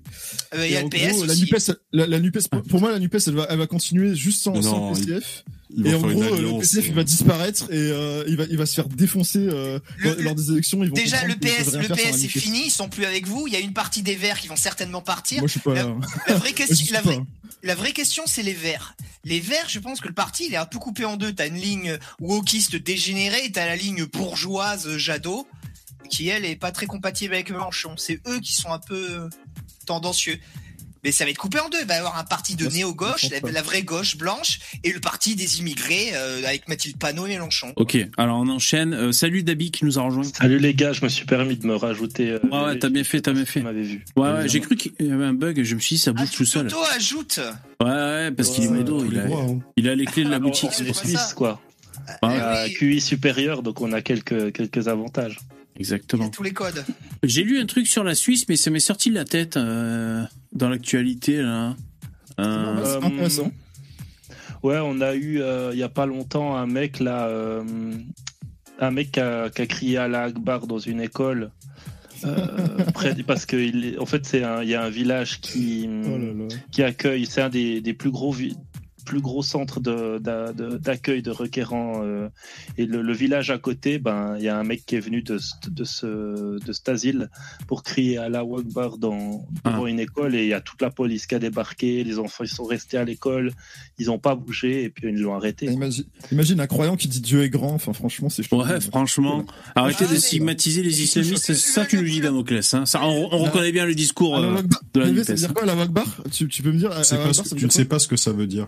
[0.54, 1.36] Euh, Il y Et a en le PS gros, la.
[1.36, 1.56] Nupes,
[1.94, 4.54] la, la Nupes, pour, pour moi, la Nupes, elle va, elle va continuer juste sans,
[4.54, 5.44] Non, sans il- PCF.
[5.78, 6.60] Ils Et en gros, le alliance.
[6.62, 10.16] PCF, il va disparaître et euh, il va, il va se faire défoncer euh, Le-
[10.22, 10.84] lors des élections.
[10.84, 12.32] Ils vont Déjà, le PS, le PS Nupes.
[12.32, 13.48] fini, ils sont plus avec vous.
[13.48, 15.40] Il y a une partie des Verts qui vont certainement partir.
[15.40, 15.96] Moi, je suis pas La- là.
[16.28, 17.20] La vraie question, la vraie,
[17.64, 18.96] la vraie question, c'est les Verts.
[19.24, 21.32] Les Verts, je pense que le parti, il est un peu coupé en deux.
[21.34, 25.48] T'as une ligne wokiste dégénérée, et t'as la ligne bourgeoise euh, Jadot,
[26.10, 27.94] qui elle est pas très compatible avec Mélenchon.
[27.98, 29.30] C'est eux qui sont un peu euh,
[29.86, 30.40] tendancieux.
[31.04, 31.80] Mais ça va être coupé en deux.
[31.82, 35.00] Il va y avoir un parti de je- néo-gauche, la, vraie gauche blanche, et le
[35.00, 37.74] parti des immigrés euh, avec Mathilde Panot et Mélenchon.
[37.76, 38.94] Ok, alors on enchaîne.
[38.94, 40.24] Euh, salut Dabi qui nous a rejoint.
[40.24, 42.30] Salut les gars, je me suis permis de me rajouter.
[42.32, 43.62] euh, Ouais, ouais, t'as bien fait, t'as bien fait.
[43.62, 44.06] Vu.
[44.16, 46.32] Ouais, ouais, j'ai cru qu'il y avait un bug, je me suis dit ça bouge
[46.32, 46.68] tout seul.
[46.68, 47.40] Toto ajoute.
[47.82, 49.60] Ouais, ouais, parce qu'il est Ouais, médo, tous il a, mois, hein.
[49.78, 51.04] il a les clés de la Alors, boutique, c'est pour ça.
[51.08, 51.60] suisse, quoi.
[52.08, 52.74] Ouais, On a oui.
[52.74, 55.38] QI supérieur, donc on a quelques, quelques avantages.
[55.82, 56.30] Il y a Exactement.
[56.30, 56.84] tous les codes.
[57.24, 60.24] J'ai lu un truc sur la Suisse, mais ça m'est sorti de la tête euh,
[60.54, 61.76] dans l'actualité là.
[62.40, 63.52] Euh, intéressant.
[64.64, 67.64] Ouais, on a eu euh, il y a pas longtemps un mec là, euh,
[68.80, 71.52] un mec qui a, qui a crié à la Akbar dans une école.
[72.26, 72.46] euh,
[72.94, 75.90] près parce que il est- en fait c'est un- il y a un village qui
[76.06, 76.56] Oh là là.
[76.72, 78.32] qui accueille c'est un des, des plus gros
[79.12, 82.30] plus gros de- d'accueil de, requérants euh,
[82.78, 85.22] et le, le village à côté ben il y a un mec qui est venu
[85.22, 86.06] de, ce- de ce
[86.66, 87.30] de cet asile
[87.68, 90.92] pour crier à la Akbar dans devant une école et il y a toute la
[90.92, 93.52] police qui a débarqué les enfants ils sont restés à l'école
[93.98, 97.22] ils ont pas bougé et puis ils l'ont arrêté Imagine, imagine un croyant qui dit
[97.22, 97.74] Dieu est grand.
[97.74, 98.44] Enfin, franchement, c'est.
[98.54, 99.46] Ouais, franchement.
[99.76, 102.74] Arrêtez Ah, de stigmatiser les islamistes, c'est ça que tu nous dis, Damoclès.
[102.74, 102.86] Hein.
[102.86, 104.62] Ça, on, on reconnaît bien le discours euh,
[104.94, 105.40] de la David, ça veut NUPES.
[105.40, 106.06] dire quoi la Akbar?
[106.32, 108.48] Tu, tu peux me dire Tu ça veut ne sais pas ce que ça veut
[108.48, 108.68] dire.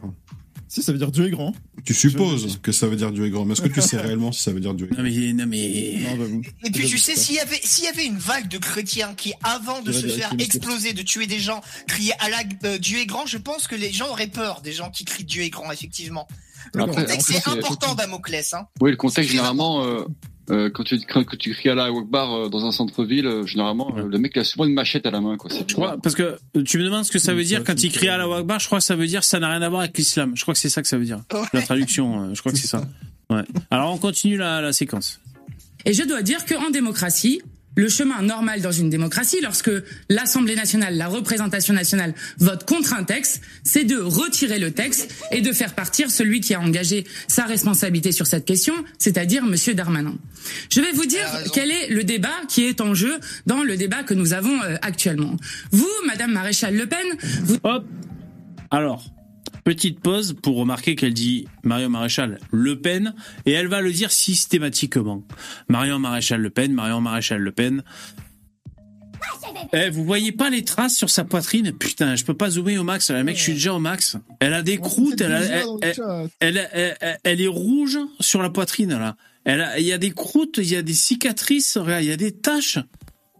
[0.68, 1.54] Si, ça veut dire Dieu est grand.
[1.86, 4.32] Tu supposes que ça veut dire Dieu est grand, mais est-ce que tu sais réellement
[4.32, 6.00] si ça veut dire Dieu est grand Non mais, non mais.
[6.02, 6.42] Non, j'avoue.
[6.64, 9.34] Et puis tu sais, s'il y avait s'il y avait une vague de chrétiens qui,
[9.44, 13.06] avant de se faire exploser, de tuer des gens, criaient à la euh, Dieu est
[13.06, 15.72] grand, je pense que les gens auraient peur des gens qui crient Dieu est grand,
[15.72, 16.28] effectivement.
[16.74, 18.54] Le Après, contexte après, est c'est- important, Damoclès.
[18.56, 18.66] Hein.
[18.82, 20.06] Oui, le contexte, C'est généralement, euh,
[20.50, 23.46] euh, quand tu quand, quand tu cries à la Akbar euh, dans un centre-ville, euh,
[23.46, 25.50] généralement, euh, le mec a souvent une machette à la main, quoi.
[25.52, 28.10] Je crois, parce que tu me demandes ce que ça veut dire quand il crie
[28.10, 29.98] à la Akbar, je crois que ça veut dire ça n'a rien à voir avec
[29.98, 30.34] l'islam.
[30.36, 31.22] Je crois que c'est ça que ça veut dire.
[31.54, 32.82] La traduction, euh, je crois que c'est ça.
[33.30, 33.42] Ouais.
[33.72, 35.22] Alors on continue la, la séquence.
[35.86, 37.42] Et je dois dire qu'en démocratie,
[37.76, 39.72] le chemin normal dans une démocratie, lorsque
[40.10, 45.42] l'Assemblée nationale, la représentation nationale vote contre un texte, c'est de retirer le texte et
[45.42, 50.16] de faire partir celui qui a engagé sa responsabilité sur cette question, c'est-à-dire Monsieur Darmanin.
[50.70, 54.04] Je vais vous dire quel est le débat qui est en jeu dans le débat
[54.04, 55.36] que nous avons euh, actuellement.
[55.72, 57.06] Vous, Madame Maréchal Le Pen,
[57.44, 57.58] vous...
[57.64, 57.86] Hop.
[58.72, 59.13] Alors,
[59.64, 63.14] petite pause pour remarquer qu'elle dit Marion Maréchal Le Pen
[63.46, 65.24] et elle va le dire systématiquement.
[65.68, 67.84] Marion Maréchal Le Pen, Marion Maréchal Le Pen.
[69.72, 71.72] Eh, vous voyez pas les traces sur sa poitrine?
[71.72, 73.10] Putain, je peux pas zoomer au max.
[73.10, 74.18] La mec, je suis déjà au max.
[74.40, 75.22] Elle a des croûtes.
[75.22, 75.40] Elle, a-
[76.40, 79.16] elle, elle- est rouge sur la poitrine là.
[79.46, 82.18] Elle a- il y a des croûtes, il y a des cicatrices, il y a
[82.18, 82.80] des taches.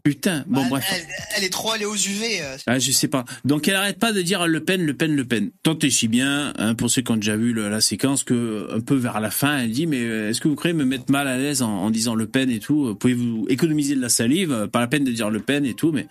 [0.04, 0.44] Putain.
[0.48, 0.86] Bon Bah, bref.
[0.94, 1.04] elle,
[1.38, 2.42] elle est trop allée aux UV.
[2.42, 2.58] euh.
[2.68, 3.24] Ah, je sais pas.
[3.46, 5.52] Donc elle arrête pas de dire Le Pen, Le Pen, Le Pen.
[5.64, 8.68] Tant et si bien, hein, pour ceux qui ont déjà vu le- la séquence, que
[8.76, 11.10] un peu vers la fin, elle dit mais euh, est-ce que vous croyez me mettre
[11.10, 14.10] mal à l'aise en, en disant Le Pen et tout euh, Pouvez-vous économiser de la
[14.10, 16.08] salive euh, Pas la peine de dire Le Pen et tout, mais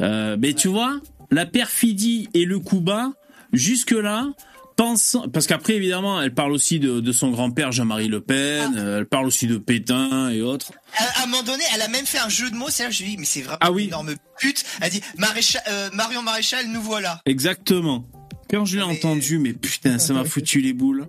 [0.00, 0.98] euh, mais tu vois,
[1.30, 3.12] la perfidie et le coup bas
[3.52, 4.32] jusque là.
[4.78, 8.98] Pensant, parce qu'après évidemment, elle parle aussi de, de son grand-père Jean-Marie Le Pen, euh,
[9.00, 10.70] elle parle aussi de Pétain et autres.
[10.96, 12.68] À, à un moment donné, elle a même fait un jeu de mots.
[12.70, 13.82] C'est là que je lui dis, mais c'est vraiment Ah oui.
[13.82, 14.64] une énorme pute.
[14.80, 17.20] Elle dit, Maréchal, euh, Marion Maréchal, nous voilà.
[17.26, 18.06] Exactement.
[18.50, 21.06] Quand je l'ai entendu, mais putain, ça m'a foutu les boules.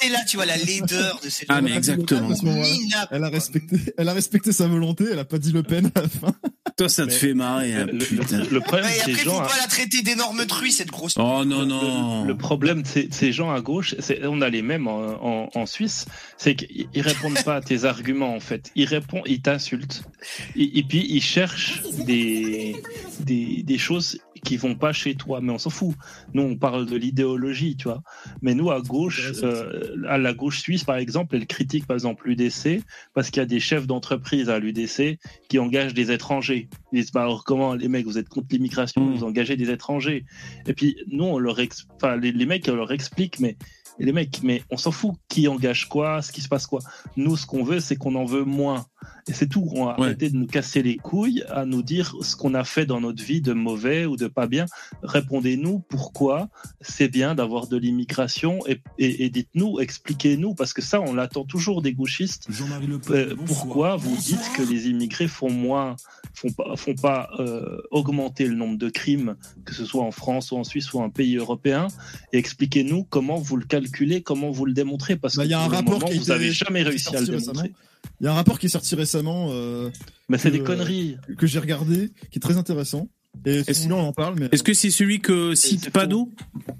[0.00, 2.30] C'est là, tu vois, la laideur de ces Ah, mais exactement.
[3.10, 5.04] Elle a respecté, elle a respecté sa volonté.
[5.10, 6.34] Elle a pas dit Le Pen à la fin.
[6.76, 8.44] Toi, ça te fait marrer, hein, le, le- putain.
[8.50, 10.72] le problème Ouais, et de ces après, gens faut à- pas la traiter d'énorme truie,
[10.72, 11.14] cette grosse.
[11.18, 12.24] Oh non, Le- non.
[12.24, 15.66] Le, problème de ces, gens à gauche, c'est on a les mêmes en, en, en
[15.66, 16.06] Suisse,
[16.38, 18.70] c'est qu'ils ils répondent pas à tes arguments en fait.
[18.74, 20.02] Ils répondent, ils t'insultent,
[20.56, 22.76] et, et puis ils cherchent des,
[23.20, 25.40] des des choses qui vont pas chez toi.
[25.40, 25.94] Mais on s'en fout.
[26.34, 28.02] Nous, on parle de l'idéologie, tu vois.
[28.42, 32.28] Mais nous, à gauche, euh, à la gauche suisse, par exemple, elle critique par exemple
[32.28, 32.82] l'UDC
[33.14, 35.18] parce qu'il y a des chefs d'entreprise à l'UDC
[35.48, 36.68] qui engagent des étrangers.
[36.92, 39.14] Ils disent, bah, alors comment les mecs, vous êtes contre l'immigration, Mm.
[39.14, 40.24] vous engagez des étrangers.
[40.66, 43.56] Et puis nous, on leur, ex- enfin les, les mecs, on leur explique, mais
[43.98, 46.80] les mecs, mais on s'en fout qui engage quoi, ce qui se passe quoi.
[47.16, 48.86] Nous, ce qu'on veut, c'est qu'on en veut moins.
[49.28, 49.68] Et c'est tout.
[49.74, 50.06] On va Ouais.
[50.06, 53.22] arrêter de nous casser les couilles à nous dire ce qu'on a fait dans notre
[53.22, 54.66] vie de mauvais ou de pas bien.
[55.02, 56.48] Répondez-nous pourquoi
[56.80, 61.44] c'est bien d'avoir de l'immigration et, et- et dites-nous, expliquez-nous, parce que ça, on l'attend
[61.44, 62.48] toujours des gauchistes.
[63.10, 65.96] Euh, pourquoi vous dites que les immigrés font moins,
[66.34, 70.50] font pas, font pas euh, augmenter le nombre de crimes, que ce soit en France
[70.52, 71.88] ou en Suisse ou un pays européen,
[72.32, 75.54] et expliquez-nous comment vous le calculez, comment vous le démontrez, parce Bah, que il y
[75.54, 77.52] a un rapport moment, qui a vous été- avez jamais réussi à le récemment.
[77.62, 77.72] démontrer.
[78.20, 79.48] Il y a un rapport qui est sorti récemment.
[79.50, 79.90] euh,
[80.28, 81.16] Mais c'est que- des conneries.
[81.38, 83.08] que j'ai regardé, qui est très intéressant.
[83.46, 84.48] Et sinon, on en parle, mais.
[84.52, 86.30] Est-ce que c'est celui que cite Pano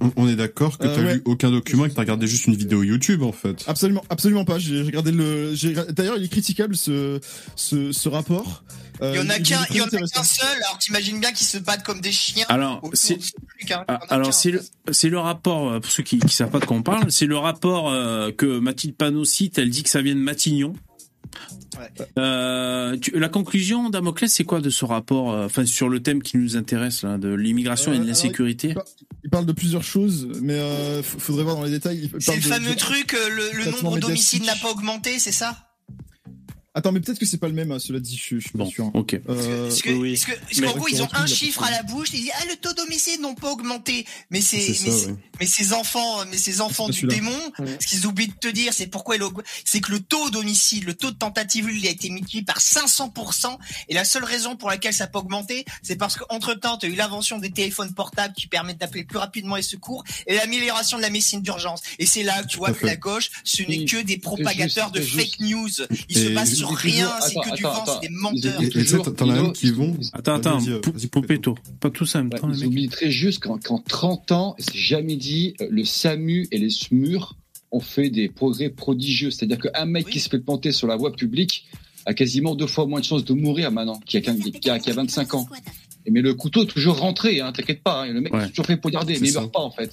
[0.02, 1.14] On, on est d'accord que Euh, t'as ouais.
[1.14, 3.64] lu aucun document et que t'as regardé juste une vidéo YouTube en fait.
[3.66, 4.58] Absolument, absolument pas.
[4.58, 5.54] J'ai regardé le.
[5.92, 7.20] D'ailleurs, il est critiquable ce
[7.56, 8.64] ce, ce rapport.
[9.00, 10.20] Euh, Il y en a qu'un, très il y en a intéressant.
[10.20, 10.62] qu'un seul.
[10.66, 12.44] Alors t'imagines bien qu'ils se battent comme des chiens.
[12.50, 13.18] Alors, c'est-
[13.66, 13.84] qu'un.
[13.88, 14.60] Ah, Alors c'est le
[14.90, 17.26] c'est le rapport euh, pour ceux qui qui savent pas de quoi on parle, c'est
[17.26, 19.56] le rapport euh, que Mathilde Panot cite.
[19.58, 20.74] Elle dit que ça vient de Matignon.
[22.18, 26.22] Euh, tu- la conclusion, Damoclès, c'est quoi de ce rapport, euh, enfin sur le thème
[26.22, 28.84] qui nous intéresse là, de l'immigration Euh, et de alors, l'insécurité il, par-
[29.24, 32.10] il parle de plusieurs choses, mais euh, faudrait voir dans les détails.
[32.14, 35.32] Il C'est parle le fameux truc, euh, le, le nombre d'homicides n'a pas augmenté, c'est
[35.32, 35.56] ça?
[36.74, 38.64] Attends, mais peut-être que c'est pas le même, hein, cela dit, je, je suis pas
[38.64, 38.90] sûr.
[38.94, 39.20] Ok.
[39.28, 40.18] Euh, oui.
[40.58, 42.72] Mais- qu'en gros, ils ont un chiffre à la bouche, ils disent ah le taux
[42.72, 45.14] d'homicide n'ont pas augmenté, mais c'est mais, ouais.
[45.38, 47.38] mais ces enfants, mais ces enfants pas du démon,
[47.78, 49.16] ce qu'ils oublient de te dire, c'est pourquoi
[49.66, 53.58] c'est que le taux d'homicide, le taux de tentative, il a été multiplié par 500%,
[53.90, 56.86] et la seule raison pour laquelle ça n'a pas augmenté, c'est parce qu'entre temps, tu
[56.86, 60.96] as eu l'invention des téléphones portables qui permettent d'appeler plus rapidement les secours, et l'amélioration
[60.96, 61.82] de la médecine d'urgence.
[61.98, 65.02] Et c'est là que tu vois que la gauche, ce n'est que des propagateurs de
[65.02, 65.68] fake news.
[66.08, 68.62] Ils se Et- basent sur rien, c'est que du vent, c'est des menteurs.
[68.62, 69.96] Et t'en as même qui ont- vont.
[70.12, 70.58] Attends, attends,
[71.10, 71.56] Poupetto.
[71.80, 75.16] Pas tous en même temps, ils oublient très juste qu'en qu'en 30 ans, c'est jamais
[75.16, 77.36] dit, euh, le SAMU et les SMUR
[77.70, 79.30] ont fait des progrès prodigieux.
[79.30, 81.66] C'est-à-dire qu'un mec qui se fait planter sur la voie publique
[82.06, 84.90] a quasiment deux fois moins de chances de mourir maintenant, qui a, qui a, qui
[84.90, 85.48] a 25 ans.
[86.10, 88.44] Mais le couteau est toujours rentré, hein, t'inquiète pas, hein, le mec Ouais.
[88.44, 89.40] est toujours fait poignarder, mais il ça.
[89.40, 89.92] meurt pas en fait.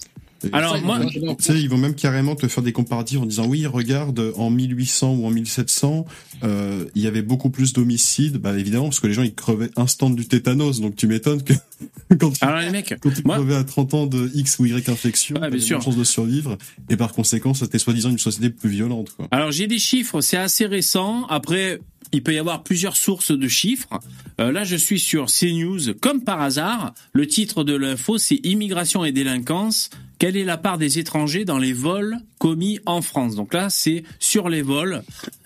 [0.53, 3.45] Alors, Ça, moi- Tu sais, ils vont même carrément te faire des comparatifs en disant
[3.47, 6.05] oui, regarde, en 1800 ou en 1700,
[6.43, 8.37] euh, il y avait beaucoup plus d'homicides.
[8.37, 11.53] Bah évidemment, parce que les gens ils crevaient instant du tétanos, donc tu m'étonnes que
[12.19, 14.65] quand tu, Alors les mecs, quand tu moi- crevais à 30 ans de X ou
[14.65, 16.57] Y infection, moins de chances de survivre,
[16.89, 19.11] et par conséquent, c'était soi-disant une société plus violente.
[19.15, 19.27] Quoi.
[19.31, 21.25] Alors j'ai des chiffres, c'est assez récent.
[21.27, 21.79] Après,
[22.12, 23.99] il peut y avoir plusieurs sources de chiffres.
[24.39, 25.93] Euh, là, je suis sur CNews.
[26.01, 29.89] Comme par hasard, le titre de l'info, c'est Immigration et délinquance.
[30.18, 33.36] Quelle est la part des étrangers dans les vols commis en France?
[33.36, 35.03] Donc là, c'est sur les vols.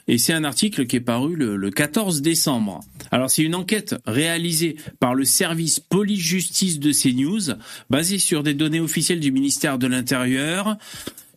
[0.08, 2.82] Et c'est un article qui est paru le, le 14 décembre.
[3.12, 7.56] Alors c'est une enquête réalisée par le service police-justice de CNews,
[7.90, 10.78] basée sur des données officielles du ministère de l'Intérieur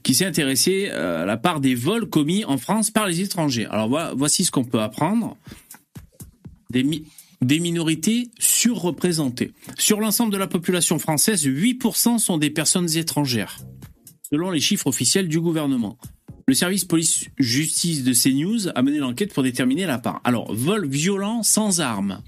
[0.07, 3.67] qui s'est intéressé euh, à la part des vols commis en France par les étrangers.
[3.67, 5.37] Alors voici ce qu'on peut apprendre.
[6.71, 7.05] Des, mi-
[7.43, 9.53] des minorités surreprésentées.
[9.79, 13.59] Sur l'ensemble de la population française, 8% sont des personnes étrangères,
[14.31, 15.99] selon les chiffres officiels du gouvernement.
[16.47, 20.21] Le service police-justice de CNews a mené l'enquête pour déterminer la part.
[20.23, 22.23] Alors, vol violent sans armes.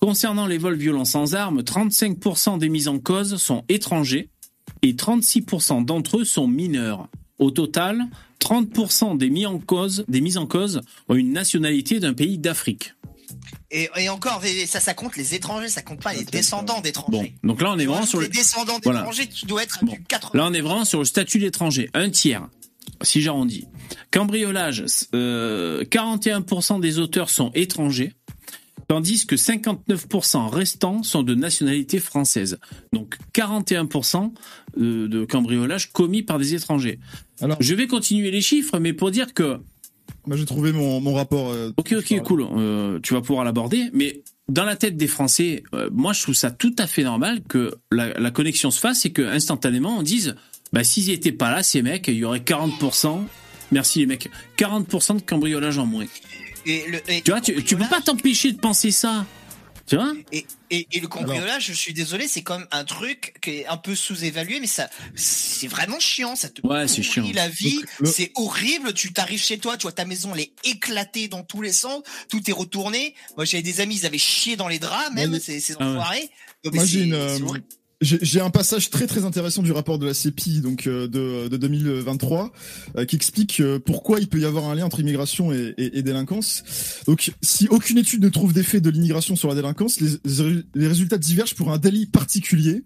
[0.00, 4.30] Concernant les vols violents sans armes, 35% des mises en cause sont étrangers
[4.84, 7.08] et 36% d'entre eux sont mineurs.
[7.38, 8.04] Au total,
[8.40, 12.94] 30% des mis en cause, des mises en cause ont une nationalité d'un pays d'Afrique.
[13.70, 17.34] Et, et encore, ça, ça compte les étrangers, ça compte pas les descendants Bon, d'étrangers.
[17.42, 19.00] donc là on est vraiment sur les le, descendants Voilà.
[19.00, 19.92] d'étrangers, tu dois être à Bon.
[19.92, 20.30] du 80.
[20.38, 22.46] là on est vraiment sur le statut d'étranger, un tiers,
[23.02, 23.64] si j'arrondis.
[24.12, 28.12] Cambriolage, euh, 41% des auteurs sont étrangers,
[28.88, 32.58] tandis que 59% restants sont de nationalité française.
[32.92, 34.32] Donc 41%
[34.76, 36.98] de, de cambriolage commis par des étrangers.
[37.40, 39.58] Alors, Je vais continuer les chiffres, mais pour dire que
[40.32, 41.50] j'ai trouvé mon, mon rapport.
[41.50, 42.46] euh, Ok, ok, cool.
[42.56, 43.90] Euh, tu vas pouvoir l'aborder.
[43.92, 47.42] Mais dans la tête des Français, euh, moi, je trouve ça tout à fait normal
[47.48, 50.34] que la, la connexion se fasse et que instantanément on dise,
[50.72, 53.20] bah, s'ils étaient pas là, ces mecs, il y aurait 40%.
[53.72, 54.30] Merci les mecs.
[54.58, 56.06] 40% de cambriolage en moins.
[56.66, 59.26] Et le, et Tu vois, tu, tu peux pas t'empêcher de penser ça.
[59.86, 63.50] Tu vois Et, et, et le cambriolage, je suis désolé, c'est même un truc qui
[63.50, 66.36] est un peu sous-évalué, mais ça, c'est vraiment chiant.
[66.36, 67.28] Ça te Ouais, c'est chiant.
[67.34, 68.94] la vie, Donc, le- c'est horrible.
[68.94, 72.02] Tu t'arrives chez toi, tu vois ta maison, elle est éclatée dans tous les sens,
[72.30, 73.14] tout est retourné.
[73.36, 75.84] Moi, j'avais des amis, ils avaient chié dans les draps, même, mais- ces, ces Ah
[75.84, 75.90] ouais.
[75.98, 76.30] enfoirés.
[76.64, 77.66] Mais Moi c'est- j'ai une, c'est euh, horrible.
[78.04, 81.56] J'ai un passage très très intéressant du rapport de la CEPI donc euh, de, de
[81.56, 82.52] 2023
[82.96, 85.98] euh, qui explique euh, pourquoi il peut y avoir un lien entre immigration et, et-
[85.98, 86.62] et délinquance.
[87.06, 90.10] Donc si aucune étude ne trouve d'effet de l'immigration sur la délinquance, les,
[90.74, 92.82] les résultats divergent pour un délit particulier.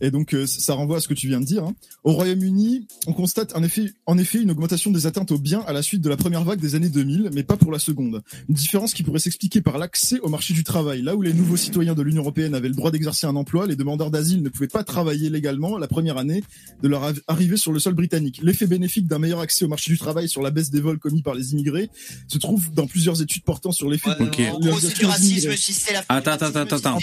[0.00, 1.64] Et donc euh, ça renvoie à ce que tu viens de dire.
[1.64, 1.74] hein.
[2.02, 5.72] Au Royaume-Uni, on constate en effet, en effet une augmentation des atteintes aux biens à
[5.72, 8.22] la suite de la première vague des années 2000, mais pas pour la seconde.
[8.48, 11.02] Une différence qui pourrait s'expliquer par l'accès au marché du travail.
[11.02, 13.76] Là où les nouveaux citoyens de l'Union européenne avaient le droit d'exercer un emploi, les
[13.76, 16.42] demandeurs d'asile ne pouvaient pas travailler légalement la première année
[16.82, 18.40] de leur arrivée sur le sol britannique.
[18.42, 21.22] L'effet bénéfique d'un meilleur accès au marché du travail sur la baisse des vols commis
[21.22, 21.88] par les immigrés
[22.28, 24.40] se trouve dans plusieurs études portant sur l'effet Ouais, Ok.
[24.52, 26.98] En gros, c'est du racisme, si c'est la fin Attends, attends, attends, attends.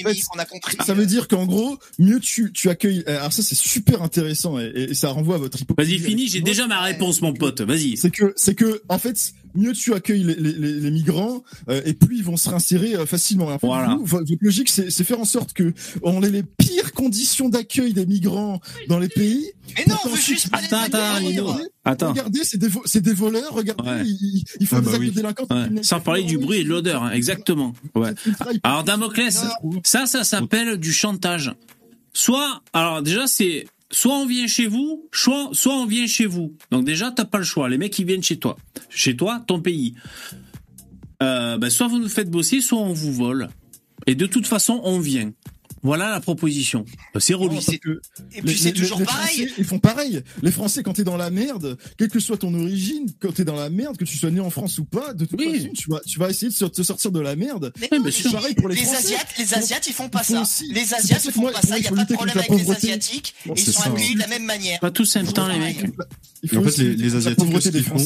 [0.86, 3.04] Ça veut dire qu'en gros, mieux tu, tu accueilles.
[3.08, 5.98] Alors ça c'est super intéressant et, et ça renvoie à votre hypocrisie.
[5.98, 7.62] Vas-y, fini, j'ai déjà ma réponse, mon pote.
[7.62, 7.98] Vas-y.
[7.98, 11.82] C'est que c'est que en fait mieux tu accueilles les, les, les, les migrants euh,
[11.86, 13.48] et plus ils vont se réinsérer euh, facilement.
[13.48, 13.96] En fait, Voilà.
[14.00, 15.74] vous, votre logique c'est c'est faire en sorte que
[16.04, 19.46] on ait les pires conditions d'accueil des migrants dans les pays.
[19.78, 21.20] Mais non, on Pour veut ensuite- juste pas les Attends, attends.
[21.22, 21.52] Nino.
[21.84, 22.10] Attends.
[22.10, 23.54] Regardez, c'est des, vo- c'est des voleurs.
[23.54, 24.04] Regardez, Ouais.
[24.60, 25.56] ils, font Ah des bah actes oui.
[25.76, 25.84] Ouais.
[25.84, 27.12] Sans parler du bruit et de l'odeur, hein.
[27.12, 27.74] exactement.
[27.96, 28.12] Ouais.
[28.64, 29.44] Alors Damoclès,
[29.84, 31.52] ça, ça s'appelle du chantage.
[32.14, 36.55] Soit, alors déjà c'est, soit on vient chez vous, soit, soit on vient chez vous.
[36.72, 37.70] Donc déjà t'as pas le choix.
[37.70, 38.57] Les mecs ils viennent chez toi,
[38.89, 39.95] chez toi, ton pays.
[41.24, 43.49] Euh, ben, soit vous nous faites bosser, soit on vous vole.
[44.07, 45.31] Et de toute façon on vient.
[45.84, 46.86] Voilà la proposition.
[47.20, 47.58] C'est relou.
[48.34, 49.52] Et puis c'est toujours les pareil.
[49.58, 50.22] Ils font pareil.
[50.44, 53.56] Les Français, quand t'es dans la merde, quelle que soit ton origine, quand t'es dans
[53.56, 55.58] la merde, que tu sois né en France ou pas, de toute Oui.
[55.60, 57.74] façon, tu vas, tu vas essayer de se- te sortir de la merde.
[57.80, 58.32] Mais non, sûr.
[58.32, 59.16] Pareil pour les les Français.
[59.16, 60.41] Asiates, les Asiates, ils font pas Ils font ça.
[60.41, 60.72] aussi.
[60.74, 61.78] Les C'est Asiates, ils font moi- pas ça.
[61.78, 62.88] Il y a pas de problème avec les pauvreté.
[62.88, 63.34] Asiatiques.
[63.45, 63.90] Bon, Et ils c'est sont ça.
[63.90, 64.80] accueillis de la même manière.
[64.80, 65.84] Pas tous en même temps, les mecs.
[66.56, 67.98] En fait, les- Asiatiques, ce qu'ils font.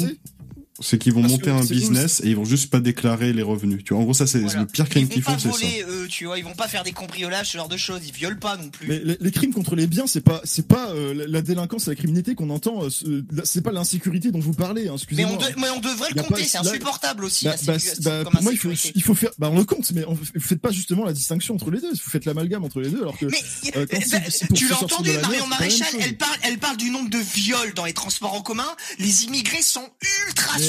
[0.81, 3.41] C'est qu'ils vont Parce monter que un business et ils vont juste pas déclarer les
[3.43, 3.81] revenus.
[3.85, 4.59] Tu vois, en gros, ça, c'est Voilà.
[4.59, 5.57] le pire crime qu'ils font, c'est ça.
[5.57, 6.37] voler, eux, tu vois.
[6.37, 8.01] Ils vont pas faire des cambriolages, ce genre de choses.
[8.05, 8.87] Ils violent pas non plus.
[8.89, 11.95] Mais les, les crimes contre les biens, c'est pas, c'est pas euh, la- délinquance, la
[11.95, 12.83] criminalité qu'on entend.
[12.83, 14.87] euh, ce- c'est pas l'insécurité dont vous parlez.
[14.89, 15.31] Hein, Mais excusez-moi.
[15.33, 16.43] on, de- mais on devrait le compter.
[16.43, 17.45] C'est là- insupportable aussi.
[17.45, 19.31] Bah, la bah, sécu- bah, pour moi, il faut, il faut faire.
[19.39, 21.91] Bah, on le compte, mais on, vous faites pas justement la distinction entre les deux.
[21.91, 23.27] Vous faites l'amalgame entre les deux, alors que.
[23.27, 23.37] Mais
[23.77, 24.19] euh, quand euh,
[24.49, 27.85] pour tu l'as entendu, Marion Maréchal, elle parle, elle parle du nombre de viols dans
[27.85, 28.67] les transports en commun.
[28.99, 29.87] Les immigrés sont
[30.27, 30.59] ultra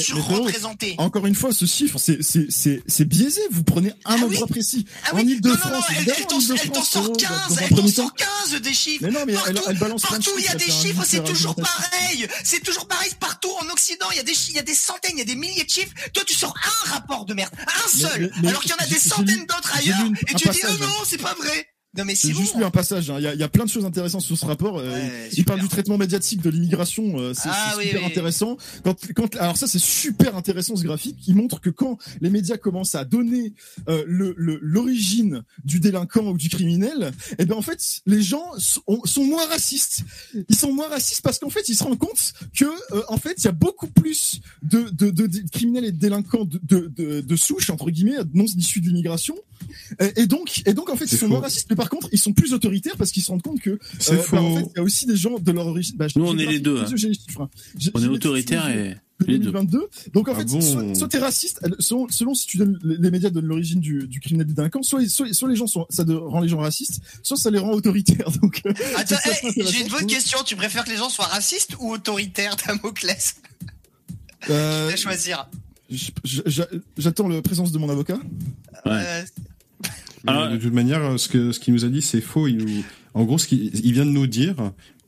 [0.97, 3.41] Encore une fois, ce chiffre, c'est c'est c'est c'est biaisé.
[3.51, 4.85] Vous prenez un Ah endroit précis.
[5.05, 8.13] Ah en non, non, non, elle, t'en- sort dans- 15, dans un elle t'en sort
[8.13, 9.03] 15 des chiffres.
[9.03, 9.33] Mais non, mais
[9.67, 12.27] elle, balance partout, il y a des chiffres, c'est toujours pareil.
[12.43, 14.07] C'est toujours pareil partout en Occident.
[14.11, 15.69] Il y a des, il y a des centaines, il y a des milliers de
[15.69, 15.93] chiffres.
[16.13, 16.53] Toi, tu sors
[16.85, 19.97] un rapport de merde, un seul, alors qu'il y en a des centaines d'autres ailleurs.
[20.27, 21.67] Et tu dis, passage, oh non, c'est pas vrai.
[21.97, 22.39] Non, mais c'est bon.
[22.39, 23.09] juste lu un passage.
[23.09, 23.15] hein.
[23.19, 24.77] Il y, a, il y a plein de choses intéressantes sur ce rapport.
[24.77, 27.19] euh, Ouais, il parle du traitement médiatique de l'immigration.
[27.19, 28.05] euh, c'est Ah oui, super oui.
[28.07, 28.57] intéressant.
[28.83, 32.57] Quand, quand, alors ça, c'est super intéressant ce graphique qui montre que quand les médias
[32.57, 33.53] commencent à donner
[33.89, 38.45] euh, le le- l'origine du délinquant ou du criminel, eh ben en fait, les gens
[38.57, 40.01] sont, sont moins racistes.
[40.49, 43.35] Ils sont moins racistes parce qu'en fait, ils se rendent compte que euh, en fait,
[43.39, 46.91] il y a beaucoup plus de, de, de, de criminels et de délinquants de, de,
[46.95, 49.35] de, de souche entre guillemets non issus de l'immigration.
[49.99, 52.19] Et, et donc, et donc en fait, ils sont moins racistes, mais par contre, ils
[52.19, 54.57] sont plus autoritaires parce qu'ils se rendent compte que C'est euh, bah, en faux.
[54.57, 55.95] fait, il y a aussi des gens de leur origine.
[55.97, 56.85] Bah, Nous, j'ai- on est les deux, hein.
[57.93, 59.51] On est autoritaire et de les deux.
[59.51, 59.87] 2022.
[60.13, 63.09] Donc en Ah fait, bon soit, soit t'es raciste, selon, selon si tu donnes les
[63.09, 66.13] médias donnent l'origine du, du criminel délinquant, soit, soit, soit les gens sont, ça de-
[66.13, 68.29] rend les gens racistes, soit ça les rend autoritaires.
[68.41, 69.15] Donc, euh, Attends,
[69.55, 70.37] j'ai une bonne question.
[70.45, 73.37] Tu préfères que les gens soient racistes ou autoritaires, Damoclès?
[74.49, 75.49] Euh, À choisir.
[75.89, 78.19] j- j- j'a- J'attends la présence de mon avocat.
[78.85, 79.25] Euh, Mais
[80.27, 82.47] Alors- de toute manière, ce que ce qu'il nous a dit, c'est faux.
[82.47, 82.83] Il nous,
[83.13, 84.55] en gros, ce qu'il il vient de nous dire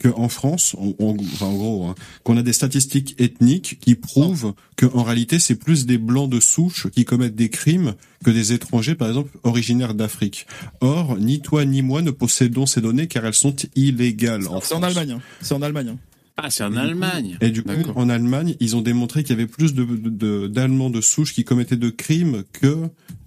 [0.01, 4.53] qu'en France, on, on- enfin en gros, hein, qu'on a des statistiques ethniques qui prouvent
[4.77, 8.53] que en réalité, c'est plus des blancs de souche qui commettent des crimes que des
[8.53, 10.47] étrangers, par exemple, originaires d'Afrique.
[10.79, 14.83] Or, ni toi ni moi ne possédons ces données car elles sont illégales C'est en.
[14.83, 15.11] Allemagne.
[15.11, 15.21] hein.
[15.41, 15.89] C'est en Allemagne.
[15.89, 15.97] hein.
[16.41, 17.37] Ah, c'est en Et du coup- Allemagne.
[17.41, 20.47] Et du coup, en Allemagne, ils ont démontré qu'il y avait plus de, de- de-
[20.47, 22.77] d'Allemands de souche qui commettaient de crimes que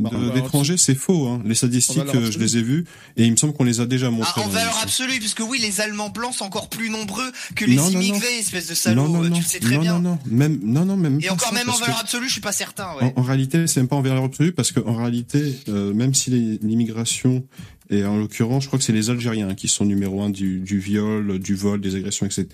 [0.00, 0.76] Bah, d'étrangers.
[0.76, 1.26] C'est faux.
[1.28, 1.42] Hein.
[1.44, 2.84] Les statistiques, euh, je les ai vues
[3.16, 4.40] et il me semble qu'on les a déjà ah, montrées.
[4.40, 7.76] en dans valeur absolue, puisque oui, les Allemands blancs sont encore plus nombreux que les
[7.76, 8.00] Non, non, non.
[8.00, 9.02] immigrés, espèce de salaud.
[9.02, 9.92] non, non, non, tu le sais très non, bien.
[10.00, 12.40] non, non, même, non, non, même Et encore ça, même en valeur absolue, je suis
[12.40, 12.88] pas certain.
[13.00, 13.12] Ouais.
[13.16, 16.30] En, en réalité, c'est même pas en valeur absolue parce qu'en réalité, euh, même si
[16.62, 17.44] l'immigration
[17.92, 20.78] et en l'occurrence, je crois que c'est les Algériens qui sont numéro un du, du
[20.78, 22.46] viol, du vol, des agressions, etc.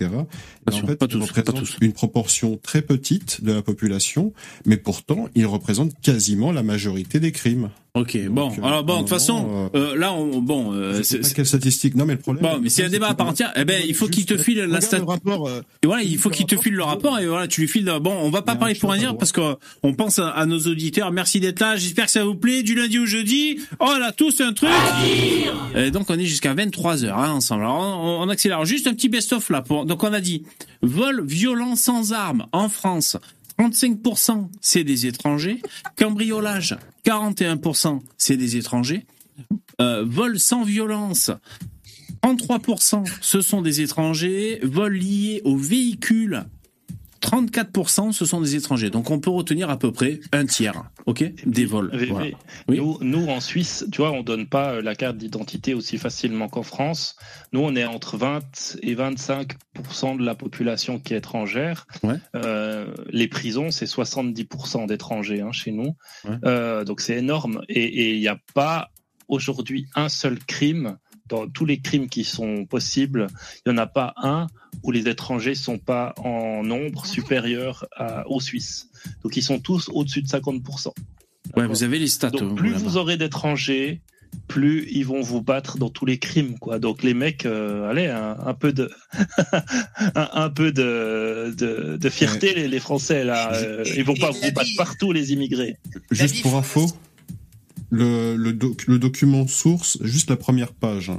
[0.69, 1.77] Et en fait, pas tous.
[1.79, 4.33] une proportion très petite de la population,
[4.65, 7.69] mais pourtant, ils représentent quasiment la majorité des crimes.
[7.99, 8.49] Ok, bon.
[8.51, 11.95] Euh, Alors bon, de toute façon, moment, euh, là, on, bon, euh, c'est- quelle statistique.
[11.95, 12.43] Non, mais le problème.
[12.43, 13.51] bon, mais c'est un débat à part entière.
[13.55, 14.99] Eh ben, il faut qu'il te file la stat.
[14.99, 15.47] le rapport.
[15.47, 17.91] euh, Et voilà, il faut qu'il te file le rapport et voilà, tu lui files.
[18.01, 19.41] Bon, on va pas a parler pour rien dire parce que
[19.83, 21.11] on pense à, à nos auditeurs.
[21.11, 21.75] Merci d'être là.
[21.75, 22.63] J'espère que ça vous plaît.
[22.63, 23.59] Du lundi au jeudi.
[23.79, 24.69] Oh là, tous un truc.
[25.75, 27.63] Et donc on est jusqu'à 23 h hein, ensemble.
[27.63, 28.63] Alors on, on accélère.
[28.65, 29.61] Juste un petit best-of là.
[29.61, 29.85] Pour...
[29.85, 30.43] Donc on a dit
[30.81, 33.17] vol violent sans armes en France.
[33.59, 35.61] 35% c'est des étrangers.
[35.97, 39.05] Cambriolage 41% c'est des étrangers.
[39.81, 41.31] Euh, vol sans violence
[42.23, 46.43] 33% ce sont des étrangers, vols liés aux véhicules
[47.21, 48.89] 34% ce sont des étrangers.
[48.89, 51.91] Donc on peut retenir à peu près un tiers, OK, des vols.
[52.09, 52.35] Voilà.
[52.67, 52.77] Oui.
[52.77, 56.47] Nous, nous, en Suisse, tu vois, on donne pas euh, la carte d'identité aussi facilement
[56.47, 57.15] qu'en France.
[57.53, 61.85] Nous, on est entre 20 et 25% de la population qui est étrangère.
[62.03, 62.15] Ouais.
[62.35, 65.95] Euh, les prisons, c'est 70% d'étrangers hein, chez nous.
[66.25, 66.37] Ouais.
[66.45, 67.61] Euh, donc c'est énorme.
[67.67, 68.89] Et il n'y a pas
[69.27, 70.97] aujourd'hui un seul crime
[71.27, 73.27] dans tous les crimes qui sont possibles.
[73.65, 74.47] Il n'y en a pas un
[74.83, 78.87] où les étrangers sont pas en nombre supérieur à- aux Suisses.
[79.23, 80.61] Donc ils sont tous au-dessus de 50
[81.55, 82.29] Ouais, vous avez les stats.
[82.31, 84.01] donc euh, plus vous aurez d'étrangers,
[84.47, 86.77] plus ils vont vous battre dans tous les crimes, quoi.
[86.79, 88.91] Donc les mecs, euh, allez, un, un peu de,
[90.15, 93.53] un, un peu de, de, de fierté, les, les Français là.
[93.55, 95.77] Euh, ils vont pas vous battre partout, les immigrés.
[96.11, 96.85] Juste pour info,
[97.89, 101.11] le, le, doc- le document source, juste la première page.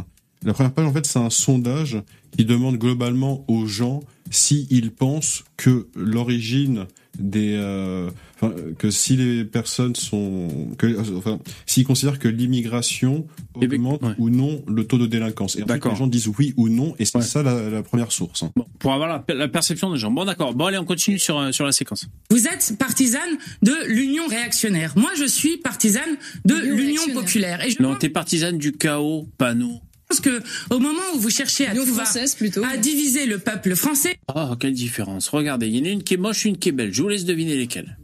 [0.45, 2.03] La première page, en fait, c'est un sondage
[2.37, 6.87] qui demande globalement aux gens s'ils pensent que l'origine
[7.19, 10.49] des, euh, enfin, que si les personnes sont,
[10.79, 13.27] que, enfin, s'ils considèrent que l'immigration
[13.61, 15.57] Eh ben, augmente ou non le taux de délinquance.
[15.57, 15.93] Et ensuite, D'accord.
[15.93, 18.45] les gens disent oui ou non, et c'est ça la, la première source.
[18.57, 20.13] Bon, pour avoir la, la perception des gens.
[20.13, 20.55] Bon, d'accord.
[20.55, 22.07] Bon, allez, on continue sur, euh, sur la séquence.
[22.31, 24.95] Vous êtes partisane de l'Union réactionnaire.
[24.97, 27.63] Moi, je suis partisane de l'Union populaire.
[27.67, 29.81] Et je Non, t'es partisane du chaos, panneau.
[30.11, 32.63] Pense que au moment où vous cherchez à L'Union tout va, française, plutôt.
[32.65, 35.29] à diviser le peuple français, Ah, quelle différence.
[35.29, 36.93] Regardez, il y en a une qui est moche, une qui est belle.
[36.93, 37.97] Je vous laisse deviner lesquelles.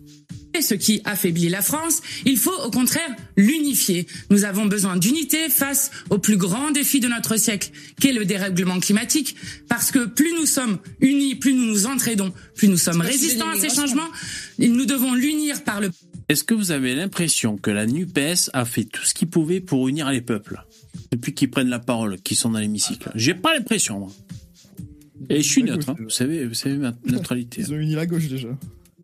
[0.60, 4.06] ce qui affaiblit la France, il faut au contraire l'unifier.
[4.30, 7.70] Nous avons besoin d'unité face au plus grand défi de notre siècle,
[8.00, 9.36] qu'est le dérèglement climatique,
[9.68, 13.56] parce que plus nous sommes unis, plus nous nous entraidons, plus nous sommes résistants à
[13.58, 14.08] ces changements.
[14.58, 15.90] Et Nous devons l'unir par le
[16.30, 19.88] Est-ce que vous avez l'impression que la NUPES a fait tout ce qu'il pouvait pour
[19.88, 20.64] unir les peuples?
[21.10, 24.12] Depuis qu'ils prennent la parole, qu'ils sont dans l'hémicycle J'ai pas l'impression, moi.
[25.28, 25.96] Et je suis neutre, hein.
[25.98, 27.62] vous savez, vous savez ma neutralité.
[27.62, 28.48] Ils ont uni la gauche déjà.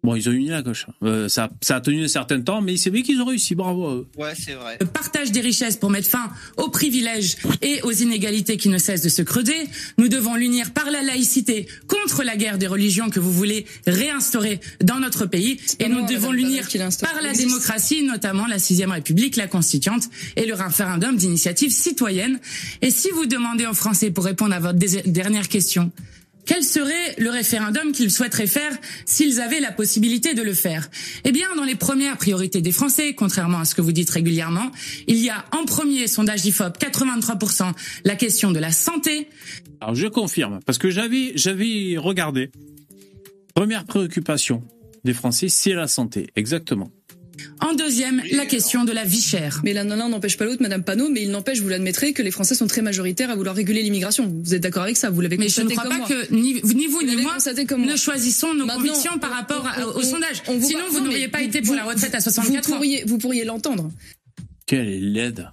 [0.04, 0.86] Bon, ils ont uni la gauche.
[1.04, 3.54] Euh, ça, ça a tenu un certain temps, mais c'est vrai qu'ils ont réussi.
[3.54, 4.06] Bravo à eux.
[4.18, 4.76] Ouais, c'est vrai.
[4.80, 9.02] le partage des richesses pour mettre fin aux privilèges et aux inégalités qui ne cessent
[9.02, 9.54] de se creuser.
[9.98, 14.58] Nous devons l'unir par la laïcité contre la guerre des religions que vous voulez réinstaurer
[14.82, 15.60] dans notre pays.
[15.78, 16.66] Et nous devons l'unir
[17.00, 22.40] par la démocratie, notamment la sixième République, la constituante et le référendum d'initiative citoyenne.
[22.80, 25.92] Et si vous demandez aux Français pour répondre à votre dernière question,
[26.44, 28.73] quel serait le référendum qu'ils souhaiteraient faire
[29.06, 30.89] s'ils avaient la possibilité de le faire?
[31.24, 34.70] Eh bien, dans les premières priorités des Français, contrairement à ce que vous dites régulièrement,
[35.06, 37.73] il y a en premier sondage IFOP 83%
[38.05, 39.28] la question de la santé,
[39.81, 42.51] Alors je confirme, parce que j'avais j'avais regardé.
[43.55, 44.62] Première préoccupation
[45.05, 46.90] des Français, c'est la santé, exactement.
[47.60, 49.60] En deuxième la question de la vie chère.
[49.64, 52.54] Mais l'un n'empêche pas l'autre, Madame Panot, mais il n'empêche, vous l'admettrez, que les Français
[52.54, 54.32] sont très majoritaires à vouloir réguler l'immigration.
[54.44, 56.09] Vous êtes d'accord avec ça Vous l'avez Mais je constaté ne crois pas moi.
[56.09, 57.92] que ni, ni vous ni moi constaté comme moi.
[57.92, 60.42] ne choisissons nos Maintenant, convictions par rapport on- au on- sondage.
[60.48, 62.76] on vous Sinon, vous n'auriez pas été vous- pour la retraite à Vous 64 ans.
[62.76, 63.90] pourriez, vous pourriez l'entendre.
[64.66, 65.48] Quelle est laide.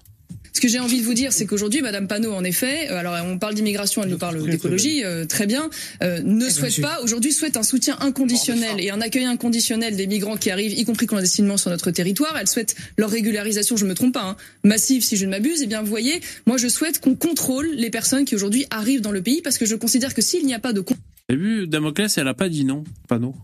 [0.60, 3.16] Ce que j'ai envie de vous dire, c'est qu'aujourd'hui, Madame Panot, en effet, euh, alors
[3.24, 5.70] on parle d'immigration, elle nous parle d'écologie, euh, très bien,
[6.02, 10.36] euh, ne souhaite pas, aujourd'hui souhaite un soutien inconditionnel et un accueil inconditionnel des migrants
[10.36, 12.36] qui arrivent, y compris clandestinement sur notre territoire.
[12.38, 15.62] Elle souhaite leur régularisation, je me trompe pas, hein, massive si je ne m'abuse.
[15.62, 19.12] Et bien, vous voyez, moi je souhaite qu'on contrôle les personnes qui aujourd'hui arrivent dans
[19.12, 20.94] le pays parce que je considère que s'il n'y a pas de con-
[21.26, 22.84] T'as vu, Damoclès, elle a pas dit non.
[23.08, 23.34] Panneau.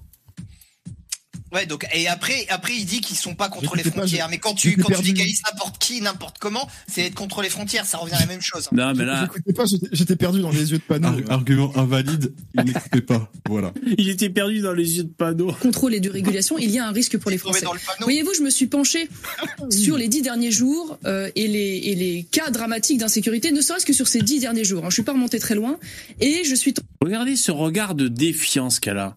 [1.53, 4.29] Ouais, donc et après, après il dit qu'ils sont pas contre les pas- frontières.
[4.29, 5.09] mais quand tu quand tu perdu.
[5.13, 7.87] légalises n'importe qui, n'importe comment, c'est être contre les frontières.
[7.87, 8.69] Ça revient à la même chose.
[8.73, 11.09] Non, mais là, J'écoutais pas, j'étais- perdu dans les yeux de panneau.
[11.09, 13.31] Ar- argument invalide, il n'écoutait pas.
[13.49, 13.73] Voilà.
[13.99, 15.53] il était perdu dans les yeux de Panneau.
[15.53, 17.65] contrôle et de régulation, il y a un risque pour les Français.
[17.65, 18.03] dans le panneau.
[18.05, 19.09] Voyez-vous, je me suis penchée
[19.71, 23.87] sur les dix derniers jours euh, et, les, et les cas dramatiques d'insécurité, ne serait-ce
[23.87, 24.85] que sur ces dix derniers jours.
[24.85, 24.89] hein.
[24.91, 25.79] Je suis pas remontée très loin
[26.21, 29.15] et je suis Regardez ce regard de défiance qu'elle a.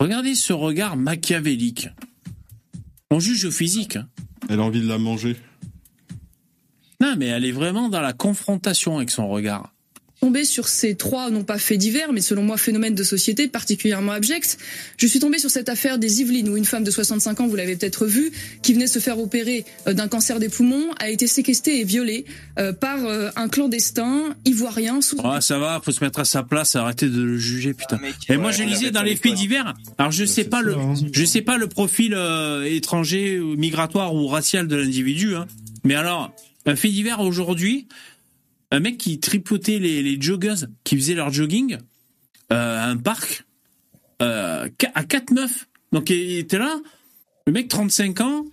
[0.00, 1.88] Regardez ce regard machiavélique.
[3.10, 3.96] On juge au physique.
[3.96, 4.08] hein.
[4.48, 5.36] Elle a envie de la manger.
[7.00, 9.72] Non, mais elle est vraiment dans la confrontation avec son regard.
[10.26, 14.10] Tombée sur ces trois, non pas faits divers, mais selon moi phénomènes de société particulièrement
[14.10, 14.58] abjects.
[14.96, 17.54] Je suis tombée sur cette affaire des Yvelines où une femme de 65 ans, vous
[17.54, 21.28] l'avez peut-être vu, qui venait se faire opérer euh, d'un cancer des poumons, a été
[21.28, 22.24] séquestrée et violée
[22.58, 26.42] euh, par euh, un clandestin ivoirien sous Ah, ça va, faut se mettre à sa
[26.42, 27.98] place, arrêter de le juger, putain.
[27.98, 29.74] mec, Et moi, je lisais dans les faits divers.
[29.96, 30.94] Alors, je sais pas ça, le, hein.
[31.12, 35.36] je sais pas le profil euh, étranger, ou migratoire ou racial de l'individu.
[35.36, 35.46] Hein.
[35.84, 36.34] Mais alors,
[36.66, 37.86] un fait divers aujourd'hui,
[38.70, 41.78] un mec qui tripotait les, les joggeuses, qui faisaient leur jogging
[42.52, 43.44] euh, à un parc,
[44.22, 45.68] euh, à quatre meufs.
[45.92, 46.76] Donc, il était là,
[47.46, 48.44] le mec 35 ans,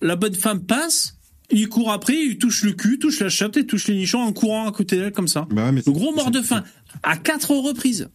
[0.00, 1.16] la bonne femme passe,
[1.50, 4.32] il court après, il touche le cul, touche la chatte et touche les nichons en
[4.32, 5.46] courant à côté d'elle comme ça.
[5.50, 6.64] Bah ouais, mais Le gros mort de faim,
[7.02, 8.08] à quatre reprises.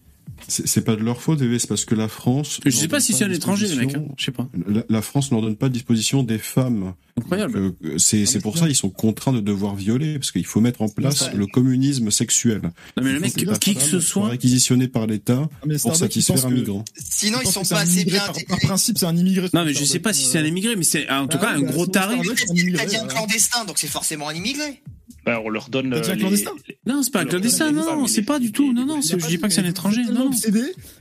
[0.47, 2.59] C'est pas de leur faute, Eve, c'est parce que la France.
[2.65, 3.95] Je sais pas si c'est un à étranger, le mec.
[3.95, 4.03] hein.
[4.17, 4.47] Je sais pas.
[4.67, 6.93] La, la France ne leur donne pas à disposition des femmes.
[7.17, 7.57] Incroyable.
[7.83, 10.81] Euh, c'est c'est pour ça ils sont contraints de devoir violer parce qu'il faut mettre
[10.81, 12.61] en place le communisme sexuel.
[12.97, 14.27] Non, mais le mec, qui les que ce soit.
[14.29, 16.83] réquisitionnées par l'État Ah, pour satisfaire un que- migrant.
[16.97, 19.49] Sinon, ils sont pas assez bien par, principe, c'est un immigré.
[19.53, 21.51] Non, mais je sais pas si c'est un immigré, mais c'est en tout Ah cas
[21.53, 22.15] un gros taré.
[22.21, 22.45] Starbucks,
[22.89, 24.81] c'est un clandestin, donc c'est forcément un immigré.
[25.25, 26.51] Ben, on leur donne euh, les- clandestin
[26.85, 28.73] Non, c'est pas un clandestin, non, non, c'est pas du tout.
[28.73, 30.01] Non, non, c'est- je dis pas que c'est un étranger.
[30.13, 30.29] Non,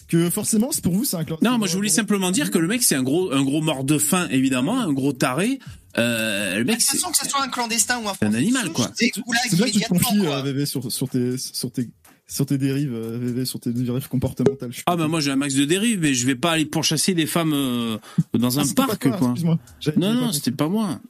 [0.08, 1.50] que forcément, c'est pour vous, c'est un clandestin.
[1.50, 3.84] Non, moi je voulais simplement dire que le mec c'est un gros, un gros mort
[3.84, 5.58] de faim évidemment, un gros taré.
[5.96, 8.26] Euh, le De mec, toute c'est façon, que ce soit un clandestin ou un c'est
[8.26, 8.90] un animal quoi.
[8.94, 10.38] C'est C'est bien que tu te confies, quoi.
[10.38, 11.88] euh, VV, sur, sur tes, sur tes,
[12.26, 14.72] sur tes dérives, euh, VV, sur tes dérives comportementales.
[14.72, 17.14] Je Ah bah moi j'ai un max de dérive, mais je vais pas aller pourchasser
[17.14, 17.96] des femmes euh,
[18.36, 19.34] dans Ah, un parc toi, quoi.
[19.96, 21.00] Non non, c'était pas moi.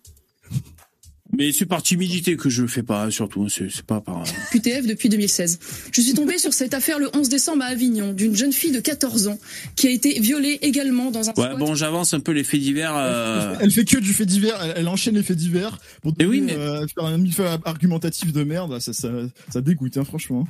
[1.36, 3.48] Mais c'est par timidité que je le fais pas, surtout.
[3.48, 4.24] C'est c'est pas par.
[4.52, 5.58] QTF depuis 2016.
[5.92, 8.80] Je suis tombée sur cette affaire le 11 décembre à Avignon d'une jeune fille de
[8.80, 9.38] 14 ans
[9.76, 11.58] qui a été violée également dans un Ouais, squat.
[11.58, 12.94] bon, j'avance un peu les faits divers.
[12.96, 16.26] euh, Elle fait que du fait divers, elle, elle enchaîne les faits divers pour Eh
[16.26, 18.78] oui, donner, euh, faire un millefeuille argumentatif de merde.
[18.80, 19.08] Ça, ça,
[19.50, 20.46] ça dégoûte, hein, franchement.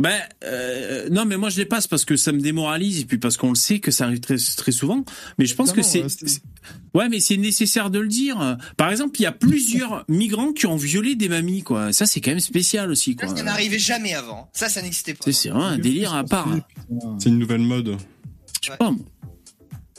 [0.00, 3.18] Ben euh, non, mais moi je les passe parce que ça me démoralise et puis
[3.18, 5.04] parce qu'on le sait que ça arrive très très souvent.
[5.38, 6.04] Mais je pense que c'est
[6.94, 8.56] ouais, mais c'est nécessaire de le dire.
[8.76, 11.92] Par exemple, il y a plusieurs migrants qui ont violé des mamies, quoi.
[11.92, 13.28] Ça c'est quand même spécial aussi, quoi.
[13.34, 14.48] Ça n'arrivait jamais avant.
[14.52, 15.30] Ça, ça n'existait pas.
[15.32, 16.48] C'est vraiment un délire à part.
[17.18, 17.96] C'est une nouvelle mode.
[18.62, 18.90] Je sais pas.
[18.90, 19.04] moi.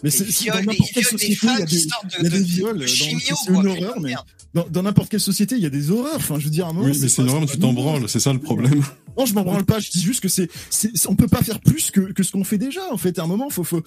[0.03, 2.23] Mais c'est dans n'importe quelle société, il y a femmes des, qui sortent de- il
[2.23, 2.75] y a des de- viols.
[2.75, 4.13] de dans- chimio, C'est une horreur, mais
[4.55, 6.15] dans, dans n'importe quelle société, il y a des horreurs.
[6.15, 6.85] Enfin, je veux dire, à un moment.
[6.87, 8.81] Oui, mais c'est mais tu t'en branles, c'est ça le problème.
[9.17, 9.79] Non, je m'en branle pas.
[9.79, 10.49] Je dis juste que c'est,
[11.07, 12.81] on peut pas faire plus que, que ce qu'on fait déjà.
[12.91, 13.81] En fait, à un moment, faut, faut,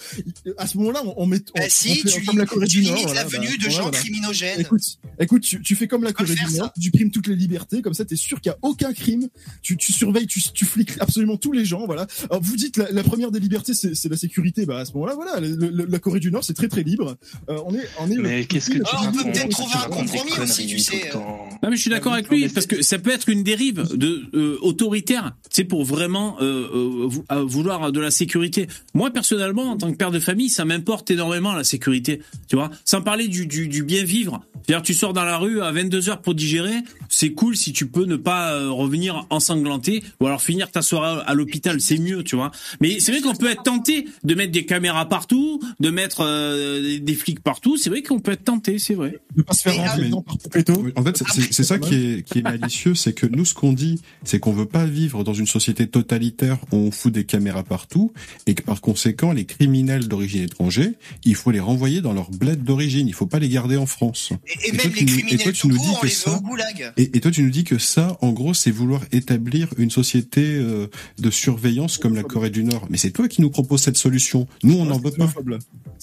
[0.56, 2.66] à ce moment-là, on, on met, on, Bah on si, fait tu, comme la Corée
[2.66, 2.94] tu du Nord.
[2.94, 3.98] limites voilà, la venue bah, de gens voilà.
[3.98, 4.60] criminogènes.
[4.60, 4.82] Écoute,
[5.20, 6.72] écoute, tu, tu fais comme la Corée du Nord, ça.
[6.80, 9.28] tu primes toutes les libertés, comme ça t'es sûr qu'il y a aucun crime,
[9.62, 12.06] tu, tu surveilles, tu, tu fliques absolument tous les gens, voilà.
[12.30, 14.92] Alors vous dites la, la première des libertés c'est, c'est la sécurité, bah à ce
[14.94, 17.16] moment-là, voilà, le- le- la Corée du Nord c'est très très libre.
[17.50, 18.16] Euh, on est, on est.
[18.16, 21.10] Mais qu'est-ce que tu Oh, on peut peut-être trouver un compromis aussi, tu sais.
[21.10, 21.48] temps.
[21.62, 24.22] Non mais je suis d'accord avec lui parce que ça peut être une dérive de
[24.34, 28.66] euh, autoritaire, c'est pour vraiment euh, euh, vouloir de la sécurité.
[28.94, 32.70] Moi personnellement, en tant que père de famille, ça m'importe énormément la sécurité, tu vois?
[32.84, 34.40] Sans parler du, du, du bien vivre.
[34.66, 36.74] C'est-à-dire tu sors dans la rue à 22 heures pour digérer,
[37.08, 41.22] c'est cool si tu peux ne pas euh, revenir ensanglanté ou alors finir ta soirée
[41.26, 42.50] à l'hôpital, c'est mieux, tu vois?
[42.80, 46.98] Mais c'est vrai qu'on peut être tenté de mettre des caméras partout, de mettre euh,
[47.00, 47.76] des- flics partout.
[47.76, 49.18] C'est vrai qu'on peut être tenté, c'est vrai.
[49.36, 49.74] Ne pas se faire
[50.96, 54.00] En fait, c'est- ça qui est, qui est malicieux, c'est que nous, ce qu'on dit,
[54.24, 58.12] c'est qu'on veut pas vivre dans une société totalitaire où on fout des caméras partout,
[58.46, 60.90] et que par conséquent, les criminels d'origine étrangère,
[61.24, 64.30] il faut les renvoyer dans leur bled d'origine, il faut pas les garder en France.
[64.46, 65.84] Et, et Et même toi, les tu nous- et criminels toi, tu tout nous court,
[65.86, 66.30] dis on que ça-.
[66.96, 70.42] Et, et toi, tu nous dis que ça, en gros, c'est vouloir établir une société
[70.56, 70.86] euh,
[71.18, 72.86] de surveillance comme la Corée du Nord.
[72.90, 74.46] Mais c'est toi qui nous proposes cette solution.
[74.62, 75.26] Nous, on n'en veut pas.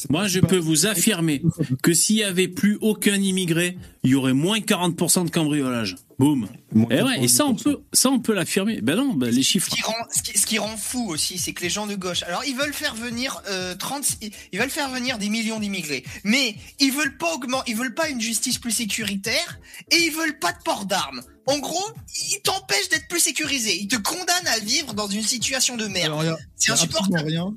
[0.10, 1.42] Moi, je pas- peux vous affirmer
[1.82, 5.96] que s'il y avait plus aucun immigré, il y aurait moins 40% de cambriolage.
[6.18, 6.48] Boum.
[6.72, 7.64] Moins Et ouais, et ça on 90%.
[7.64, 8.80] peut, ça on peut l'affirmer.
[8.82, 9.70] Ben non, ben les chiffres.
[9.70, 11.96] Ce qui, rend, ce, qui, ce qui rend fou aussi, c'est que les gens de
[11.96, 14.06] gauche, alors ils veulent faire venir euh, 30,
[14.52, 18.10] ils veulent faire venir des millions d'immigrés, mais ils veulent pas augmenter, ils veulent pas
[18.10, 19.60] une justice plus sécuritaire
[19.92, 21.22] et ils veulent pas de port d'armes.
[21.48, 21.86] En gros,
[22.32, 23.78] ils t'empêchent d'être plus sécurisé.
[23.80, 26.38] Ils te condamnent à vivre dans une situation de merde.
[26.56, 27.28] C'est insupportable.
[27.28, 27.54] rien.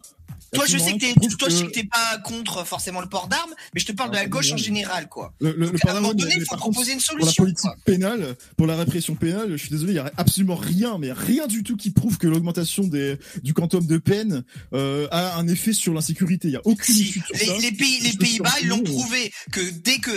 [0.53, 3.29] Toi, je sais que t'es, toi, je sais que- t'es pas contre forcément le port
[3.29, 5.35] d'armes, mais je te parle de la Ah, gauche en général, quoi.
[5.41, 7.45] Le, le, Donc, le à un moment donné, il faut proposer une pour la solution.
[7.45, 7.77] politique quoi.
[7.85, 11.47] pénale, pour la répression pénale, je suis désolé, il y a absolument rien, mais rien
[11.47, 15.73] du tout qui prouve que l'augmentation des du quantum de peine euh, a un effet
[15.73, 16.49] sur l'insécurité.
[16.49, 17.57] Il y a aucune Si, ça.
[17.61, 20.11] les, pays, les Pays-Bas, ils l'ont euh, prouvé que dès que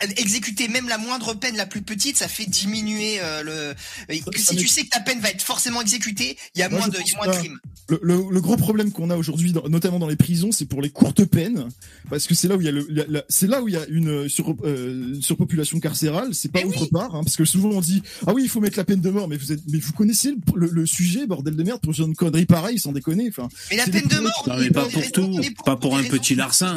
[0.00, 3.74] elle- exécuter même la moindre peine la plus petite, ça fait diminuer euh,
[4.08, 4.14] le.
[4.36, 6.88] si tu sais que ta peine va être forcément exécutée, il y a Moi, moins
[6.88, 7.38] de, il y a pense moins de pas.
[7.38, 7.58] crimes.
[7.90, 10.90] Le, le, le gros problème qu'on a aujourd'hui, notamment dans les prisons, c'est pour les
[10.90, 11.68] courtes peines,
[12.08, 13.74] parce que c'est là où il y a le, la- la- c'est là où il
[13.74, 16.34] y a une sur, euh, surpopulation carcérale.
[16.34, 18.60] C'est pas Mais autre part, hein, parce que souvent on dit ah oui il faut
[18.60, 21.62] mettre la peine de mort, mais vous êtes, mais vous connaissez le, sujet bordel de
[21.64, 23.26] merde pour une connerie pareille, sans déconner.
[23.28, 26.34] Enfin, Mais la peine de mort, Non mais pas pour tout, pas pour un petit
[26.36, 26.76] larcin.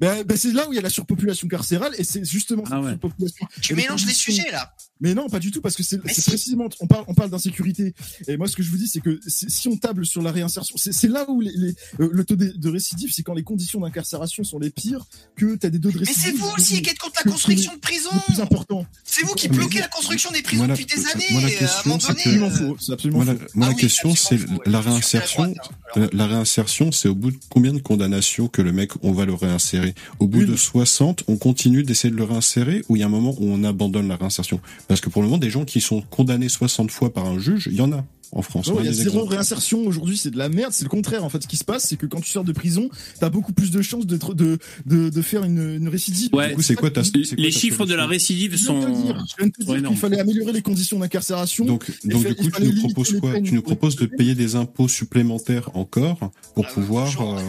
[0.00, 2.76] ben, ben, c'est là où il y a la surpopulation carcérale, et c'est justement Ah
[2.76, 2.90] cette ouais.
[2.92, 3.46] surpopulation.
[3.60, 4.72] Tu mélanges les sujets là.
[5.02, 6.30] Mais non, pas du tout, parce que c'est Mais c'est si.
[6.30, 7.92] précisément, on parle, on parle d'insécurité.
[8.28, 10.32] Et moi, ce que je vous dis, c'est que c'est- si on table sur la
[10.32, 13.34] réinsertion, c'est c'est là où les, les- euh, le taux de, de récidive, c'est quand
[13.34, 15.04] les conditions d'incarcération sont les pires,
[15.36, 16.22] que tu as des taux de Mais récidive.
[16.24, 18.10] c'est vous aussi qui êtes contre la construction de prisons.
[18.14, 18.86] Le plus important.
[19.04, 21.24] C'est vous qui Mais- bloquez la construction des prisons depuis des années.
[21.32, 22.76] moi, la euh, à un question, c'est Absolument euh, faux.
[22.80, 25.42] C'est absolument Moi, la, Ah question, c'est la réinsertion.
[25.42, 26.00] à la droite, hein.
[26.00, 29.24] La, la réinsertion, c'est au bout de combien de condamnations que le mec, on va
[29.26, 29.94] le réinsérer?
[30.20, 30.52] Au bout Une.
[30.52, 33.46] de 60, on continue d'essayer de le réinsérer ou il y a un moment où
[33.52, 34.60] on abandonne la réinsertion?
[34.92, 37.66] Parce que pour le moment, des gens qui sont condamnés 60 fois par un juge,
[37.70, 38.70] il y en a en France.
[38.78, 39.32] Il y a zéro exemples.
[39.32, 41.24] réinsertion aujourd'hui, c'est de la merde, c'est le contraire.
[41.24, 43.54] En fait, ce qui se passe, c'est que quand tu sors de prison, t'as beaucoup
[43.54, 46.28] plus de chances de, de, de, de faire une, une récidive.
[46.34, 46.50] Ouais.
[46.50, 48.74] Du coup, c'est quoi ta- c'est quoi Les ta chiffres de la récidive Je viens
[48.80, 49.02] de te le sont.
[49.02, 49.94] dire, je viens de te sont dire énormes.
[49.94, 51.64] qu'il fallait améliorer les conditions d'incarcération.
[51.64, 53.44] Donc, donc du coup, tu nous proposes quoi peines.
[53.44, 56.18] Tu nous proposes de payer des impôts supplémentaires encore
[56.54, 57.06] pour Ah pouvoir.
[57.06, 57.40] toujours.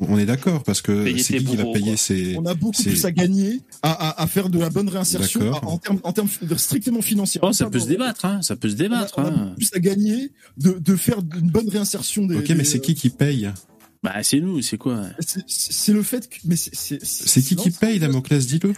[0.00, 2.36] Euh, on est d'accord parce que c'est qui qui va payer ces.
[2.36, 5.64] On a beaucoup plus à gagner à, à, à faire de la bonne réinsertion à-
[5.64, 7.40] en termes en termes de- strictement financiers.
[7.42, 8.42] Oh, ça peut se débattre, hein.
[8.42, 9.14] Ça peut se On a, débattre.
[9.18, 9.30] on a hein.
[9.44, 12.36] beaucoup plus à gagner de, de faire une bonne réinsertion des.
[12.36, 13.50] Ok, mais c'est qui qui paye
[14.02, 15.02] Bah c'est nous, c'est quoi?
[15.46, 16.36] C'est- le fait que.
[16.44, 18.46] Mais c'est qui qui paye, Damoclès?
[18.46, 18.72] Dis-le.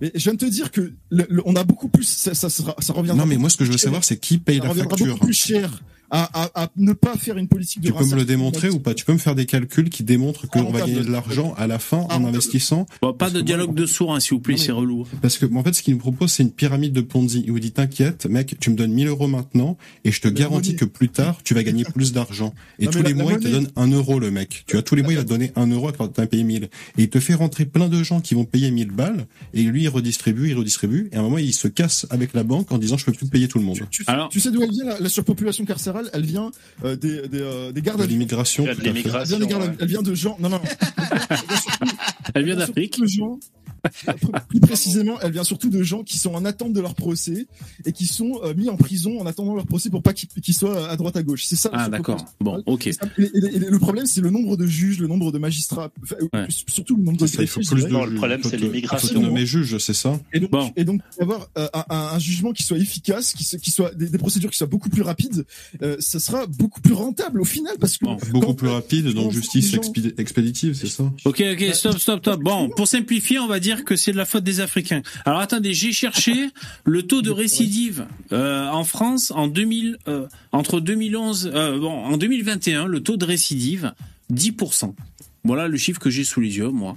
[0.00, 2.06] Mais je viens de te dire que le- le- on a beaucoup plus.
[2.06, 3.24] Ça, ça, sera- ça reviendra.
[3.24, 5.14] Non, mais moi, ce que je veux savoir, c'est qui paye ça la reviendra facture.
[5.14, 8.14] beaucoup plus cher à, à, à ne pas faire une politique de Tu peux me
[8.16, 8.94] le démontrer ou pas?
[8.94, 11.78] Tu peux me faire des calculs qui démontrent qu'on va gagner de l'argent à la
[11.78, 12.26] fin en rentable.
[12.28, 15.06] investissant Bon, pas de dialogue de sourds, hein, s'il vous plaît, c'est relou.
[15.22, 17.42] Parce que en fait, ce qu'il nous propose, c'est une pyramide de Ponzi.
[17.46, 20.76] Il vous dit t'inquiète, mec, tu me donnes 1000 euros maintenant et je te garantis
[20.76, 22.54] que plus tard, tu vas gagner plus d'argent.
[22.78, 24.64] Et Non, tous les la- la mois, il te donne un euro, le mec.
[24.66, 26.42] Tu vois, tous les mois, il va te donner un euro quand tu as payé
[26.44, 26.64] 1000.
[26.64, 29.82] Et il te fait rentrer plein de gens qui vont payer 1000 balles et lui,
[29.84, 31.08] il redistribue, il redistribue.
[31.12, 33.26] Et à un moment, il se casse avec la banque en disant je peux plus
[33.28, 33.78] payer tout le monde.
[33.90, 35.97] Tu, Alors- tu sais d'où elle vient la, la surpopulation carcérale?
[36.12, 36.50] Elle vient
[36.84, 38.70] euh, des, des, euh, des gardes De l'immigration, de.
[38.70, 39.38] Elle vient, l'immigration.
[39.38, 39.68] des gardes ouais.
[39.70, 39.76] vue.
[39.80, 40.36] elle vient de gens.
[40.40, 41.06] Non, non, non.
[42.34, 43.00] Elle vient d'Afrique.
[43.00, 43.38] de gens-
[44.48, 47.46] Plus précisément, elle vient surtout de gens qui sont en attente de leur procès
[47.84, 50.88] et qui sont euh, mis en prison en attendant leur procès pour pas qu'ils soient
[50.88, 51.44] à droite à gauche.
[51.44, 51.70] C'est ça.
[51.72, 52.24] Ah, d'accord.
[52.40, 52.84] Bon, ok.
[52.84, 53.12] carcérale.
[53.18, 56.16] Et, et- et le problème, c'est le nombre de juges, le nombre de magistrats, enfin,
[56.32, 56.46] Ouais.
[56.68, 57.88] surtout le nombre de ça, il faut plus de.
[57.88, 58.50] Non, le problème, juges.
[58.50, 59.08] c'est l'immigration.
[59.08, 60.18] Faut te nommer juge, c'est ça?
[60.32, 60.72] Et donc, Bon.
[60.76, 64.18] et donc avoir euh, un, un- un jugement qui soit efficace, qui, soit des, des
[64.18, 65.44] procédures qui soient beaucoup plus rapides,
[65.82, 68.16] euh, ça sera beaucoup plus rentable au final parce que Bon.
[68.32, 69.80] Beaucoup plus rapide, donc justice gens-
[70.18, 71.04] expéditive, c'est ça?
[71.24, 72.42] Ok, ok, stop, stop, stop.
[72.42, 75.02] Bon, pour simplifier, on va dire que c'est de la faute des Africains.
[75.24, 76.50] Alors attendez, j'ai cherché
[76.84, 82.16] le taux de récidive euh, en France en 2000, euh, entre 2011, euh, bon, en
[82.16, 83.92] 2021, le taux de récidive
[84.32, 84.94] 10%.
[85.44, 86.96] Voilà le chiffre que j'ai sous les yeux, moi.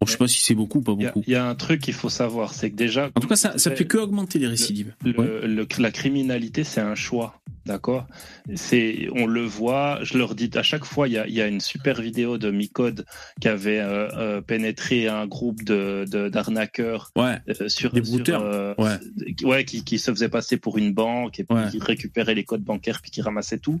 [0.00, 1.22] Bon, je sais pas si c'est beaucoup ou pas beaucoup.
[1.26, 3.58] il y a un truc qu'il faut savoir, c'est que déjà, En tout cas, ça,
[3.58, 4.94] ça fait que augmenter les récidives.
[5.04, 5.46] le, Ouais.
[5.46, 8.06] le- la criminalité, c'est un choix, d'accord?
[8.54, 10.00] C'est, on le voit.
[10.02, 12.36] Je leur dis à chaque fois, il y a, il y a une super vidéo
[12.38, 13.06] de Micode
[13.40, 18.74] qui avait euh, euh, pénétré un groupe de, d'arnaqueurs Ouais, euh, sur Des sur, euh,
[18.78, 18.98] ouais.
[19.44, 22.62] ouais, qui, qui se faisaient passer pour une banque et puis qui récupéraient les codes
[22.62, 23.80] bancaires puis qui ramassaient tout.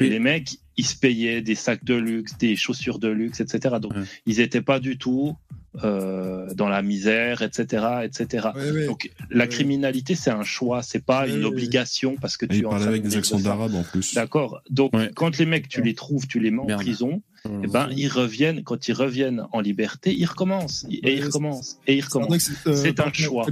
[0.00, 3.76] Et les mecs, ils se payaient des sacs de luxe, des chaussures de luxe, etc.
[3.80, 4.02] Donc, Ouais.
[4.26, 5.36] ils n'étaient pas du tout
[5.84, 8.48] euh, dans la misère, etc., etc.
[8.56, 8.86] Ouais, ouais.
[8.86, 9.48] Donc, la Ouais.
[9.48, 11.44] criminalité, c'est un choix, c'est pas Ouais, une ouais.
[11.44, 14.14] obligation parce que Et tu en parlait avec de des accents d'arabe en plus.
[14.14, 14.62] D'accord.
[14.68, 15.10] Donc, Ouais.
[15.14, 16.80] quand les mecs, tu les trouves, tu les mets en Merde.
[16.82, 17.22] prison,
[17.62, 18.64] eh ben, ils reviennent.
[18.64, 22.50] Quand ils reviennent en liberté, ils recommencent et Ouais, ils c'est- recommencent et ils recommencent.
[22.66, 23.46] euh, C'est un par- choix.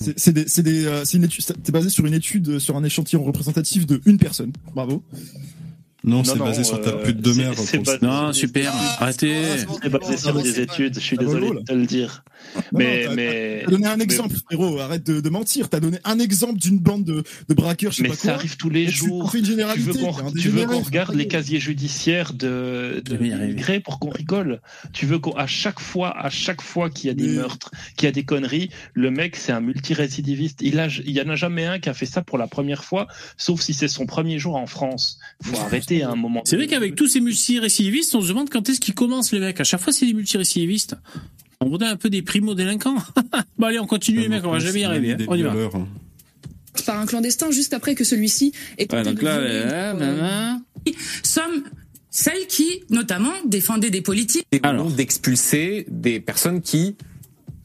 [0.00, 1.44] C'est c'est des, c'est des, euh, c'est une étude.
[1.44, 4.52] C'est basé sur une étude euh, sur un échantillon représentatif de une personne.
[4.74, 5.04] Bravo.
[6.04, 7.56] Non, c'est basé sur ta euh, pute de merde.
[8.02, 8.72] Non, super.
[8.98, 9.42] Arrêtez.
[9.82, 10.94] C'est basé sur des études.
[10.94, 12.24] Je suis désolé de te le dire.
[12.54, 14.78] Non, Mais, non, t'as- mais, T'as donné un mais- exemple, frérot.
[14.80, 15.68] Arrête de, de mentir.
[15.68, 18.32] T'as donné un exemple d'une bande de, de braqueurs, je sais Mais pas ça quoi.
[18.34, 19.30] arrive tous les Et jours.
[19.32, 23.80] Tu veux qu'on tu veux dégénéré, qu'on faut regarde les casiers judiciaires de, de immigrés
[23.80, 24.60] pour qu'on rigole?
[24.92, 28.06] Tu veux qu'à chaque fois, à chaque fois qu'il y a des Mais- meurtres, qu'il
[28.06, 30.60] y a des conneries, le mec c'est un multirécidiviste.
[30.62, 32.84] Il a, il y en a jamais un qui a fait ça pour la première
[32.84, 33.06] fois,
[33.36, 35.18] sauf si c'est son premier jour en France.
[35.42, 36.42] Faut arrêter à un moment.
[36.44, 39.60] C'est vrai qu'avec tous ces multirécidivistes, on se demande quand est-ce qu'ils commencent les mecs.
[39.60, 40.96] À chaque fois, c'est des multirécidivistes.
[41.62, 42.96] On voudrait un peu des primo-délinquants.
[43.58, 45.12] bon allez, on continue les mecs, on va jamais y arriver.
[45.12, 45.16] hein.
[45.28, 45.52] On y va.
[45.52, 45.88] hein.
[46.86, 50.60] par un clandestin juste après que celui-ci ait Ouais, donc là, autre, euh, nanana.
[51.22, 51.62] sommes
[52.10, 54.44] celles qui, notamment, défendaient des politiques.
[54.62, 54.90] Alors.
[54.90, 56.96] d'expulser des personnes qui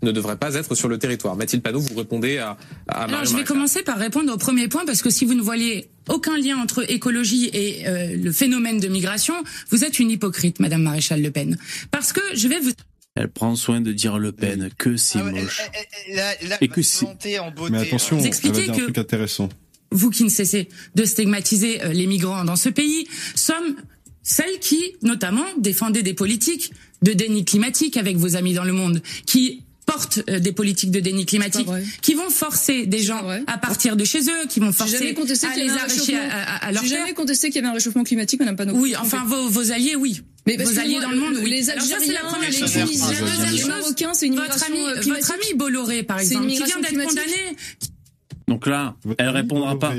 [0.03, 1.35] ne devraient pas être sur le territoire.
[1.35, 2.55] Mathilde Panot, vous répondez à,
[2.87, 5.41] à Alors, je vais commencer par répondre au premier point parce que si vous ne
[5.41, 9.33] voyez aucun lien entre écologie et euh, le phénomène de migration,
[9.71, 11.57] vous êtes une hypocrite, Madame Maréchal Le Pen.
[11.91, 12.71] Parce que je vais vous
[13.19, 15.61] Elle prend soin de dire Le Pen que c'est Ah ouais, moche.
[15.73, 15.85] elle- elle-
[16.19, 17.05] elle- elle- elle- Et que c'est-
[17.39, 17.71] en beauté.
[17.71, 18.19] Mais attention, hein.
[18.19, 19.49] Vous elle va expliquez dire un que- truc intéressant.
[19.91, 23.75] vous qui ne cessez de stigmatiser euh, les migrants dans ce pays, sommes
[24.23, 26.71] celles qui, notamment, défendaient des politiques
[27.01, 30.99] de déni climatique avec vos amis dans le monde, qui portent euh, des politiques de
[30.99, 31.67] déni climatique,
[32.01, 35.47] qui vont forcer des gens à partir de chez eux, qui vont forcer jamais contesté
[35.47, 37.73] à les un arracher à, à, à leur J'ai jamais contesté qu'il y avait un
[37.73, 38.73] réchauffement climatique, Madame Panot.
[38.75, 40.21] Oui, enfin vos, vos alliés, oui.
[40.47, 41.49] Mais vos alliés dans le monde, oui.
[41.49, 42.85] les Alors ça, c'est la Algériens, première les.
[42.85, 46.95] Tunisiens, les Marocains, c'est une votre ami, votre ami Bolloré, par C'est une exemple, qui
[46.95, 47.55] vient d'être condamné.
[48.47, 49.93] Donc là, elle répondra pas.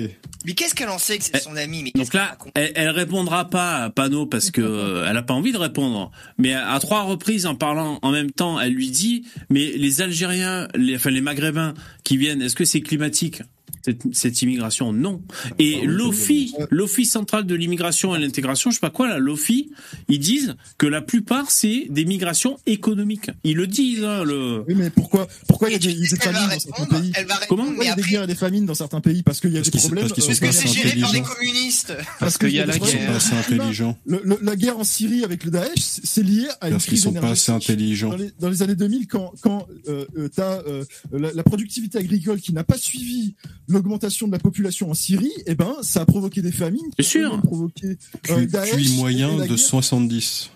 [0.46, 2.88] Mais qu'est-ce qu'elle en sait que c'est Eh, son ami mais Donc là, elle, elle
[2.88, 6.10] répondra pas à Pano parce que euh, elle a pas envie de répondre.
[6.38, 10.00] Mais à, à trois reprises, en parlant en même temps, elle lui dit "Mais les
[10.00, 13.42] Algériens, les, enfin les Maghrébins qui viennent, est-ce que c'est climatique?
[13.84, 15.22] Cette, cette immigration Non.
[15.58, 19.70] Et l'OFI, l'Office central de l'immigration et l'intégration, je sais pas quoi là, l'OFI,
[20.08, 23.30] ils disent que la plupart c'est des migrations économiques.
[23.44, 24.04] Ils le disent.
[24.04, 24.64] Hein, le...
[24.68, 27.12] Oui, mais pourquoi, pourquoi il y a Et tu des, des famines dans certains pays
[27.48, 29.56] Comment il y a des guerres et des famines dans certains pays Parce qu'il y
[29.56, 30.08] a Parce des problèmes.
[30.08, 31.34] parce euh, parce que c'est géré par les intelligents.
[31.34, 31.94] communistes.
[32.18, 33.06] Parce qu'il qu'il y a la Ils sont guerre.
[33.10, 33.98] pas assez intelligents.
[34.06, 36.84] Le- le- la guerre en Syrie avec le Daesh, c'est c'est lié à une Parce
[36.84, 38.08] qu'ils crise sont pas assez intelligents.
[38.10, 41.98] Dans les, dans les années 2000, quand, quand euh, euh, t'as euh, la, la productivité
[41.98, 43.34] agricole qui n'a pas suivi
[43.68, 46.88] l'augmentation de la population en Syrie, eh ben, ça a provoqué des famines.
[46.90, 47.40] qui Bien sûr.
[47.42, 47.96] provoqué
[48.30, 49.58] euh, Daesh QI moyen de guerre.
[49.58, 50.50] 70.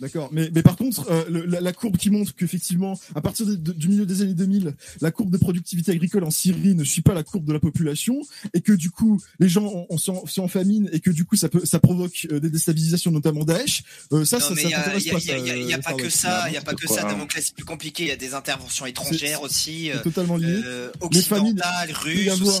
[0.00, 3.46] D'accord, mais, mais par contre, euh, le- la, la courbe qui montre qu'effectivement, à partir
[3.46, 6.84] de- de- du milieu des années 2000, la courbe de productivité agricole en Syrie ne
[6.84, 8.20] suit pas la courbe de la population,
[8.54, 11.24] et que du coup, les gens ont- ont- sont, sont en famine, et que du
[11.24, 13.82] coup, ça, peut, ça provoque euh, des déstabilisations, notamment Daesh.
[14.12, 15.92] Euh, ça, non, ça, ça il t'intéresse pas, y a- ça, y a- euh, pas
[15.94, 17.02] que ça, il y a pas que ça.
[17.08, 18.04] Damoclès, c'est plus compliqué.
[18.04, 20.46] Il y a des interventions étrangères aussi, euh, totalement lié.
[20.64, 22.26] euh, occidentales, il russes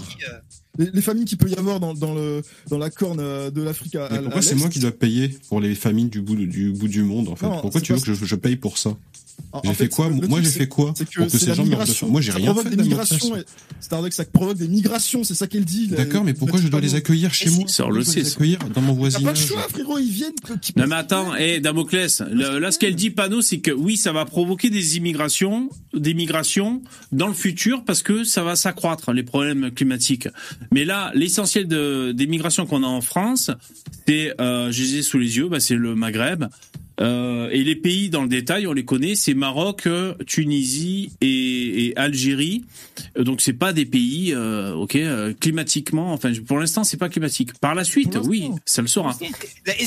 [0.78, 3.62] Les, les famines qu'il peut y avoir dans, dans, le, dans la corne euh, de
[3.62, 7.02] l'Afrique pourquoi c'est moi qui dois payer pour les familles du bout du bout du
[7.02, 7.46] monde en fait?
[7.46, 8.96] Non, Pourquoi tu veux que je, je paye pour ça?
[9.64, 12.06] J'ai fait quoi Moi j'ai fait quoi c'est que ces gens meurent de migration.
[12.06, 13.34] faim Moi j'ai Ça rien provoque fait des migrations.
[13.80, 15.88] ça provoque des migrations, c'est ça qu'elle dit.
[15.88, 18.80] D'accord, mais pourquoi je dois les accueillir chez moi Ça, on le sait, accueillir dans
[18.82, 20.32] mon T'as pas le voisinage choix, frérot, ils viennent.
[20.76, 24.24] Non mais attends, eh Damoclès, là ce qu'elle dit Pano, c'est que oui, ça va
[24.24, 26.82] provoquer des immigrations, des migrations
[27.12, 30.28] dans le futur parce que ça va s'accroître les problèmes climatiques.
[30.72, 33.50] Mais là, l'essentiel de, des migrations qu'on a en France,
[34.06, 36.44] c'est, euh, je les ai sous les yeux, bah, c'est le Maghreb.
[37.00, 41.86] Euh, et les pays dans le détail, on les connaît, c'est Maroc, euh, Tunisie et,
[41.86, 42.64] et Algérie.
[43.16, 44.98] Euh, Donc c'est pas des pays, euh, ok,
[45.40, 46.12] climatiquement.
[46.12, 47.52] Enfin, pour l'instant, c'est pas climatique.
[47.60, 49.16] Par la suite, oui, ça le sera.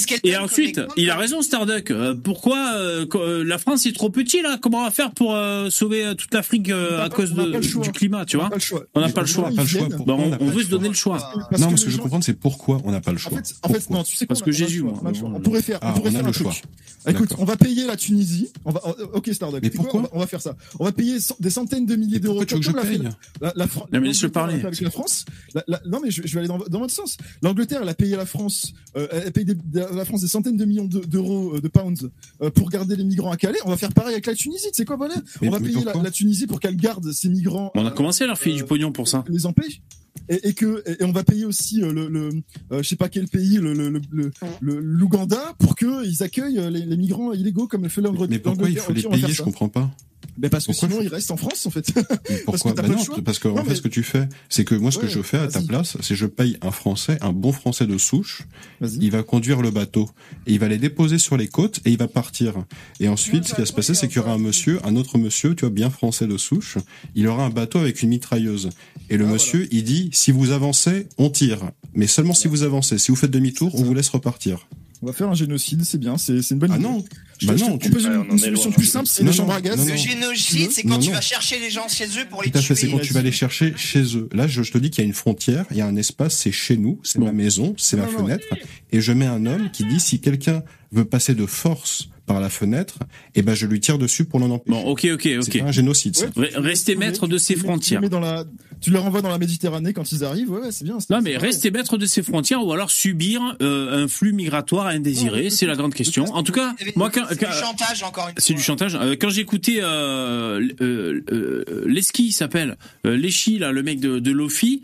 [0.07, 1.91] Qu'elle Et ensuite, il a raison, Starduck.
[1.91, 4.57] Euh, pourquoi euh, qu- la France est trop petit là?
[4.61, 8.25] Comment on va faire pour euh, sauver toute l'Afrique euh, à cause de, du climat,
[8.25, 8.49] tu On n'a vois?
[8.51, 8.83] pas le choix.
[8.95, 9.43] On n'a pas le choix.
[9.51, 11.17] Pas le Bah, on pas le veut se donner le choix.
[11.49, 13.19] Parce Non, que mais ce que je comprendre, c'est pourquoi on n'a pas le En
[13.19, 13.37] choix.
[13.37, 15.97] fait, en fait, non, tu sais quoi Parce que Jésus, on pourrait faire, Ah, on
[15.99, 16.63] pourrait on a faire le un truc.
[17.07, 18.49] Écoute, on va payer la Tunisie.
[18.65, 19.61] On va, euh, ok, Starduck.
[19.63, 20.55] Mais quoi pourquoi on, va, on va faire ça.
[20.79, 22.45] On va payer des centaines de milliers d'euros.
[22.45, 22.97] tu veux que je paye
[23.41, 24.63] La, la Non, mais laisse-le parler.
[24.63, 25.25] Avec la France.
[25.55, 27.17] La- la- non, mais je, je vais aller dans, dans votre sens.
[27.41, 30.57] L'Angleterre, elle a payé la France, euh, elle paye des, des- la France des centaines
[30.57, 32.09] de millions de- d'euros, euh, de pounds,
[32.41, 33.59] euh, pour garder les migrants à Calais.
[33.65, 34.67] On va faire pareil avec la Tunisie.
[34.67, 37.71] Tu sais quoi, voilà Mais- On va payer la, Tunisie pour qu'elle garde ses migrants.
[37.75, 39.23] On a commencé à leur filer du pognon pour ça.
[39.27, 39.81] les empêche?
[40.29, 42.29] Et, et que et, et on va payer aussi euh, le, le
[42.71, 44.31] euh, je sais pas quel pays le le le le-
[44.61, 48.29] le- l'Ouganda pour que ils accueillent euh, les, les migrants illégaux comme le fait l'Angleterre.
[48.29, 49.91] Mais pourquoi il faut les payer Je comprends pas.
[50.37, 51.91] Ben parce que Pourquoi sinon ils restent en France en fait.
[52.45, 54.63] Pourquoi t'as Bah pas le non, parce que en fait, ce que tu fais, c'est
[54.65, 57.33] que moi, ce que je fais à ta place, c'est je paye un Français, un
[57.33, 58.43] bon Français de souche.
[58.81, 60.09] Il va conduire le bateau
[60.47, 62.53] et il va les déposer sur les côtes et il va partir.
[62.99, 65.17] Et ensuite, ce qui va se passer, c'est qu'il y aura un monsieur, un autre
[65.17, 66.77] monsieur, tu vois, bien français de souche.
[67.15, 68.69] Il aura un bateau avec une mitrailleuse.
[69.09, 71.71] Et le Ah, monsieur, il dit si vous avancez, on tire.
[71.93, 72.97] Mais seulement si vous avancez.
[72.97, 74.67] Si vous faites demi-tour, on vous laisse repartir.
[75.03, 76.83] On va faire un génocide, c'est bien, c'est une bonne Ah idée.
[76.83, 77.03] non,
[77.45, 77.99] bah non, tu- Ouais,
[78.31, 79.77] une, solution plus simple, c'est Non, les non, chambres à gaz.
[79.77, 79.95] non, Le non.
[79.97, 81.15] génocide, c'est quand Non, tu non.
[81.15, 82.91] vas chercher les gens chez eux pour les Tout à fait, c'est tuer.
[82.97, 84.29] quand tu vas les chercher chez eux.
[84.31, 86.37] Là, je, je te dis qu'il y a une frontière, il y a un espace,
[86.37, 88.17] c'est chez nous, c'est ma maison, c'est ma Non, non.
[88.25, 88.45] fenêtre,
[88.91, 92.49] et je mets un homme qui dit si quelqu'un veut passer de force par la
[92.49, 92.99] fenêtre,
[93.35, 94.71] eh ben je lui tire dessus pour l'en empêcher.
[94.83, 95.59] Bon, ok, ok, C'est ok.
[95.59, 96.15] pas un génocide.
[96.15, 96.27] ça.
[96.35, 96.49] Ouais.
[96.55, 97.99] Restez maître de les- frontières.
[98.01, 98.45] Tu dans la,
[98.79, 100.99] tu les renvoies dans la Méditerranée quand ils arrivent, ouais, ouais c'est bien.
[100.99, 104.33] c'est- Non, c'est mais restez maître de ces frontières ou alors subir euh, un flux
[104.33, 106.25] migratoire indésiré, c'est la grande question.
[106.25, 108.55] En tout cas, C'est moi, quand, c'est du chantage encore une c'est fois.
[108.55, 108.95] du chantage.
[108.95, 114.19] Euh, quand j'écoutais euh, euh, euh, Leski, il s'appelle euh, Lechi, là, le mec de,
[114.19, 114.81] de Lofi.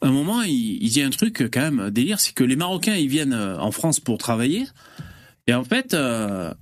[0.00, 2.94] À un moment, il, il dit un truc quand même délire, c'est que les Marocains
[2.94, 4.64] ils viennent en France pour travailler,
[5.48, 6.52] et en fait, euh,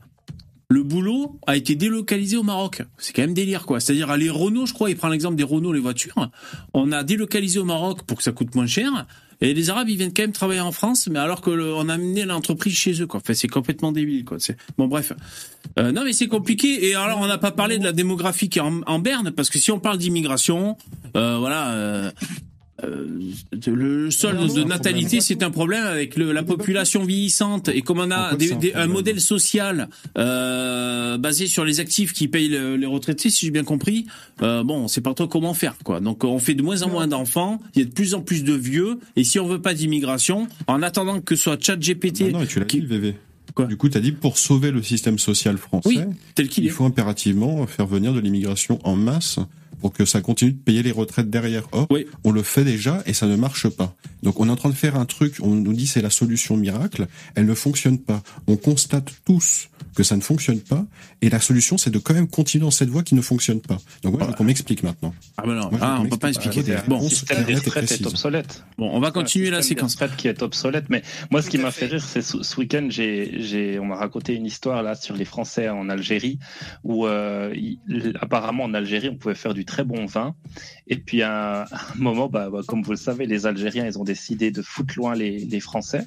[0.69, 2.83] le boulot a été délocalisé au Maroc.
[2.99, 3.79] C'est quand même délire, quoi.
[3.81, 6.29] C'est-à-dire, les Renault, je crois, il prend l'exemple des Renault, les voitures.
[6.75, 9.07] On a délocalisé au Maroc pour que ça coûte moins cher.
[9.43, 11.89] Et les Arabes, ils viennent quand même travailler en France, mais alors que le- on
[11.91, 13.21] a amené l'entreprise chez eux, quoi.
[13.21, 14.39] Enfin, c'est complètement débile, quoi.
[14.79, 15.13] Bon, bref.
[15.79, 16.87] Euh, non, mais c'est compliqué.
[16.89, 19.51] Et alors, on n'a pas parlé de la démographie qui est en, en berne, parce
[19.51, 20.77] que si on parle d'immigration,
[21.17, 21.71] euh, voilà.
[21.73, 22.11] euh,
[22.85, 23.07] euh,
[23.67, 27.69] le solde Non, non, de natalité, c'est un problème avec le, la population vieillissante.
[27.69, 29.89] Et comme on a des- c'est un modèle social
[30.19, 34.07] euh, basé sur les actifs qui payent le- les retraités, si j'ai bien compris,
[34.43, 36.01] euh, bon, on sait pas trop comment faire, quoi.
[36.01, 38.45] Donc, on fait de moins en moins d'enfants, il y a de plus en plus
[38.45, 42.31] de vieux, et si on veut pas d'immigration, en attendant que ce soit ChatGPT Ah
[42.33, 43.15] non, et tu l'as qui- dit, VV.
[43.55, 45.99] Quoi du coup, tu as dit pour sauver le système social français, Oui,
[46.35, 49.39] tel qu'il il faut impérativement faire venir de l'immigration en masse
[49.81, 51.65] pour que ça continue de payer les retraites derrière.
[51.73, 52.07] Or, Oui.
[52.25, 53.95] on le fait déjà et ça ne marche pas.
[54.23, 56.57] Donc on est en train de faire un truc, on nous dit c'est la solution
[56.57, 58.23] miracle, elle ne fonctionne pas.
[58.47, 60.85] On constate tous que ça ne fonctionne pas
[61.23, 63.79] et la solution c'est de quand même continuer dans cette voie qui ne fonctionne pas.
[64.03, 65.15] Donc veux qu'on m'explique maintenant.
[65.37, 66.63] Ah, ben non, Moi, ah, on qu'on peut pas expliquer.
[66.77, 67.01] Ah, Bon.
[67.03, 68.65] Le système des retraites est obsolète.
[68.79, 69.97] bon, on va continuer la séquence.
[70.17, 70.87] qui est obsolète.
[70.89, 71.87] Mais moi, ce qui m'a fait.
[71.87, 75.69] rire, c'est ce, week-end, j'ai, j'ai, on m'a raconté une histoire là sur les Français
[75.69, 76.39] en Algérie,
[76.85, 77.79] où euh, il-
[78.21, 80.35] apparemment en Algérie, on pouvait faire du très bon vin.
[80.87, 84.05] Et puis à un moment, bah, bah, comme vous le savez, les Algériens, ils ont
[84.05, 86.07] décidé de foutre loin les, les Français.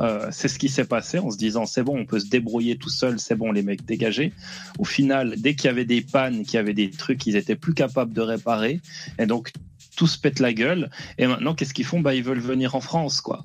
[0.00, 2.76] Euh, c'est ce qui s'est passé en se disant c'est bon, on peut se débrouiller
[2.76, 4.32] tout seul, c'est bon, les mecs dégagés.
[4.78, 7.56] Au final, dès qu'il y avait des pannes, qu'il y avait des trucs qu'ils étaient
[7.56, 8.80] plus capables de réparer,
[9.18, 9.52] et donc
[9.96, 10.90] tous pètent la gueule.
[11.18, 12.00] Et maintenant, qu'est-ce qu'ils font?
[12.00, 13.44] Bah, ils veulent venir en France, quoi.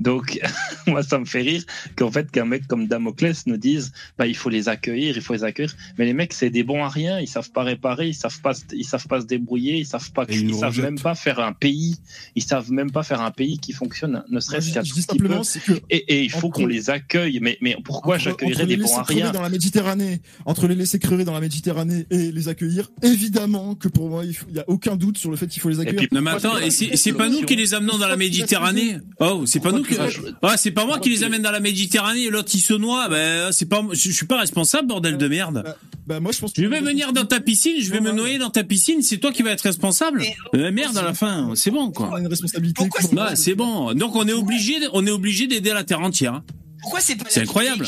[0.00, 0.40] Donc,
[0.86, 1.62] moi, ça me fait rire
[1.96, 5.32] qu'en fait, qu'un mec comme Damoclès nous dise, bah, il faut les accueillir, il faut
[5.34, 5.74] les accueillir.
[5.98, 7.18] Mais les mecs, c'est des bons à rien.
[7.20, 10.24] Ils savent pas réparer, ils savent pas, ils savent pas se débrouiller, ils savent pas,
[10.28, 11.96] ils savent même pas faire un pays.
[12.34, 15.28] Ils savent même pas faire un pays qui fonctionne, ne serait-ce Je tout petit peu.
[15.60, 17.38] que Et, et il faut qu'on les accueille.
[17.40, 19.30] Mais, mais pourquoi j'accueillerais des bons à rien?
[19.32, 23.88] dans la Méditerranée, entre les laisser crever dans la Méditerranée et les accueillir, évidemment que
[23.88, 25.80] pour moi, il faut- il y a aucun doute sur le fait qu'il faut les
[25.80, 25.87] accueillir.
[25.94, 28.16] Puis, Non mais attends, c'est et pas c'est pas nous qui les amenons dans la
[28.16, 28.98] Méditerranée.
[29.20, 29.94] Oh, c'est pas nous qui.
[29.94, 33.08] Ouais, c'est pas moi qui les amène dans la Méditerranée et l'autre il se noie.
[33.08, 35.62] Ben c'est pas, je suis pas responsable, bordel de merde.
[35.64, 38.38] Bah, bah, moi, je pense Je vais venir dans ta piscine, je vais me noyer
[38.38, 40.22] dans ta piscine, c'est toi qui vas être responsable.
[40.54, 42.16] Euh, merde à la fin, c'est bon On quoi.
[42.16, 42.82] a une responsabilité.
[42.82, 43.92] Ouais, c'est bon.
[43.92, 46.42] Donc on est obligé, on est obligé d'aider la terre entière.
[46.80, 47.86] Pourquoi c'est pas C'est incroyable.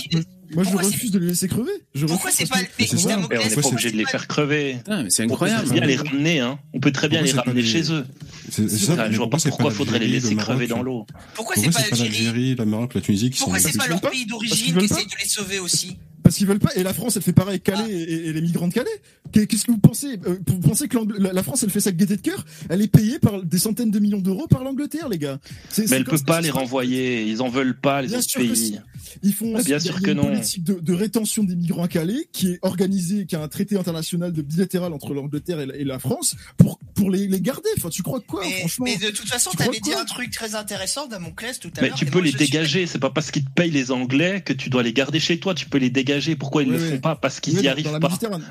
[0.55, 1.70] Moi, je Pourquoi refuse de les laisser crever.
[1.94, 2.62] Je Pourquoi refuse c'est pas ça.
[2.62, 4.78] Et on n'est pas Pourquoi obligé de les faire crever.
[5.09, 5.64] C'est On peut incroyable.
[5.66, 6.59] très bien les ramener, hein.
[6.72, 8.05] On peut très bien Pourquoi les ramener les- chez eux.
[8.51, 11.06] C'est ça, je vois pas pourquoi faudrait les laisser le crever dans l'eau.
[11.35, 13.77] Pourquoi c'est Pourquoi pas c'est pas l'Algérie le Maroc, la Tunisie qui sont Pourquoi c'est
[13.78, 16.74] pas leur pays d'origine qui essaye de les sauver aussi Parce qu'ils veulent pas.
[16.74, 17.60] Et la France, elle fait pareil.
[17.60, 18.90] Calais et, et les migrants de Calais.
[19.32, 21.93] Qu'est- Qu'est-ce que vous pensez euh, Vous pensez que la la France, elle fait ça
[21.93, 22.44] de gaieté de cœur?
[22.68, 25.39] Elle est payée par des centaines de millions d'euros par l'Angleterre, les gars.
[25.78, 27.22] Mais elle peut pas les renvoyer.
[27.24, 28.81] Ils en veulent pas, les Bien autres pays.
[29.23, 30.23] Ils font aussi- bien il y a- sûr il y a que une non.
[30.24, 33.77] politique de, de rétention des migrants à Calais qui est organisée, qui a un traité
[33.77, 37.69] international de bilatéral entre l'Angleterre et la, et la France pour pour les, les garder.
[37.78, 40.05] Enfin, tu crois quoi, mais, franchement mais de toute façon, Tu t'avais crois dit un
[40.05, 41.97] truc très intéressant, Damoclès, tout à Mais l'heure.
[41.97, 43.91] tu et peux moi, les je suis- dégager, c'est pas parce qu'ils te payent les
[43.91, 46.37] Anglais que tu dois les garder chez toi, tu peux les dégager.
[46.37, 46.91] Pourquoi ils Oui, le oui.
[46.91, 48.09] font pas Parce qu'ils Oui, y dans- arrivent dans pas.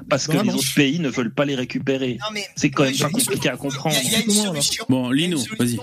[0.10, 0.56] Parce Dans que les Manche.
[0.56, 2.18] autres pays ne veulent pas les récupérer?
[2.34, 3.96] Mais C'est quand même pas compliqué à comprendre.
[4.90, 5.78] Bon, Lino, vas-y.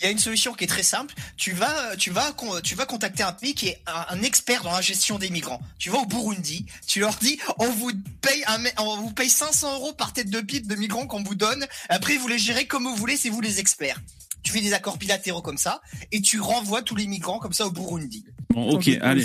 [0.00, 1.14] Il y a une solution qui est très simple.
[1.36, 4.80] Tu vas, tu vas, tu vas contacter un pays qui est un, expert dans la
[4.80, 5.60] gestion des migrants.
[5.78, 9.74] Tu vas au Burundi, tu leur dis, on vous paye un, on vous paye 500
[9.74, 11.66] euros par tête de pipe de migrants qu'on vous donne.
[11.88, 14.00] Après, vous les gérez comme vous voulez, c'est vous les experts.
[14.42, 17.66] Tu fais des accords bilatéraux comme ça et tu renvoies tous les migrants comme ça
[17.66, 18.24] au Burundi.
[18.50, 19.24] Bon, ok, allez.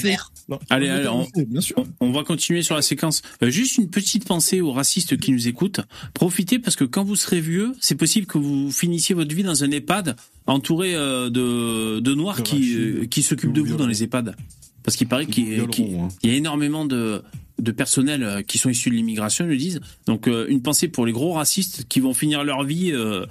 [0.49, 1.83] Non, Allez, allez, on- Bien sûr.
[2.01, 3.21] On va continuer sur la séquence.
[3.41, 5.79] Euh, juste une petite pensée aux racistes qui nous écoutent.
[6.13, 9.63] Profitez parce que quand vous serez vieux, c'est possible que vous finissiez votre vie dans
[9.63, 13.87] un EHPAD entouré euh, de, de noirs De qui, euh, qui s'occupent de vous dans
[13.87, 14.35] les EHPAD.
[14.83, 16.09] Parce qu'il paraît qu'il y, hein.
[16.23, 17.23] y a énormément de,
[17.59, 19.79] de personnel euh, qui sont issus de l'immigration, ils le disent.
[20.05, 23.25] Donc euh, une pensée pour les gros racistes qui vont finir leur vie euh,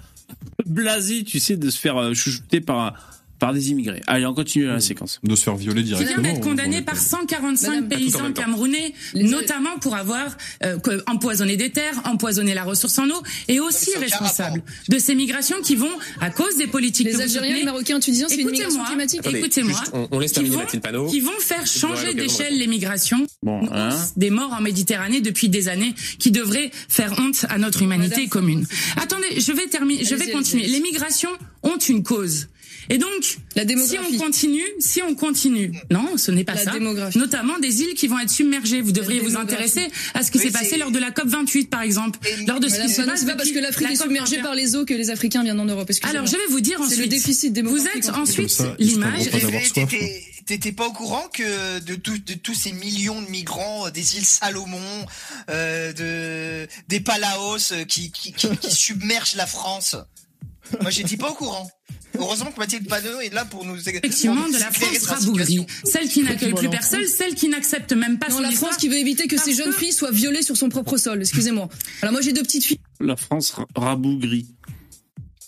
[0.64, 2.94] blasés, tu sais, de se faire euh, chouchouter par,
[3.42, 4.00] par des immigrés.
[4.06, 5.18] Allez, on continue la séquence.
[5.24, 6.22] De se faire violer Qui vient directement.
[6.28, 10.78] d'être condamné par les- 145 Madame, paysans camerounais, Les- notamment pour avoir euh,
[11.08, 15.74] empoisonné des terres, empoisonné la ressource en eau, et aussi responsable de ces migrations qui
[15.74, 15.90] vont,
[16.20, 19.20] à cause des politiques que Les Algériens, les Marocains, Tunisiens, c'est une migration climatique.
[19.26, 21.06] Écoutez-moi, on, on laisse qui terminer vont, Mathilde Panot.
[21.08, 23.26] qui vont faire changer d'échelle les migrations.
[23.42, 23.88] Bon, hein.
[24.16, 28.28] des morts en Méditerranée depuis des années qui devrait faire honte à notre humanité Madame,
[28.28, 28.66] commune.
[29.02, 30.68] Attendez, je vais terminer, je vais continuer.
[30.68, 31.30] Les migrations
[31.64, 32.46] ont une cause.
[32.90, 36.70] Et donc, La si on continue, si on continue, non, ce n'est pas La ça.
[36.72, 37.18] démographie.
[37.18, 38.80] Notamment des îles qui vont être submergées.
[38.80, 41.70] Vous devriez vous intéresser à ce qui Oui, s'est passé lors de la COP 28,
[41.70, 43.92] par exemple, Et- lors de ce qui se passe c'est pas parce que l'Afrique la
[43.94, 44.42] est submergée 21.
[44.42, 45.90] par les eaux que les Africains viennent en Europe.
[46.02, 47.10] Alors, je vais vous dire C'est le ensuite.
[47.10, 47.96] déficit Vous démographique.
[48.04, 48.42] êtes en fait.
[48.44, 49.22] ensuite l'image.
[49.30, 49.94] soif,
[50.44, 54.16] T'étais- pas au courant que de, tout- de tous ces millions de migrants euh, des
[54.16, 54.80] îles Salomon,
[55.50, 59.94] euh, de des Palaos euh, qui, qui, qui, qui submergent la France?
[60.80, 61.70] Moi, j'étais pas au courant.
[62.18, 65.66] Heureusement que Mathilde Panot est là pour nous Effectivement, pour nous de la France rabougrie.
[65.84, 66.70] Celle qui n'accueille plus Voilà.
[66.70, 68.50] personne, celle qui n'accepte même pas Non, son la.
[68.52, 71.20] France qui veut éviter que ces jeunes filles soient violées sur son propre sol.
[71.20, 71.68] Excusez-moi.
[72.02, 72.80] Alors moi j'ai deux petites filles.
[73.00, 74.46] La France ra- rabougrie.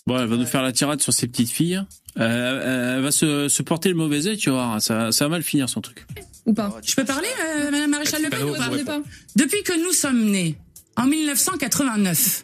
[0.07, 1.81] Bon, elle va nous faire la tirade sur ses petites filles.
[2.17, 4.81] Euh, elle va se, se porter le mauvais œil, tu vas voir.
[4.81, 6.05] Ça, ça va mal finir son truc.
[6.45, 7.27] Ou pas Je peux parler,
[7.57, 8.53] euh, Madame Maréchal Le Pen ou
[8.85, 9.01] pas.
[9.35, 10.55] Depuis que nous sommes nés,
[10.95, 12.43] en 1989,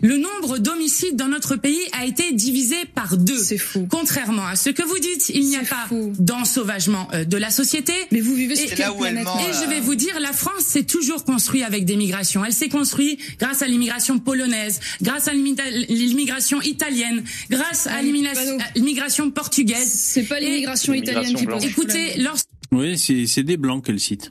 [0.00, 3.38] le nombre d'homicides dans notre pays a été divisé par deux.
[3.38, 3.86] C'est fou.
[3.90, 5.88] Contrairement à ce que vous dites, il n'y a pas
[6.18, 7.92] d'ensauvagement euh, de la société.
[8.12, 11.24] Mais vous vivez sur quelle planète Et je vais vous dire, la France s'est toujours
[11.24, 12.44] construite avec des migrations.
[12.44, 18.58] Elle s'est construite grâce à l'immigration polonaise, grâce à l'immigration italienne, grâce à Ah, l'immigration
[18.58, 19.90] à l'immigration portugaise.
[19.92, 21.64] C'est pas l'immigration italienne qui pose.
[21.64, 24.30] Écoutez, lorsque Oui, c'est des blancs qu'elle cite.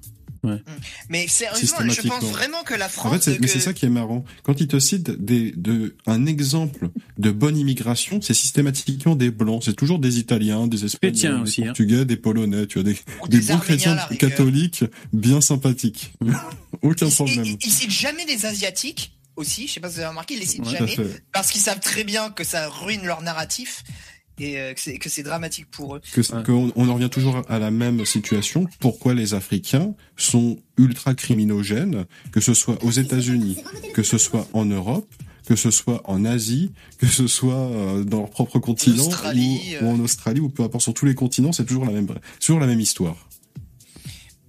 [1.09, 3.23] Mais sérieusement, je pense vraiment que la En France.
[3.25, 4.23] fait, mais que- c'est ça qui est marrant.
[4.43, 9.63] Quand il te cite des, de, un exemple de bonne immigration, c'est systématiquement des blancs.
[9.65, 11.67] C'est toujours des Italiens, des Espagnols, des aussi, hein.
[11.67, 14.83] Portugais, des Polonais, tu vois, des, Ou des des bons chrétiens catholiques
[15.13, 16.13] bien sympathiques.
[16.81, 17.45] Aucun il, problème.
[17.45, 19.67] il, il cite jamais les Asiatiques aussi.
[19.67, 20.95] Je sais pas si vous avez remarqué, il les cite Ouais, jamais
[21.31, 23.83] parce qu'ils savent très bien que ça ruine leur narratif
[24.39, 26.01] et euh, que c'est que c'est dramatique pour eux.
[26.13, 28.67] Que, qu'on- on en revient toujours à la même situation.
[28.79, 33.57] Pourquoi les Africains sont ultra criminogènes, que ce soit aux États-Unis,
[33.93, 35.07] que ce soit en Europe,
[35.47, 39.85] que ce soit en Asie, que ce soit euh, dans leur propre continent Australie, ou,
[39.85, 42.07] ou en Australie ou peu importe sur tous les continents, c'est toujours la même
[42.39, 43.26] toujours la même histoire.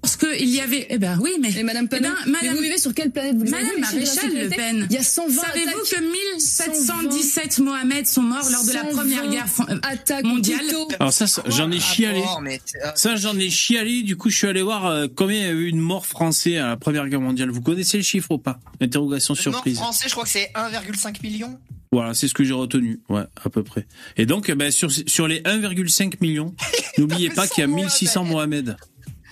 [0.09, 1.53] Parce que il y avait, eh ben oui, mais.
[1.55, 3.37] Et Madame Panot, Eh ben, mais vous vivez sur quelle planète?
[3.37, 4.87] Vous Madame Maréchal Le Pen.
[4.89, 6.01] Il y a 120 Savez-vous que
[6.41, 10.65] 1717 Mohamed sont morts lors de la 120 première guerre euh, attaques mondiale?
[10.99, 12.21] Alors ça, ça, j'en ai chialé.
[12.21, 14.03] Rapport, mais, euh, Ça, j'en ai chialé.
[14.03, 16.57] Du coup, je suis allé voir euh, combien il y a eu de morts français
[16.57, 17.51] à la Première Guerre mondiale.
[17.51, 18.61] Vous connaissez le chiffre ou pas?
[18.81, 19.75] Interrogation le surprise.
[19.75, 21.59] Nord français, je crois que c'est 1,5 million.
[21.93, 23.01] Voilà, c'est ce que j'ai retenu.
[23.11, 23.87] Ouais, à peu près.
[24.17, 26.55] Et donc, eh ben, sur, sur les 1,5 millions,
[26.99, 28.77] n'oubliez pas qu'il y a 1600 Mohamed.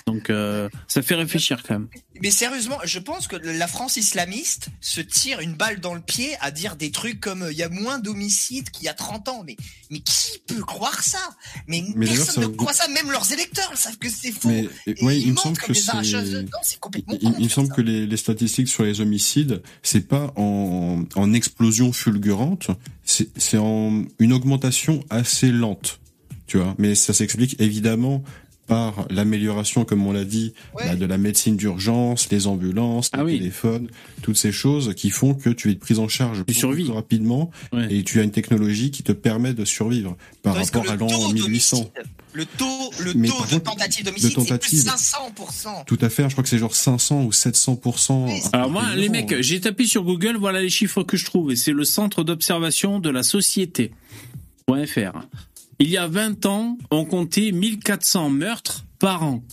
[0.06, 1.88] Donc, euh, ça fait réfléchir quand même.
[2.22, 6.36] Mais sérieusement, je pense que la France islamiste se tire une balle dans le pied
[6.40, 9.28] à dire des trucs comme euh, il y a moins d'homicides qu'il y a 30
[9.28, 9.42] ans.
[9.44, 9.56] Mais,
[9.90, 11.18] mais qui peut croire ça?
[11.66, 14.48] Mais, Mais personne ça- ne croit ça, même leurs électeurs savent que c'est faux.
[14.48, 17.80] Mais Et ouais, ils il me semble que c'est complètement il, il me semble que
[17.80, 22.68] les, les statistiques sur les homicides, c'est pas en, en explosion fulgurante,
[23.04, 25.98] c'est c'est en une augmentation assez lente,
[26.46, 26.76] tu vois.
[26.78, 28.22] Mais ça s'explique évidemment
[28.66, 30.86] par l'amélioration, comme on l'a dit, Ouais.
[30.88, 33.38] bah, de la médecine d'urgence, les ambulances, les Ah oui.
[33.38, 33.88] téléphones,
[34.22, 36.84] toutes ces choses qui font que tu es prise en charge survis.
[36.84, 37.86] plus rapidement Ouais.
[37.94, 41.06] et tu as une technologie qui te permet de survivre par Parce rapport à l'an
[41.06, 41.76] taux 1800.
[41.78, 41.92] d'homicide,
[42.32, 44.78] Le taux, le taux de contre, tentative de d'homicide, c'est plus tentative.
[44.84, 45.84] 500%.
[45.86, 48.26] Tout à fait, je crois que c'est genre 500 ou 700%.
[48.26, 51.50] Oui, Alors moi, les mecs, j'ai tapé sur Google, voilà les chiffres que je trouve,
[51.52, 53.92] et c'est le centre d'observation de la société.
[54.68, 55.12] .fr.
[55.78, 59.44] Il y a 20 ans, on comptait 1400 meurtres par an.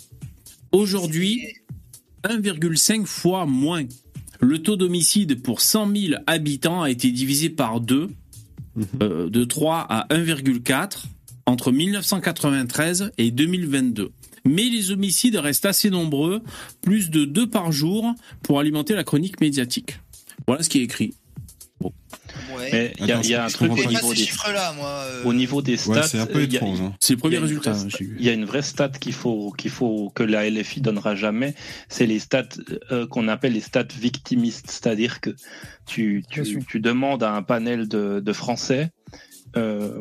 [0.72, 1.41] Aujourd'hui,
[2.24, 3.84] 1,5 fois moins.
[4.40, 8.10] Le taux d'homicide pour 100 000 habitants a été divisé par 2,
[8.76, 8.86] Mhm.
[9.04, 11.06] euh, de 3 à 1,4
[11.45, 14.12] entre 1993 et 2022.
[14.45, 16.41] Mais les homicides restent assez nombreux,
[16.82, 20.00] plus de 2 par jour, pour alimenter la chronique médiatique.
[20.48, 21.14] Voilà ce qui est écrit.
[22.55, 22.69] Ouais.
[22.72, 24.27] Mais il y a, il y a un truc au niveau des,
[24.76, 24.88] moi.
[24.88, 25.91] euh, au niveau des stats.
[25.93, 26.81] Ouais, c'est un peu il y a- étrange.
[26.81, 26.93] hein.
[26.99, 27.72] C'est le premier résultat.
[27.72, 28.05] vraie hein.
[28.19, 31.55] Il y a une vraie stat qu'il faut, qu'il faut que la LFI donnera jamais,
[31.89, 32.43] c'est les stats
[32.91, 35.31] euh, qu'on appelle les stats victimistes, c'est-à-dire que
[35.85, 38.91] tu, tu, tu demandes à un panel de, de Français,
[39.55, 39.99] euh,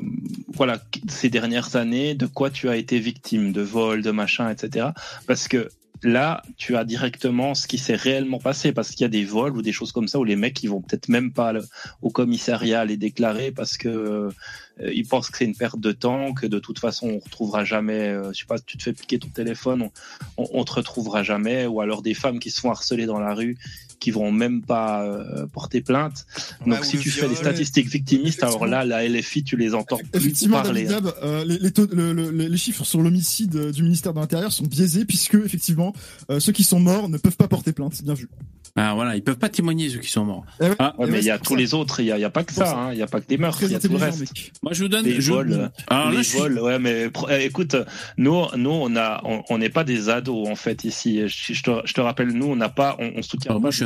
[0.54, 4.88] voilà, ces dernières années, de quoi tu as été victime, de vol, de machin, etc.
[5.26, 5.68] Parce que
[6.02, 9.56] là, tu as directement ce qui s'est réellement passé, parce qu'il y a des vols
[9.56, 11.52] ou des choses comme ça où les mecs ils vont peut-être même pas
[12.00, 16.46] au commissariat les déclarer parce que euh, pensent que c'est une perte de temps, que
[16.46, 18.08] de toute façon on retrouvera jamais.
[18.08, 19.90] euh, je sais pas, tu te fais piquer ton téléphone, on,
[20.36, 23.34] on, on te retrouvera jamais, ou alors des femmes qui se font harceler dans la
[23.34, 23.58] rue,
[24.02, 26.26] qui vont même pas euh, porter plainte.
[26.66, 29.96] Donc Ouais, si tu fais des statistiques victimistes, alors là la LFI tu les entends
[29.98, 30.84] plus Effectivement, parler.
[30.84, 31.12] David hein.
[31.22, 34.50] Euh, les, les, taux- le- le- les chiffres sur l'homicide euh, du ministère de l'Intérieur
[34.52, 35.92] sont biaisés puisque effectivement
[36.30, 38.02] euh, ceux qui sont morts ne peuvent pas porter plainte.
[38.02, 38.28] Bien vu.
[38.74, 40.46] Ah voilà, ils peuvent pas témoigner ceux qui sont morts.
[40.58, 40.74] Eh ouais.
[40.78, 41.58] Ah, Ouais, Et mais il y a c'est tous ça.
[41.60, 42.78] les autres, il y a, il y a pas que ça, ça.
[42.78, 44.20] hein, il y a pas que des meurtres, il y a tout le reste.
[44.20, 44.50] mec.
[44.62, 45.04] moi je vous donne.
[45.04, 47.76] Les je- vols, Alors les là, je suis- vols, ouais, mais eh, écoute,
[48.16, 51.20] nous, nous, on a, on n'est pas des ados en fait ici.
[51.28, 53.64] Je, te, je te rappelle, nous, on n'a pas, on, on soutient Ah, moi, pas
[53.64, 53.84] moi, je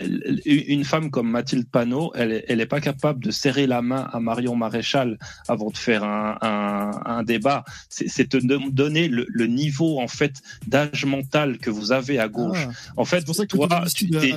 [0.00, 3.66] l- l- une femme comme Mathilde Panot, elle, est- elle est pas capable de serrer
[3.66, 5.18] la main à Marion Maréchal
[5.48, 7.64] avant de faire un, un, un débat.
[7.88, 10.34] C'est c'est te don- donner le, le niveau en fait
[10.66, 12.66] d'âge mental que vous avez à gauche.
[12.68, 13.68] Ah, En fait, C'est pour ça que le toi,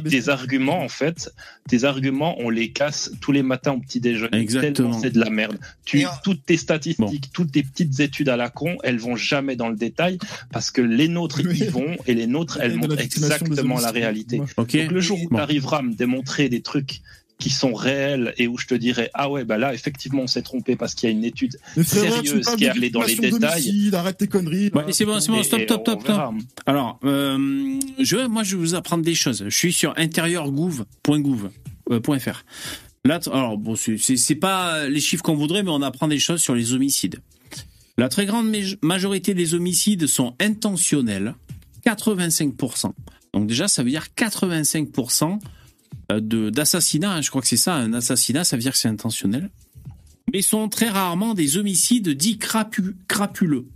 [0.09, 1.33] tes, arguments, en fait,
[1.67, 4.37] tes arguments, on les casse tous les matins au petit déjeuner.
[4.37, 4.99] Exactement.
[4.99, 5.57] C'est de la merde.
[5.85, 9.69] Tu, toutes tes statistiques, toutes tes petites études à la con, elles vont jamais dans
[9.69, 10.17] le détail
[10.51, 14.41] parce que les nôtres y vont et les nôtres, elles montrent des exactement la réalité.
[14.57, 15.37] Donc le jour où Bon.
[15.37, 17.01] tu arriveras à me démontrer des trucs
[17.39, 20.43] qui sont réels et où je te dirais ah ouais bah là effectivement on s'est
[20.43, 23.89] trompé parce qu'il y a une étude sérieuse qui est allée dans les détails.
[23.93, 24.69] Arrête tes conneries.
[24.73, 26.33] Ouais, c'est bon, c'est bon, stop, stop, on stop, stop.
[26.67, 29.43] Alors, euh, je, moi, je vais vous apprendre des choses.
[29.49, 31.49] Je suis sur intérieurgouv.gouv.fr.
[31.91, 32.45] Euh, point .fr.
[33.03, 36.55] Là, alors bon, c'est- pas les chiffres qu'on voudrait, mais on apprend des choses sur
[36.55, 37.19] les homicides.
[37.97, 41.35] La très grande maj- majorité des homicides sont intentionnels,
[41.85, 42.93] 85%.
[43.33, 45.39] Donc déjà, ça veut dire 85%
[46.11, 47.13] de d'assassinats.
[47.15, 47.21] hein.
[47.21, 49.49] Je crois que c'est ça, un assassinat, ça veut dire que c'est intentionnel.
[50.31, 53.67] Mais sont très rarement des homicides dits crapu- crapuleux.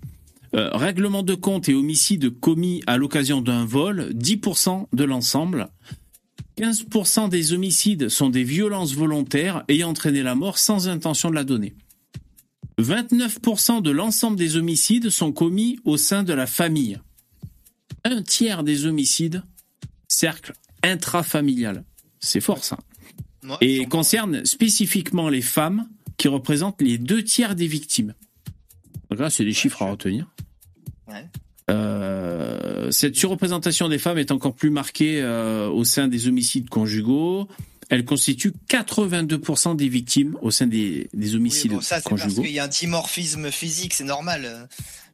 [0.55, 5.67] Euh, règlement de compte et homicide commis à l'occasion d'un vol, 10% de l'ensemble.
[6.57, 11.43] 15% des homicides sont des violences volontaires ayant entraîné la mort sans intention de la
[11.43, 11.75] donner.
[12.79, 16.99] 29% de l'ensemble des homicides sont commis au sein de la famille.
[18.09, 19.43] Un tiers des homicides,
[20.07, 20.53] cercle
[20.83, 21.83] intrafamilial.
[22.19, 22.77] C'est fort ça.
[23.43, 23.89] Ouais, Et sûrement.
[23.89, 28.13] concerne spécifiquement les femmes qui représentent les deux tiers des victimes.
[29.09, 30.27] Donc là, c'est des chiffres à retenir.
[31.07, 31.25] Ouais.
[31.69, 37.47] Euh, cette surreprésentation des femmes est encore plus marquée euh, au sein des homicides conjugaux.
[37.89, 42.23] elle constitue 82% des victimes au sein des, des Oui, homicides bon, ça, c'est parce
[42.23, 42.41] conjugaux.
[42.43, 44.67] qu'il y a un dimorphisme physique, c'est normal.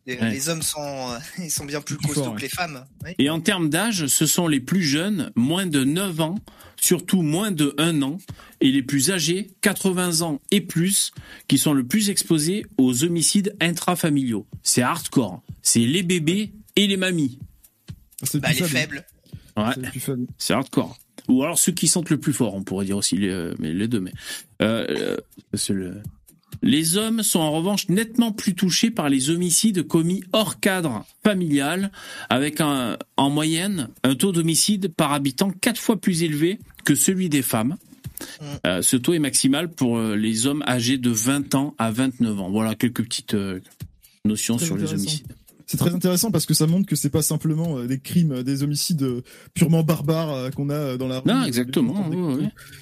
[0.05, 0.31] Les, Ouais.
[0.31, 2.41] les hommes sont, ils sont bien plus Plus costauds que ouais.
[2.41, 2.85] les femmes.
[3.05, 3.11] Oui.
[3.19, 6.35] Et en termes d'âge, ce sont les plus jeunes, moins de 9 ans,
[6.75, 8.17] surtout moins de 1 an,
[8.59, 11.11] et les plus âgés, 80 ans et plus,
[11.47, 14.45] qui sont le plus exposés aux homicides intrafamiliaux.
[14.61, 15.41] C'est hardcore.
[15.61, 17.39] C'est les bébés et les mamies.
[18.23, 19.05] C'est Bah, les faibles.
[19.55, 19.63] Ouais.
[20.38, 20.97] C'est hardcore.
[21.30, 23.71] Ou alors ceux qui sentent le plus fort, on pourrait dire aussi les, euh, mais
[23.71, 24.01] les deux.
[24.01, 24.11] Mais
[24.61, 25.17] euh, euh,
[25.53, 26.01] c'est le-
[26.61, 31.91] les hommes sont en revanche nettement plus touchés par les homicides commis hors cadre familial,
[32.30, 37.30] avec un, en moyenne un taux d'homicide par habitant quatre fois plus élevé que celui
[37.30, 37.77] des femmes.
[38.65, 42.39] Euh, ce taux est maximal pour euh, les hommes âgés de 20 ans à 29
[42.39, 42.49] ans.
[42.49, 43.59] Voilà quelques petites euh,
[44.25, 45.27] notions sur les homicides.
[45.65, 48.44] C'est très intéressant parce que ça montre que c'est pas simplement euh, des crimes, euh,
[48.44, 49.22] des homicides euh,
[49.53, 51.27] purement barbares qu'on a dans la rue.
[51.30, 52.10] Non, exactement.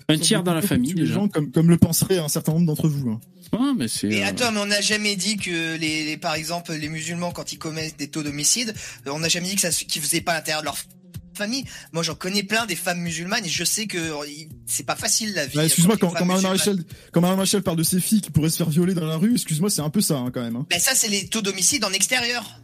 [0.10, 1.14] Un tiers dans la famille des déjà.
[1.16, 3.10] gens comme, comme le penseraient un certain nombre d'entre vous.
[3.12, 3.20] hein.
[3.53, 4.08] Ouais, mais c'est.
[4.08, 7.52] Et attends, mais on n'a jamais dit que les, les- par exemple, les musulmans, quand
[7.52, 8.74] ils commettent des taux d'homicide,
[9.06, 10.78] on n'a jamais dit que ça, qu'ils faisaient pas à l'intérieur de leur
[11.41, 11.65] famille.
[11.91, 14.95] Moi, j'en connais plein des femmes musulmanes et je sais que euh, il- c'est pas
[14.95, 15.55] facile la vie.
[15.55, 16.43] Bah, excuse-moi, t'es quand, quand Marie.
[16.43, 16.77] Maréchal,
[17.11, 19.34] quand Marie Maréchal parle de ses filles qui pourraient se faire violer dans la rue,
[19.34, 20.55] excuse-moi, c'est un peu ça hein, quand même.
[20.55, 20.65] hein.
[20.69, 22.59] Ben ça, c'est les taux d'homicide en extérieur.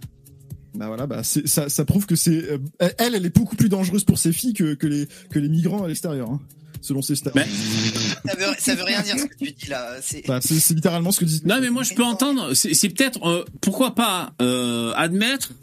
[0.75, 2.57] Bah voilà, bah c'est- ça, ça prouve que c'est euh,
[2.99, 5.83] elle, elle est beaucoup plus dangereuse pour ses filles que, que les que les migrants
[5.83, 6.39] à l'extérieur, hein,
[6.81, 7.31] selon ses stats.
[7.33, 9.95] Ça veut, ça veut rien dire ce que tu dis là.
[10.03, 11.43] C'est Bah, c'est c'est littéralement ce que disent.
[11.45, 12.53] Non, mais moi je peux entendre.
[12.53, 15.53] C'est c'est peut-être euh, pourquoi pas euh, admettre,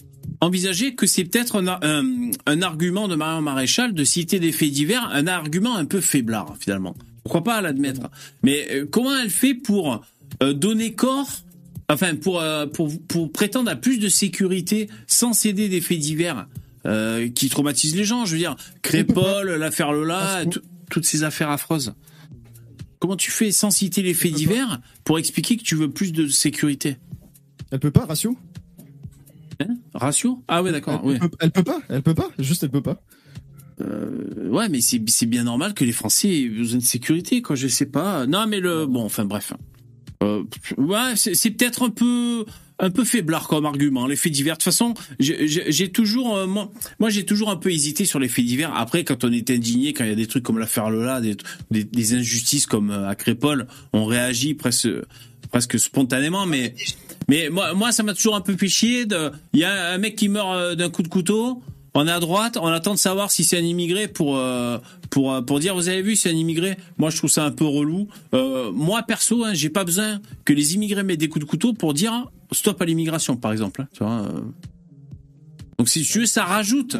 [0.40, 4.52] envisager que c'est peut-être un, ar- un, un argument de Marion Maréchal de citer des
[4.52, 6.94] faits divers, un argument un peu faiblard finalement.
[7.22, 8.10] Pourquoi pas l'admettre
[8.42, 10.04] Mais euh, comment elle fait pour
[10.42, 11.28] euh, donner corps
[11.90, 16.46] Enfin, pour, euh, pour pour prétendre à plus de sécurité sans céder des faits divers
[17.34, 18.24] qui traumatisent les gens?
[18.24, 21.92] Je veux dire, Crépole, l'affaire Lola, tout- toutes ces affaires affreuses.
[23.00, 26.26] Comment tu fais sans citer les faits divers pour expliquer que tu veux plus de
[26.26, 26.96] sécurité?
[27.70, 28.34] Elle peut pas, ratio?
[29.60, 30.42] Hein Ratio?
[30.48, 31.00] Ah ouais, d'accord.
[31.02, 31.18] elle, ouais.
[31.40, 33.02] elle peut pas, elle peut pas, juste elle peut pas.
[33.80, 37.56] Euh, ouais, mais c'est c'est bien normal que les Français aient besoin de sécurité, quoi.
[37.56, 38.26] Je sais pas.
[38.26, 39.52] Non, mais le bon, enfin bref.
[40.24, 40.42] Euh,
[40.78, 42.44] ouais, c'est peut-être un peu
[42.80, 44.06] un peu faiblard comme argument.
[44.08, 44.54] Les faits divers.
[44.54, 46.70] De toute façon, j'ai- toujours euh, moi,
[47.08, 48.74] j'ai toujours un peu hésité sur les faits divers.
[48.74, 51.36] Après, quand on est indigné, quand il y a des trucs comme l'affaire Lola, des,
[51.84, 54.88] des injustices comme euh, à Crépole, on réagit presque
[55.52, 56.46] presque spontanément.
[56.46, 56.74] Mais
[57.28, 59.06] mais moi moi ça m'a toujours un peu fait chier.
[59.52, 61.62] Il y a un mec qui meurt euh, d'un coup de couteau.
[61.96, 64.78] On est à droite, on attend de savoir si c'est un immigré pour euh,
[65.10, 66.76] pour euh, pour dire vous avez vu c'est un immigré.
[66.98, 68.08] Moi je trouve ça un peu relou.
[68.34, 71.72] Euh, moi perso, hein, j'ai pas besoin que les immigrés mettent des coups de couteau
[71.72, 73.82] pour dire stop à l'immigration par exemple.
[73.82, 74.22] hein, tu vois.
[74.22, 74.40] euh.
[75.78, 76.96] Donc si tu veux ça rajoute,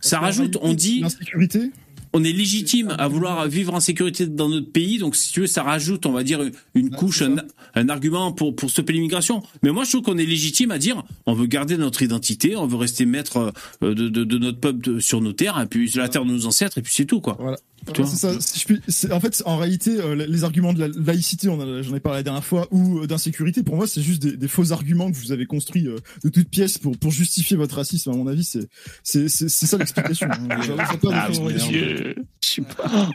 [0.00, 0.56] ça rajoute.
[0.62, 1.70] On dit l'insécurité.
[2.12, 5.46] On est légitime à vouloir vivre en sécurité dans notre pays, donc si tu veux,
[5.46, 6.40] ça rajoute, on va dire,
[6.74, 7.36] une, couche, un,
[7.74, 9.42] un argument pour, pour stopper l'immigration.
[9.62, 12.66] Mais moi, je trouve qu'on est légitime à dire, on veut garder notre identité, on
[12.66, 13.52] veut rester maître
[13.82, 16.24] euh, de, de, de notre peuple de- sur nos terres, et puis sur la terre
[16.24, 17.36] de nos ancêtres, et puis c'est tout, quoi.
[17.38, 17.58] Voilà.
[17.94, 18.32] Tu vois c'est ça.
[18.40, 21.94] Si je puis- c'est- en fait, en réalité, euh, les arguments de la laïcité, j'en
[21.96, 24.72] ai parlé la dernière fois, ou euh, d'insécurité, pour moi, c'est juste des, des faux
[24.72, 28.10] arguments que vous avez construits euh, de toutes pièces pour, pour justifier votre racisme.
[28.10, 30.28] À mon avis, c'est ça l'explication.
[30.30, 30.48] hein.
[31.12, 32.14] Ah mon dieu.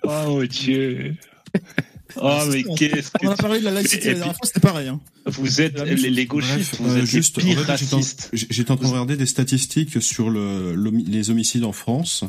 [0.04, 1.16] Oh mon dieu.
[2.18, 4.60] Oh mais On- qu'est-ce que On a parlé de la laïcité la dernière fois, c'était
[4.60, 4.88] pareil.
[4.88, 5.00] Hein.
[5.26, 8.30] Vous êtes les, les gauchistes, Bref, vous êtes juste, les pires en fait, racistes.
[8.34, 10.76] J'étais en train de regarder des statistiques sur le,
[11.08, 12.24] les homicides en France.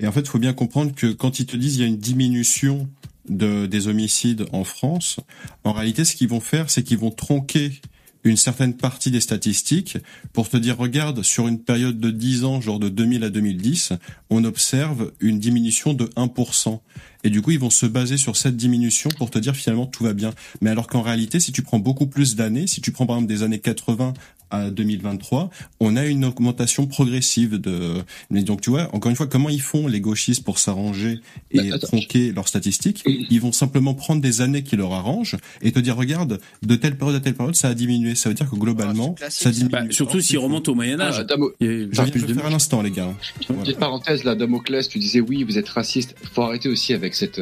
[0.00, 1.86] Et en fait, il faut bien comprendre que quand ils te disent il y a
[1.86, 2.88] une diminution
[3.28, 5.20] de, des homicides en France,
[5.62, 7.80] en réalité, ce qu'ils vont faire, c'est qu'ils vont tronquer
[8.24, 9.98] une certaine partie des statistiques
[10.32, 13.92] pour te dire, regarde, sur une période de 10 ans, genre de 2000 à 2010,
[14.28, 16.80] on observe une diminution de 1%.
[17.24, 20.04] Et du coup, ils vont se baser sur cette diminution pour te dire finalement tout
[20.04, 20.32] va bien.
[20.60, 23.32] Mais alors qu'en réalité, si tu prends beaucoup plus d'années, si tu prends par exemple
[23.32, 24.12] des années 80
[24.50, 25.50] à 2023,
[25.80, 28.02] on a une augmentation progressive de.
[28.30, 31.20] Mais donc tu vois, encore une fois, comment ils font les gauchistes pour s'arranger
[31.50, 35.78] et tronquer leurs statistiques Ils vont simplement prendre des années qui leur arrangent et te
[35.78, 38.14] dire regarde, de telle période à telle période, ça a diminué.
[38.14, 39.70] Ça veut dire que globalement, ça diminue.
[39.70, 41.16] Bah, surtout s'ils remontent au Moyen Âge.
[41.18, 43.14] Ah, Damo- Il Je viens de le faire à l'instant, les gars.
[43.46, 46.14] Petite parenthèse là, Damoclès, tu disais oui, vous êtes raciste.
[46.32, 47.40] Faut arrêter aussi avec cette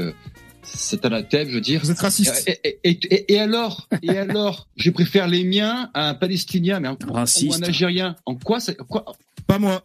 [0.69, 1.81] euh, cet anathème, je veux dire.
[1.83, 2.45] Vous êtes raciste.
[2.47, 6.81] Et, et, et, et- et alors Et alors Je préfère les miens à un Palestinien,
[6.81, 7.51] mais un, Raciste.
[7.51, 8.17] ou un Algérien.
[8.27, 9.05] En quoi ça quoi
[9.47, 9.83] Pas moi.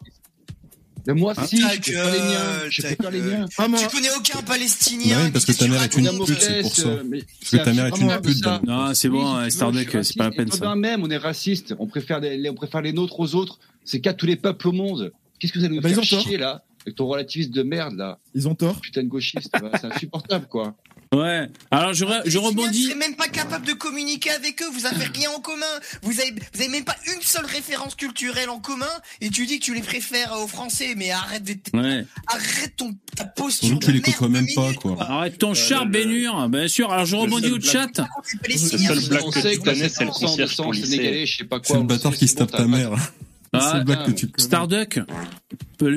[1.05, 2.69] Mais moi, Hein si, je préfère les miens.
[2.69, 3.45] Je ta préfère les miens.
[3.57, 3.77] Pas moi.
[3.79, 5.17] Tu connais aucun Palestinien.
[5.17, 6.87] Bah oui, parce que ta mère est une pute, c'est pour ça.
[6.87, 7.03] euh,
[7.41, 8.45] Parce que ta c'est mère est une pute.
[8.65, 10.75] Non, c'est bon, hein, Starduck, c'est pas la peine, ça.
[10.75, 11.75] même, on est raciste.
[11.77, 13.59] On préfère les, les- on préfère les nôtres aux autres.
[13.83, 15.11] C'est qu'à tous les peuples au monde.
[15.39, 17.95] Qu'est-ce que vous allez nous Bah, ils faire chier là Avec ton relativiste de merde,
[17.95, 18.19] là.
[18.35, 18.79] Ils ont tort.
[18.81, 20.75] Putain de gauchiste, bah, c'est insupportable, quoi.
[21.13, 21.47] Ouais.
[21.69, 22.85] Alors je, je Vous rebondis.
[22.85, 24.69] serez même pas capable de communiquer avec eux.
[24.73, 25.67] Vous avez rien en commun.
[26.01, 28.89] Vous avez, vous avez même pas une seule référence culturelle en commun.
[29.21, 30.95] Et tu dis que tu les préfères aux Français.
[30.97, 32.03] Mais arrête de, Ouais.
[32.25, 33.77] arrête ton, ta posture.
[33.77, 34.97] Tu les côtoies même pas, quoi.
[35.03, 36.91] Arrête ton char le- Bénur, bien sûr.
[36.91, 37.91] Alors je le rebondis au chat.
[38.49, 40.87] Le seul blague que tu connais, c'est le concierge sang pour lycée.
[40.87, 41.67] sénégalais, je sais pas quoi.
[41.75, 42.89] C'est le bâtard qui se tape ta mère.
[43.53, 44.43] Ah, C'est le blague que tu connais.
[44.43, 44.99] Starduck,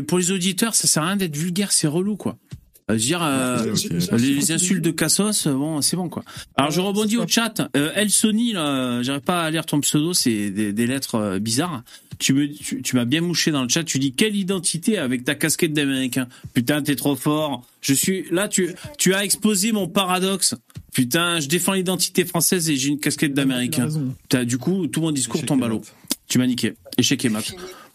[0.07, 2.37] pour les auditeurs, ça sert à rien d'être vulgaire, c'est relou, quoi.
[2.89, 3.75] Euh, Je veux dire, euh,
[4.17, 6.23] les, insultes de Cassos, euh, bon, c'est bon, quoi.
[6.57, 7.69] Alors, je rebondis au chat.
[7.77, 11.17] Euh, El Sony, là, euh, j'arrive pas à lire ton pseudo, c'est des, des lettres
[11.17, 11.83] euh, bizarres.
[12.19, 13.83] Tu me, tu, tu m'as bien mouché dans le chat.
[13.85, 16.29] Tu dis quelle identité avec ta casquette d'américain?
[16.55, 17.63] Putain, t'es trop fort.
[17.83, 18.49] Je suis là.
[18.49, 20.55] Tu, tu as exposé mon paradoxe.
[20.95, 23.89] Putain, je défends l'identité française et j'ai une casquette d'américain.
[24.45, 25.83] du coup tout mon discours tombe à l'eau.
[26.29, 26.75] Tu m'as niqué.
[26.99, 27.45] Échec et mat.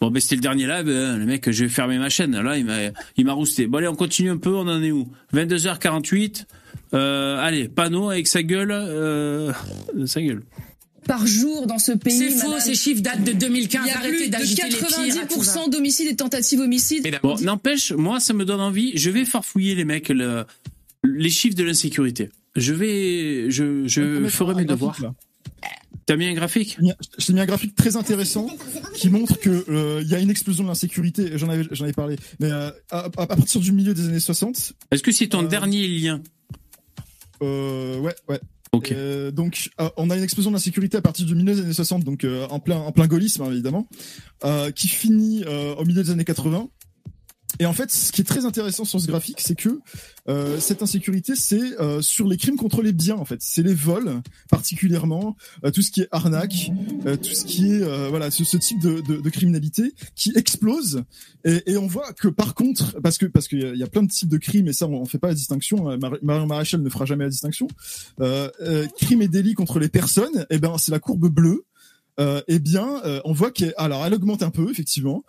[0.00, 0.88] Bon, ben c'était le dernier live.
[0.88, 2.40] euh, le mec, je vais fermer ma chaîne.
[2.40, 2.78] Là, il m'a,
[3.16, 3.66] il m'a rousté.
[3.66, 4.54] Bon, allez, on continue un peu.
[4.54, 5.06] On en est où?
[5.34, 6.44] 22h48.
[6.94, 8.70] Euh, allez, panneau avec sa gueule.
[8.72, 9.52] Euh,
[10.06, 10.42] sa gueule.
[11.06, 12.16] Par jour dans ce pays.
[12.16, 13.82] C'est faux, ces chiffres datent de 2015.
[13.84, 14.86] Il y a Arrêtez plus de d'agiter les pires.
[15.22, 15.52] à tout va.
[15.52, 17.18] 90% d'homicides et tentatives homicides.
[17.22, 18.92] Bon, n'empêche, moi, ça me donne envie.
[18.96, 20.44] Je vais farfouiller les mecs, le-
[21.04, 22.30] les chiffres de l'insécurité.
[22.54, 24.96] Je vais, je, je ferai mes devoirs.
[26.06, 26.78] T'as mis un graphique
[27.18, 28.48] Je t'ai mis un graphique très intéressant
[28.94, 31.38] qui montre que euh, il y a une explosion de l'insécurité.
[31.38, 32.16] J'en avais, j'en avais parlé.
[32.40, 35.48] Mais euh, à, à partir du milieu des années 60, Est-ce que c'est ton Euh,
[35.48, 36.20] dernier lien
[37.42, 38.40] euh, ouais, ouais.
[38.72, 38.92] Ok.
[38.92, 41.72] Euh, donc, euh, on a une explosion de l'insécurité à partir du milieu des années
[41.74, 43.86] 60, donc euh, en plein, en plein gaullisme hein, évidemment,
[44.74, 46.68] qui finit au milieu des années 80.
[47.60, 49.80] Et en fait, ce qui est très intéressant sur ce graphique, c'est que
[50.28, 53.16] euh, cette insécurité, c'est euh, sur les crimes contre les biens.
[53.16, 56.70] En fait, c'est les vols, particulièrement euh, tout ce qui est arnaque,
[57.06, 61.04] euh, tout ce qui est euh, voilà ce, type de, de, de criminalité qui explose.
[61.44, 64.10] Et, et on voit que par contre, parce que parce qu'il y, a- plein de
[64.10, 65.98] types de crimes, et ça on, on fait pas la distinction.
[65.98, 67.68] Mar- Marion Maréchal ne fera jamais la distinction.
[68.20, 71.64] Euh, euh, crimes et délits contre les personnes, eh ben c'est la courbe bleue.
[72.20, 75.24] Euh, eh bien, euh, on voit qu'elle alors elle augmente un peu effectivement,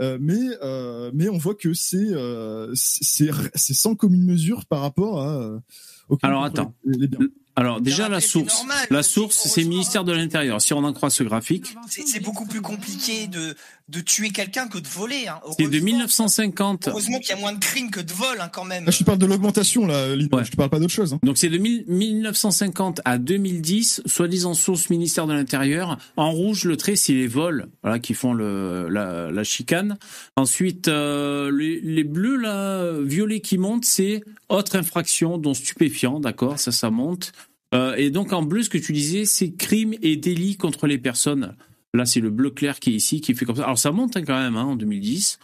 [0.00, 4.80] euh, mais euh, mais on voit que c'est euh, c'est c'est sans commune mesure par
[4.80, 5.36] rapport à.
[5.42, 5.60] euh,
[6.08, 6.74] au Alors, attends.
[6.84, 7.28] les- les biens.
[7.56, 10.60] Alors déjà la source, normal, la source c'est le ministère de l'Intérieur.
[10.60, 13.54] Si on en croit ce graphique, C'est beaucoup plus compliqué de,
[13.88, 15.28] de tuer quelqu'un que de voler.
[15.28, 15.38] Hein.
[15.56, 16.88] c'est de Heureusement- 1950.
[16.88, 18.84] Heureusement qu'il y a moins de crimes que de vols hein, quand même.
[18.86, 20.36] Là, je te parle de l'augmentation là, Lino.
[20.36, 20.44] Ouais.
[20.44, 21.12] Je te parle pas d'autre chose.
[21.14, 21.20] Hein.
[21.22, 25.96] Donc c'est de mille- 1950 à 2010, soi-disant source ministère de l'Intérieur.
[26.16, 29.96] En rouge, le trait, c'est les vols, voilà, qui font le, la, la chicane.
[30.36, 36.58] Ensuite, euh, les, les bleus là, violets qui montent, c'est autre infraction, dont stupéfiant, d'accord,
[36.58, 37.32] ça, ça monte.
[37.74, 40.98] Euh, et donc en bleu, ce que tu disais, c'est crimes et délits contre les
[40.98, 41.56] personnes.
[41.92, 43.64] Là, c'est le bleu clair qui est ici, qui fait comme ça.
[43.64, 45.38] Alors ça monte hein, quand même, hein, en 2010.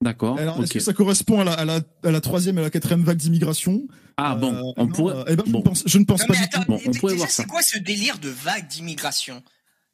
[0.00, 0.38] D'accord.
[0.38, 2.70] Alors, est-ce que ça correspond à la, à la, à la troisième et à la
[2.70, 3.86] quatrième vague d'immigration?
[4.16, 5.14] Ah bon, Euh, on non, pourrait.
[5.16, 5.58] euh, eh ben, je, bon.
[5.60, 6.68] ne pense, je ne pense Non, pas mais du attends, tout.
[6.72, 7.42] Bon, on déjà, pourrait voir ça.
[7.44, 9.42] C'est quoi ce délire de vague d'immigration?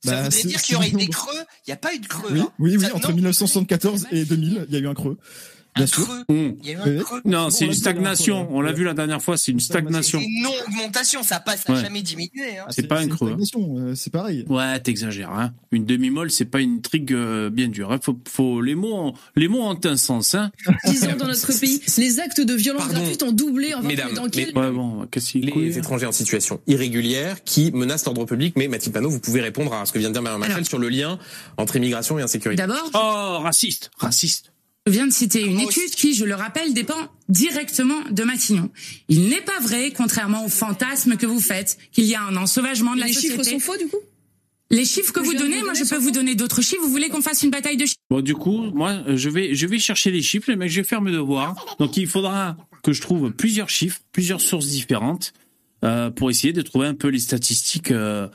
[0.04, 1.34] Ça Bah, voudrait c'est- dire qu'il y aurait eu des creux?
[1.66, 2.30] Il n'y a pas eu de creux.
[2.32, 2.52] Oui, hein?
[2.58, 2.84] oui, oui.
[2.86, 5.18] Ça- Entre non, 1974 et 2000, il y a eu un creux.
[5.78, 6.04] Un Bien sûr.
[6.04, 6.24] creux.
[6.28, 6.56] Hum.
[6.62, 7.20] Il y a eu un creux.
[7.24, 8.46] Non, c'est une stagnation.
[8.46, 10.18] fois, On l'a vu la dernière fois, c'est une stagnation.
[10.20, 11.80] C'est une non-augmentation, ça passe, Ouais.
[11.80, 12.58] jamais diminué.
[12.58, 12.64] Hein.
[12.66, 13.60] Ah, C'est pas un une creux, hein.
[13.78, 14.44] euh, C'est pareil.
[14.48, 15.30] Ouais, t'exagères.
[15.30, 15.52] Hein.
[15.72, 17.92] Une demi-molle, c'est pas une trigue euh, bien dure.
[17.92, 17.98] Hein.
[18.02, 20.34] Faut, faut les mots, ont, les mots ont un sens.
[20.34, 20.50] Hein.
[20.86, 23.00] 10 ans dans notre pays, les actes de violence Pardon.
[23.00, 23.74] gratuite ont doublé.
[23.74, 24.56] Enfin, Mesdames, dans quel...
[24.56, 25.06] Ouais, bon,
[25.52, 28.54] couille, les étrangers en situation irrégulière qui menacent l'ordre public.
[28.56, 30.78] Mais Mathilde Panot, vous pouvez répondre à ce que vient de dire Marion Machel sur
[30.78, 31.18] le lien
[31.56, 32.60] entre immigration et insécurité.
[32.62, 34.52] D'abord, Oh, raciste, raciste.
[34.88, 38.70] Je viens de citer une étude qui, je le rappelle, dépend directement de Matignon.
[39.08, 42.94] Il n'est pas vrai, contrairement au fantasme que vous faites, qu'il y a un ensauvagement
[42.94, 43.34] de la Les société.
[43.36, 43.98] chiffres sont faux du coup?
[44.70, 46.82] Les chiffres que vous donnez, vous moi je peux vous donner d'autres chiffres.
[46.82, 47.96] Vous voulez qu'on fasse une bataille de chiffres?
[48.10, 50.80] Bon, du coup, moi, euh, je vais, je vais chercher les chiffres, les mecs, je
[50.80, 51.76] vais faire mes devoirs.
[51.78, 55.32] Donc, il faudra que je trouve plusieurs chiffres, plusieurs sources différentes,
[55.84, 57.90] euh, pour essayer de trouver un peu les statistiques.
[57.90, 58.28] euh,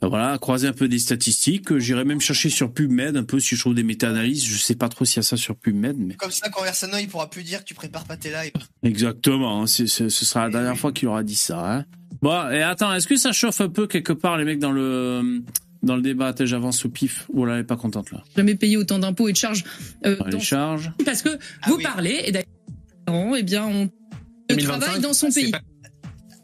[0.00, 1.72] voilà, croiser un peu des statistiques.
[1.72, 4.44] Euh, J'irai même chercher sur PubMed un peu si je trouve des méta-analyses.
[4.46, 6.98] Je sais pas trop s'il y a ça sur PubMed, mais Comme ça, quand Versano,
[6.98, 8.52] il pourra plus dire que tu prépares pas tes lives.
[8.84, 9.62] exactement.
[9.62, 11.74] hein, ce sera la dernière fois qu'il aura dit ça.
[11.78, 11.84] Hein.
[12.22, 15.42] Bon, et attends, est-ce que ça chauffe un peu quelque part les mecs dans le
[15.82, 16.34] dans le débat?
[16.40, 17.26] J'avance au pif.
[17.32, 18.22] Oh là, elle est pas contente là.
[18.36, 19.64] Jamais payé autant d'impôts et de charges
[20.06, 20.92] euh, Dans les dans charges.
[21.04, 21.30] Parce que
[21.62, 21.82] Ah vous oui.
[21.82, 23.88] parlez, et ce eh bien, on
[24.48, 25.50] 2025, travaille dans son pays.
[25.50, 25.60] pas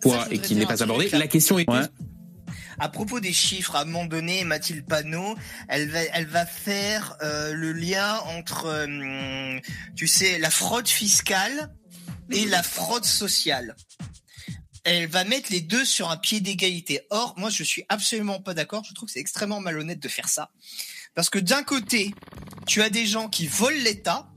[0.02, 1.09] quoi Ça, je et qui n'est pas abordé.
[1.12, 1.81] La question est Ouais.
[2.78, 5.36] À propos des chiffres, à un moment donné, Mathilde Panot,
[5.68, 9.59] elle va, elle va faire euh, le lien entre, euh,
[9.96, 11.74] tu sais, la fraude fiscale
[12.30, 13.76] et la fraude sociale.
[14.84, 17.01] Elle va mettre les deux sur un pied d'égalité.
[17.10, 18.84] Or, moi, je suis absolument pas d'accord.
[18.84, 20.51] Je trouve que c'est extrêmement malhonnête de faire ça.
[21.14, 22.14] Parce que d'un côté,
[22.66, 24.28] tu as des gens qui volent l'État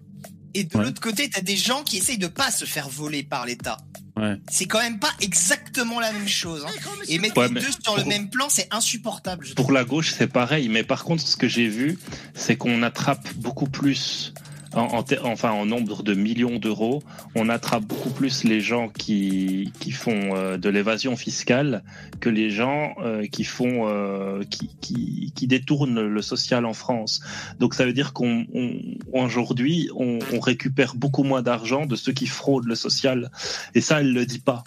[0.53, 0.83] et de Ouais.
[0.85, 3.77] l'autre côté, t'as des gens qui essayent de pas se faire voler par l'État.
[4.17, 4.37] Ouais.
[4.49, 6.65] C'est quand même pas exactement la même chose.
[6.67, 6.71] hein.
[7.07, 9.47] Et mettre Ouais, les deux sur le pour- même plan, c'est insupportable.
[9.55, 10.69] Pour la gauche, c'est pareil.
[10.69, 11.97] Mais par contre, ce que j'ai vu,
[12.33, 14.33] c'est qu'on attrape beaucoup plus,
[14.81, 17.03] en, enfin en nombre de millions d'euros,
[17.35, 21.83] on attrape beaucoup plus les gens qui, qui font euh, de l'évasion fiscale
[22.19, 27.21] que les gens euh, qui font, euh, qui, qui, qui détournent le social en France.
[27.59, 28.79] Donc ça veut dire qu'on on-
[29.13, 33.31] aujourd'hui, on, récupère beaucoup moins d'argent de ceux qui fraudent le social.
[33.75, 34.63] Et ça, elle le dit pas.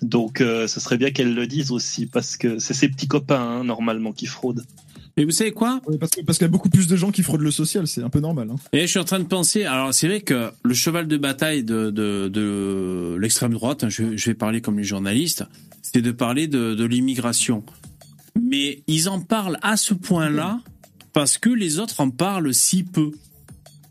[0.00, 3.64] Donc, ce serait bien qu'elle le dise aussi, parce que c'est ses petits copains, hein,
[3.64, 4.62] normalement, qui fraudent.
[5.16, 5.80] Et vous savez quoi?
[5.86, 8.08] Ouais, parce qu'il y a beaucoup plus de gens qui fraudent le social, c'est un
[8.08, 8.48] peu normal.
[8.50, 8.56] Hein.
[8.72, 11.64] Et je suis en train de penser, alors c'est vrai que le cheval de bataille
[11.64, 15.44] de, de, de l'extrême droite, hein, je, je vais parler comme les journalistes,
[15.82, 17.62] c'est de parler de, de l'immigration.
[18.42, 20.60] Mais ils en parlent à ce point-là
[21.12, 23.10] parce que les autres en parlent si peu.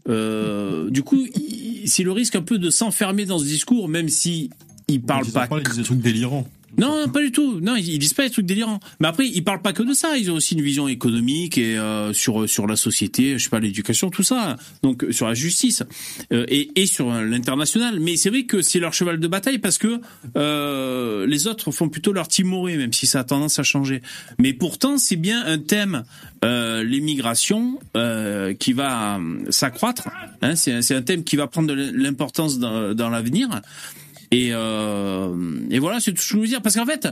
[0.10, 1.28] Euh, du coup,
[1.86, 4.50] c'est le risque un peu de s'enfermer dans ce discours, même si
[4.88, 5.48] ils parlent Ils en pas.
[5.48, 6.48] parlent, ils des trucs délirants.
[6.82, 7.60] Non, pas du tout.
[7.62, 8.80] Non, ils, ils disent pas des trucs délirants.
[9.00, 10.18] Mais après, ils parlent pas que de ça.
[10.18, 13.60] Ils ont aussi une vision économique et euh, sur sur la société, je sais pas,
[13.60, 14.58] l'éducation, tout ça.
[14.84, 15.84] Donc sur la justice
[16.34, 18.00] euh, et et sur euh, l'international.
[18.00, 20.02] Mais c'est vrai que c'est leur cheval de bataille parce que
[20.36, 24.02] euh, les autres font plutôt leur timoré, même si ça a tendance à changer.
[24.40, 26.04] Mais pourtant, c'est bien un thème,
[26.44, 30.10] euh, l'immigration, euh, qui va euh, s'accroître.
[30.42, 33.50] Hein, c'est un thème qui va prendre de l'importance dans, dans l'avenir.
[34.32, 35.36] Et, euh,
[35.70, 36.62] et voilà, c'est tout ce que je veux dire.
[36.62, 37.08] Parce qu'en fait,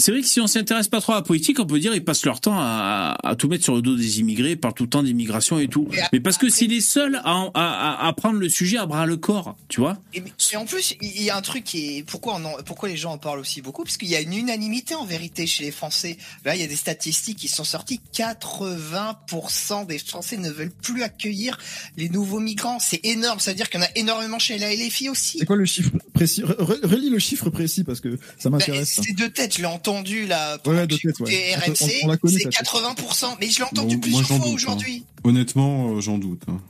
[0.00, 2.04] c'est vrai que si on s'intéresse pas trop à la politique, on peut dire ils
[2.04, 4.84] passent leur temps à, à tout mettre sur le dos des immigrés, ils parlent tout
[4.84, 5.88] le temps d'immigration et tout.
[6.12, 9.06] Mais parce que c'est les seuls à, à, à- à prendre le sujet à bras
[9.06, 9.98] le corps, tu vois.
[10.14, 10.22] Et,
[10.52, 12.96] et en plus, il y a un truc qui est pourquoi on en- pourquoi les
[12.96, 13.84] gens en parlent aussi beaucoup?
[13.84, 16.16] Parce qu'il y a une unanimité en vérité chez les Français.
[16.44, 18.00] Là, il y a des statistiques qui sont sorties.
[18.14, 21.58] 80% des Français ne veulent plus accueillir
[21.96, 22.78] les nouveaux migrants.
[22.80, 23.40] C'est énorme.
[23.40, 25.38] Ça veut dire qu'il y en a énormément chez la LFI aussi.
[25.38, 26.42] C'est quoi le chiffre précis?
[26.42, 28.94] Re- re- Relis le chiffre précis parce que ça Bah, m'intéresse.
[28.94, 29.02] ça.
[29.04, 29.89] c'est deux têtes, je l'ai entendu
[30.26, 30.54] là.
[30.54, 31.54] Ouais, pendant de que ouais.
[31.56, 32.00] RMC, c'est
[32.44, 32.64] ta tête.
[32.64, 33.36] 80%.
[33.40, 35.04] Mais je l'ai entendu Bon, plusieurs moi, fois doute, aujourd'hui.
[35.06, 35.20] hein.
[35.24, 36.42] Honnêtement, euh, j'en doute.
[36.48, 36.60] hein.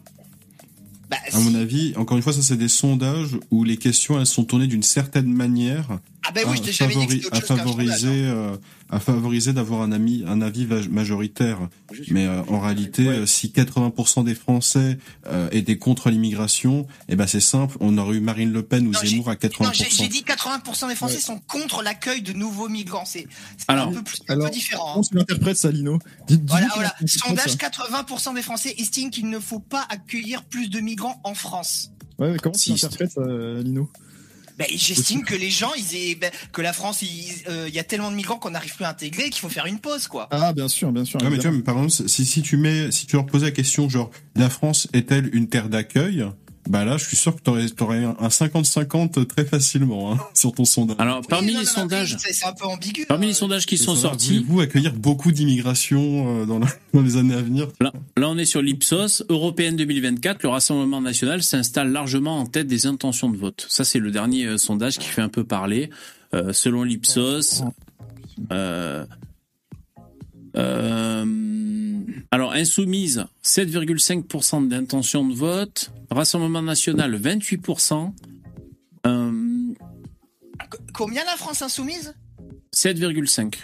[1.11, 4.27] Bah, À mon avis, encore une fois, ça c'est des sondages où les questions elles
[4.27, 7.41] sont tournées d'une certaine manière Ah ben oui, je à t'ai jamais dit que à
[7.41, 8.57] favoriser, euh,
[8.91, 11.59] à favoriser d'avoir un ami, un avis majoritaire.
[12.09, 14.99] Mais euh, en réalité, euh, si 80% des Français
[15.29, 18.93] euh, étaient contre l'immigration, eh ben c'est simple, on aurait eu Marine Le Pen ou
[18.95, 19.63] Zemmour à 80%.
[19.65, 21.21] Non, j'ai dit 80% des Français Ouais.
[21.21, 23.05] sont contre l'accueil de nouveaux migrants.
[23.07, 23.27] C'est
[23.69, 24.89] un peu, plus, un alors, peu différent.
[24.89, 24.93] hein.
[24.95, 25.99] Comment tu l'interprètes ça, Lino
[26.29, 27.69] dis-nous Voilà, interprètes Sondage, ça.
[28.33, 31.91] 80% des Français estiment qu'il ne faut pas accueillir plus de migrants en France.
[32.19, 33.23] Ouais, mais comment tu Si, l'interprètes ça,
[33.63, 33.89] Lino?
[34.61, 37.79] Ben, j'estime que les gens, ils aient, ben, que la France, il euh, il y
[37.79, 40.29] a tellement de migrants qu'on n'arrive plus à intégrer qu'il faut faire une pause, quoi.
[40.31, 41.19] Ah, bien sûr, bien sûr.
[41.23, 43.47] Ouais, mais tu vois, mais par exemple, si, si tu mets, si tu leur posais
[43.47, 46.27] la question, genre, la France est-elle une terre d'accueil?
[46.71, 50.65] Bah là, je suis sûr que t'aurais, t'aurais un 50-50 très facilement, hein, sur ton
[50.65, 50.97] sondage.
[51.01, 53.07] Alors, parmi Oui, non, les non, sondages, C'est c'est un peu ambigu.
[53.07, 57.17] parmi les sondages qui sont sortis, Voulez-vous accueillir beaucoup d'immigration euh, dans, la- dans les
[57.17, 57.67] années à venir?
[57.81, 59.25] Là, là, on est sur l'Ipsos.
[59.29, 63.67] Européenne 2024, le Rassemblement national s'installe largement en tête des intentions de vote.
[63.69, 65.91] Ça, c'est le dernier euh, sondage qui fait un peu parler.
[66.35, 67.65] Euh, selon l'Ipsos,
[68.53, 69.05] euh,
[70.57, 71.25] euh,
[72.31, 75.91] alors insoumise, 7,5% d'intention de vote.
[76.11, 78.13] Rassemblement national, 28%.
[79.07, 79.33] Euh,
[80.93, 82.15] Combien la France insoumise?
[82.75, 83.55] 7,5.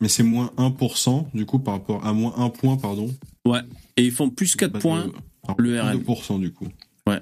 [0.00, 3.14] Mais c'est moins 1%, du coup, par rapport à moins 1 point, pardon.
[3.44, 3.60] Ouais.
[3.96, 5.06] Et ils font plus 4 Bah, points.
[5.06, 5.12] de-
[5.58, 5.98] le RN.
[5.98, 6.68] 2%, du coup.
[7.06, 7.20] Ouais.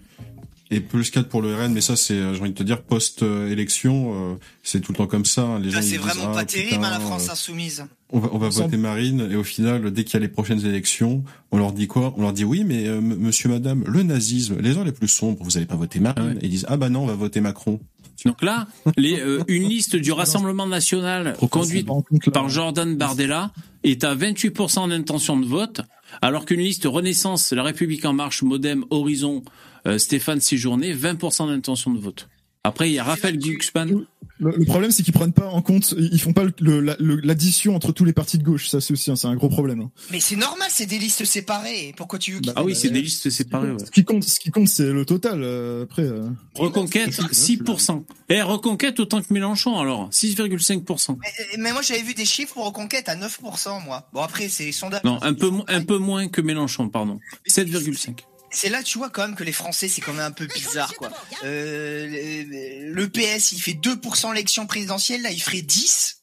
[0.71, 2.83] Et plus 4 pour le RN, mais ça, c'est, euh, j'ai envie de te dire,
[2.83, 5.43] post-élection, euh, c'est tout le temps comme ça.
[5.43, 5.59] hein.
[5.61, 7.33] Les gens, Ça, ils C'est disent, vraiment ah, pas terrible, putain, hein, la France euh,
[7.33, 7.85] insoumise.
[8.11, 10.65] On va, on va voter Marine et au final, dès qu'il y a les prochaines
[10.65, 12.15] élections, on leur dit quoi?
[12.17, 15.39] On leur dit oui, mais euh, monsieur, madame, le nazisme, les gens les plus sombres,
[15.43, 16.23] vous allez pas voter Marine.
[16.23, 16.39] Ah ouais.
[16.41, 17.81] Et ils disent ah bah non, on va voter Macron.
[18.25, 18.67] Donc là,
[18.97, 21.87] les, euh, une liste du Rassemblement national conduite
[22.33, 23.53] par Jordan Bardella
[23.85, 25.83] est à 28% d'intention de vote,
[26.21, 29.45] alors qu'une liste Renaissance, La République en marche, Modem, Horizon,
[29.87, 32.29] euh, Stéphane Séjourné, 20% d'intention de vote.
[32.69, 34.05] Après, il y a Raphaël Glucksmann.
[34.41, 36.97] Le, le problème, c'est qu'ils prennent pas en compte, ils font pas le- le- la-
[37.01, 38.69] le- l'addition entre tous les partis de gauche.
[38.69, 39.81] Ça, c'est aussi, un- c'est un gros problème.
[39.81, 39.91] hein.
[40.13, 41.93] Mais c'est normal, c'est des listes séparées.
[41.97, 43.73] Pourquoi tu veux qu'ils Ah oui, c'est euh, des listes séparées.
[43.73, 43.85] ouais.
[43.85, 45.43] Ce qui compte, ce qui compte, c'est le total.
[45.43, 46.29] euh, après, euh.
[46.55, 48.05] Reconquête, 6%.
[48.29, 51.17] Et Reconquête autant que Mélenchon, alors, 6,5%.
[51.21, 51.29] mais,
[51.59, 54.09] mais moi, j'avais vu des chiffres pour Reconquête à 9%, moi.
[54.13, 55.03] Bon, après, c'est les sondages.
[55.03, 57.19] Non, un peu, un peu moins que Mélenchon, pardon.
[57.49, 58.21] 7,5.
[58.51, 60.95] C'est là, tu vois, quand même, que les Français, c'est quand même un peu bizarre,
[60.95, 61.11] quoi.
[61.45, 62.07] Euh,
[62.91, 66.23] le, PS, il fait 2% l'élection présidentielle, là, il ferait 10.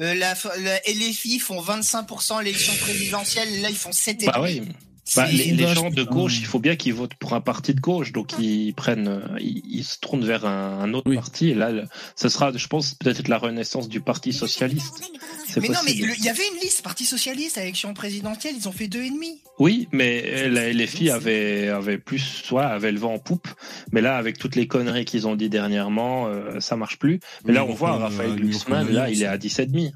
[0.00, 4.26] Euh, la, la LFI font 25% l'élection présidentielle, là, ils font 7,5.
[4.26, 4.62] Bah oui.
[5.14, 8.10] Bah, les, gens de gauche, il faut bien qu'ils votent pour un parti de gauche,
[8.12, 11.14] donc ils prennent, euh, ils, ils se tournent vers un, un autre Oui.
[11.14, 11.50] parti.
[11.50, 11.84] Et là, le-
[12.16, 15.04] ce sera, je pense, peut-être la renaissance du parti socialiste.
[15.60, 18.72] Mais non, mais il y avait une liste Parti Socialiste à l'élection présidentielle, ils ont
[18.72, 19.40] fait deux et demi.
[19.60, 23.46] Oui, mais la- les filles avaient, avaient plus, soit avaient le vent en poupe.
[23.92, 27.20] Mais là, avec toutes les conneries qu'ils ont dit dernièrement, euh, ça marche plus.
[27.44, 29.92] Mais là, on voit enfin, Raphaël euh, Glucksmann, là, il est à 17,5.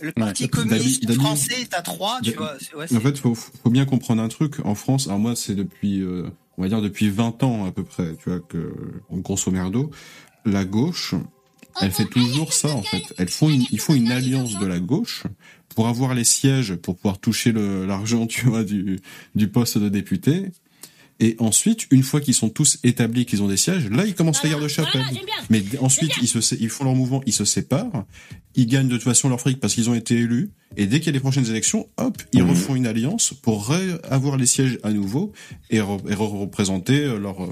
[0.00, 2.54] Le Parti David- communiste français est à 3, tu vois.
[2.76, 4.56] ouais, En fait, faut, faut bien comprendre un truc.
[4.64, 6.28] En France, alors moi, c'est depuis, euh,
[6.58, 8.72] on va dire depuis 20 ans à peu près, tu vois, que,
[9.12, 9.90] grosso merdo,
[10.44, 11.14] la gauche,
[11.80, 13.02] elle fait toujours ça, en fait.
[13.18, 15.24] Elles font une, ils font une alliance de la gauche
[15.74, 19.00] pour avoir les sièges, pour pouvoir toucher le- l'argent, tu vois, du,
[19.34, 20.46] du poste de député.
[21.22, 24.42] Et ensuite, une fois qu'ils sont tous établis, qu'ils ont des sièges, là, ils commencent
[24.42, 25.02] la guerre de chapelle.
[25.50, 28.06] Mais ensuite, ils, se, ils font leur mouvement, ils se séparent,
[28.54, 30.50] ils gagnent de toute façon leur fric parce qu'ils ont été élus.
[30.78, 33.96] Et dès qu'il y a les prochaines élections, hop, ils refont une alliance pour ré-
[34.08, 35.32] avoir les sièges à nouveau
[35.68, 37.42] et, re- et re- représenter leur.
[37.44, 37.48] euh,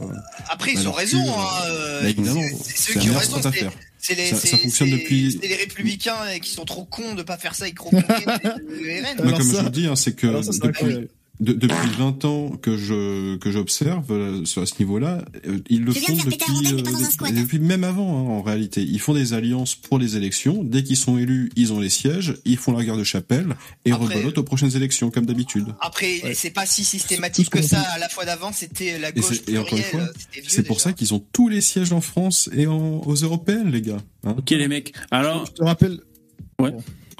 [0.48, 1.18] Après, ils ont raison.
[1.18, 3.36] euh, hein, euh, bah, évidemment, c'est- ceux qui ont raison.
[3.42, 3.72] c'est- faire.
[4.00, 7.36] C'est les, Ça- fonctionne depuis- c'est les républicains euh, qui sont trop cons de pas
[7.36, 9.16] faire ça et qui reconquérir le RN.
[9.18, 10.28] Moi, Alors comme ça- je vous dis, hein, c'est que
[10.66, 11.08] depuis.
[11.40, 15.92] De- depuis 20 ans que je que j'observe euh, à ce niveau-là, euh, ils le
[15.92, 16.38] font depuis,
[16.72, 18.82] euh, depuis même avant hein, en réalité.
[18.82, 20.64] Ils font des alliances pour les élections.
[20.64, 23.92] Dès qu'ils sont élus, ils ont les sièges, ils font la guerre de chapelle et
[23.92, 25.66] rebelotent aux prochaines élections comme d'habitude.
[25.80, 26.34] Après, Ouais.
[26.34, 27.80] c'est pas si systématique que ça.
[27.80, 30.08] À la fois d'avant, c'était la Et, gauche c'est- et encore une fois,
[30.46, 33.82] c'est pour ça qu'ils ont tous les sièges en France et en, aux européennes, les
[33.82, 33.98] gars.
[34.24, 34.34] hein.
[34.38, 34.92] Ok les mecs.
[35.10, 36.00] Alors Je te rappelle,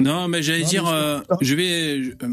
[0.00, 2.28] non mais j'allais dire, euh, je vais, je- euh,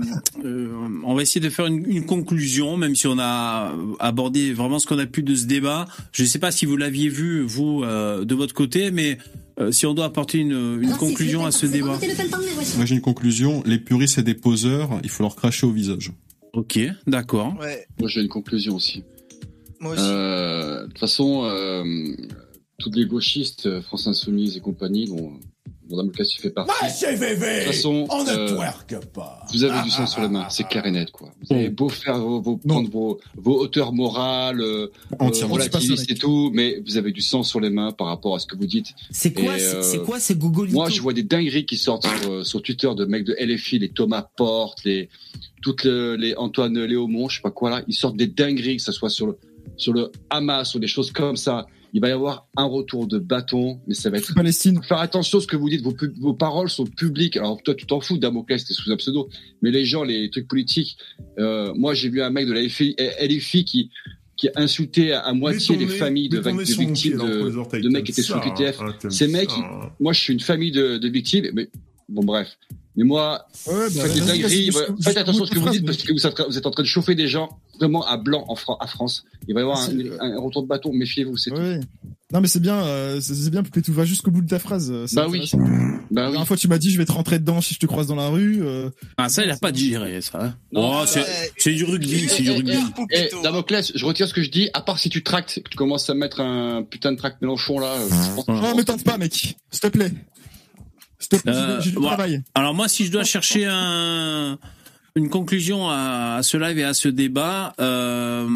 [0.45, 4.79] euh, on va essayer de faire une, une conclusion, même si on a abordé vraiment
[4.79, 5.85] ce qu'on a pu de ce débat.
[6.11, 9.17] Je ne sais pas si vous l'aviez vu vous euh, de votre côté, mais
[9.59, 11.97] euh, si on doit apporter une, une conclusion à ce débat.
[12.77, 13.63] Moi j'ai une conclusion.
[13.65, 16.11] Les puristes et des poseurs, il faut leur cracher au visage.
[16.53, 17.53] Ok, d'accord.
[17.59, 19.03] Ouais, Moi, j'ai une conclusion aussi.
[19.81, 20.03] moi aussi.
[20.05, 21.83] Euh, De toute façon, euh,
[22.79, 25.33] toutes les gauchistes, France Insoumise et compagnie, dont,
[25.89, 26.71] dont Dame Cassis fait partie.
[27.61, 28.07] De toute façon,
[28.37, 28.47] euh,
[29.53, 31.29] vous avez du sang sur les mains, c'est clair et net, quoi.
[31.41, 34.87] Vous avez beau faire vos, vos, prendre vos, vos hauteurs morales, euh,
[35.19, 38.39] pas relativistes et tout, mais vous avez du sang sur les mains par rapport à
[38.39, 38.87] ce que vous dites.
[39.11, 42.05] C'est quoi, c'est euh, c'est quoi ces Google Moi, je vois des dingueries qui sortent
[42.07, 45.09] sur, euh, sur Twitter de mecs de LFI, les Thomas Porte, les
[45.61, 48.83] toutes le- les Antoine Léaumont, je sais pas quoi là, ils sortent des dingueries, que
[48.83, 49.37] ce soit sur le
[49.77, 51.65] sur le Hamas ou des choses comme ça.
[51.95, 54.83] Il va y avoir un retour de bâton, mais ça va être Palestine.
[54.83, 55.81] faire attention à ce que vous dites.
[56.19, 57.37] Vos, paroles sont publiques.
[57.37, 59.29] Alors toi, tu t'en fous, Damoclès, t'es sous un pseudo.
[59.61, 60.97] Mais les gens, les trucs politiques.
[61.39, 63.91] euh, moi, j'ai vu un mec de la LFI, LFI qui
[64.37, 66.39] qui a insulté à, à moitié les familles de,
[66.89, 67.39] victimes de,
[67.83, 68.77] de mecs qui étaient sous QTF.
[69.09, 69.63] Ces mecs, ils-
[70.03, 71.69] moi, je suis une famille de, de victimes, mais
[72.09, 72.57] bon, bref.
[72.97, 74.03] Mais moi, Ouais, bah,
[75.01, 76.83] faites attention à ce que vous dites parce que vous êtes, vous êtes en train
[76.83, 79.25] de chauffer des gens vraiment à blanc en Fran- à France.
[79.47, 81.57] Il va y avoir un, C'est- un retour de bâton, méfiez-vous, c'est tout.
[81.57, 81.79] Ouais.
[82.33, 84.89] Non, mais c'est bien, euh, c'est bien que tu vas jusqu'au bout de ta phrase.
[84.91, 85.49] euh, Bah oui.
[85.53, 86.31] Bah La oui.
[86.31, 88.15] dernière fois, tu m'as dit, je vais te rentrer dedans si je te croise dans
[88.15, 88.63] la rue.
[88.63, 90.39] euh, Ah ça il a pas digéré ça.
[90.43, 90.55] hein.
[90.71, 91.05] Non, oh,
[91.57, 92.73] c'est du rugby, c'est du Eh, rugby.
[93.11, 95.69] eh, eh, Damoclès, je retire ce que je dis, à part si tu tractes, que
[95.69, 97.93] tu commences à mettre un putain de tract Mélenchon là.
[97.95, 98.09] euh,
[98.47, 99.33] Non, me tente pas, mec.
[99.33, 100.11] S'il te plaît.
[101.47, 102.15] Euh, j'ai du voilà.
[102.15, 102.43] travail.
[102.53, 104.57] Alors moi, si je dois chercher un,
[105.15, 108.47] une conclusion à, à ce live et à ce débat, euh,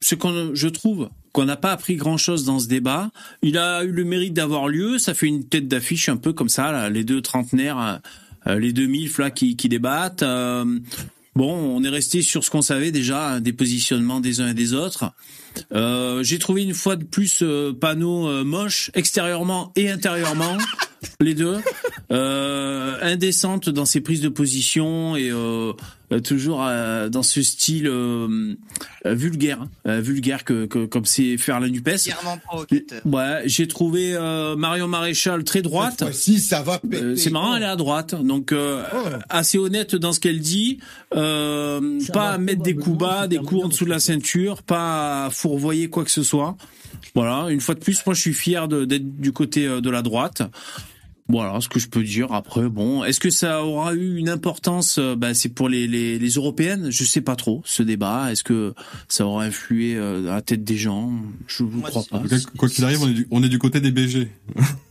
[0.00, 3.10] ce qu'on, je trouve qu'on n'a pas appris grand-chose dans ce débat.
[3.42, 4.98] Il a eu le mérite d'avoir lieu.
[4.98, 8.00] Ça fait une tête d'affiche un peu comme ça, là, les deux trentenaires,
[8.46, 10.24] euh, les deux milfs là qui, qui débattent.
[11.34, 14.54] Bon, on est resté sur ce qu'on savait déjà, hein, des positionnements des uns et
[14.54, 15.12] des autres.
[15.72, 20.56] Euh, J'ai trouvé une fois de plus euh, panneaux euh, moches extérieurement et intérieurement,
[21.20, 21.58] les deux,
[22.10, 25.30] euh, indécentes dans ses prises de position et
[26.22, 27.88] toujours euh, dans ce style
[29.04, 31.88] vulgaire, euh, vulgaire que, que comme c'est faire la Nupes.
[33.04, 36.04] Ouais, j'ai trouvé euh, Marion Maréchal très droite.
[36.12, 36.80] Si ça va.
[36.92, 38.82] Euh, c'est marrant, elle est à droite, donc euh,
[39.28, 40.78] assez honnête dans ce qu'elle dit.
[41.14, 44.62] Euh, pas à mettre des coups bas, des coups en en dessous de la ceinture,
[44.62, 46.56] pas à fourvoyer quoi que ce soit.
[47.14, 50.02] Voilà, une fois de plus, moi je suis fier d'être du côté euh, de la
[50.02, 50.42] droite.
[51.28, 52.32] Voilà ce que je peux dire.
[52.32, 56.18] Après, bon, est-ce que ça aura eu une importance euh, bah, C'est pour les, les,
[56.18, 56.90] les européennes?
[56.90, 58.30] Je sais pas trop ce débat.
[58.32, 58.74] Est-ce que
[59.08, 61.12] ça aura influé euh, dans la tête des gens?
[61.46, 62.20] Je ne crois pas.
[62.28, 64.30] Cas, Quoi qu'il arrive, on est, du, on est du côté des BG.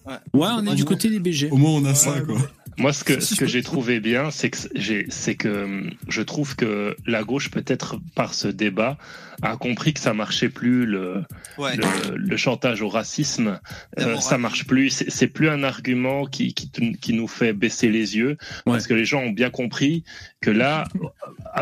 [0.05, 1.49] Ouais, on est du côté des BG.
[1.51, 2.37] Au moins, on a ça, Ouais, quoi.
[2.77, 6.21] Moi, ce que, ce que j'ai trouvé bien, c'est que j'ai, c'est que hum, je
[6.21, 8.97] trouve que la gauche, peut-être par ce débat,
[9.41, 11.23] a compris que ça marchait plus le,
[11.57, 11.75] Ouais.
[11.75, 13.59] le, le chantage au racisme.
[13.99, 14.89] Euh, ça marche plus.
[14.89, 16.69] C'est c'est plus un argument qui, qui,
[16.99, 20.03] qui nous fait baisser les yeux, parce que les gens ont bien compris
[20.41, 20.85] que là,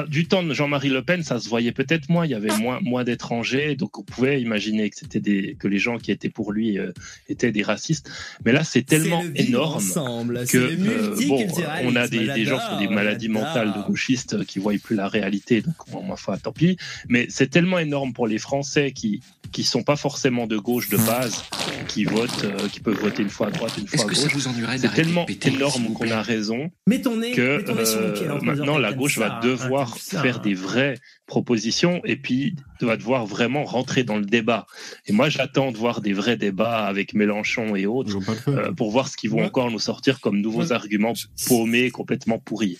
[0.07, 2.25] du temps de Jean-Marie Le Pen, ça se voyait peut-être moins.
[2.25, 5.77] Il y avait moins, moins d'étrangers, donc on pouvait imaginer que c'était des que les
[5.77, 6.91] gens qui étaient pour lui euh,
[7.29, 8.09] étaient des racistes.
[8.45, 11.47] Mais là, c'est tellement énorme ensemble, que euh, bon,
[11.83, 14.95] on a des, des gens qui ont des maladies mentales de gauchistes qui voient plus
[14.95, 16.77] la réalité, donc bon, ma foi, tant pis.
[17.07, 19.21] Mais c'est tellement énorme pour les Français qui
[19.53, 21.45] qui sont pas forcément de gauche de base,
[21.87, 24.23] qui votent, euh, qui peuvent voter une fois à droite, une fois à que ça
[24.23, 24.33] gauche.
[24.33, 27.75] vous ennuierait C'est tellement péter, énorme qu'on a raison Mets ton nez, que mets ton
[27.75, 30.21] nez sur mon pied, euh, alors, maintenant la ça, gauche va devoir ça.
[30.21, 30.95] faire des vraies
[31.27, 32.55] propositions et puis
[32.85, 34.65] va devoir vraiment rentrer dans le débat.
[35.05, 38.17] Et moi, j'attends de voir des vrais débats avec Mélenchon et autres
[38.47, 41.13] euh, pour voir ce qu'ils vont encore nous sortir comme nouveaux arguments
[41.47, 42.79] paumés, complètement pourris.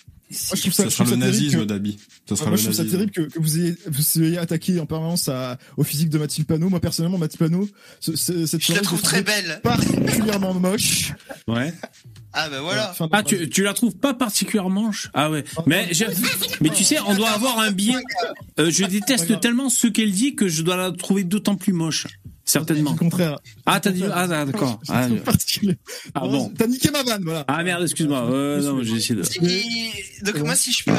[0.50, 1.98] Moi, je trouve ça, Ça sera le nazisme, Dabi.
[2.28, 4.80] Ça sera moi, le je trouve ça terrible que, que vous ayez, vous soyez attaqué
[4.80, 6.70] en permanence à, au physique de Mathilde Panot.
[6.70, 7.70] Moi, personnellement, Mathilde Panot,
[8.00, 9.60] ce- ce- cette Je la trouve très belle.
[9.64, 11.14] Particulièrement moche.
[11.48, 11.74] Ouais.
[12.34, 12.96] Ah ben voilà.
[13.12, 15.44] Ah, tu, tu la trouves pas particulièrement ch- Ah ouais.
[15.68, 16.06] Mais, je-
[16.62, 17.94] mais tu sais, on doit avoir un biais.
[18.60, 22.08] Euh, je déteste tellement ce qu'elle dit que je dois la trouver d'autant plus moche.
[22.46, 22.92] Certainement.
[22.92, 23.40] Au contraire.
[23.66, 24.80] Ah, t'as dit, ah, d'accord.
[24.90, 25.08] Ah,
[26.14, 26.52] ah, bon.
[26.58, 27.46] T'as niqué ma vanne, voilà.
[27.48, 28.30] Ah merde, excuse-moi.
[28.30, 29.24] Euh, non, j'ai essayé de.
[29.48, 30.92] Et- donc moi, si je peux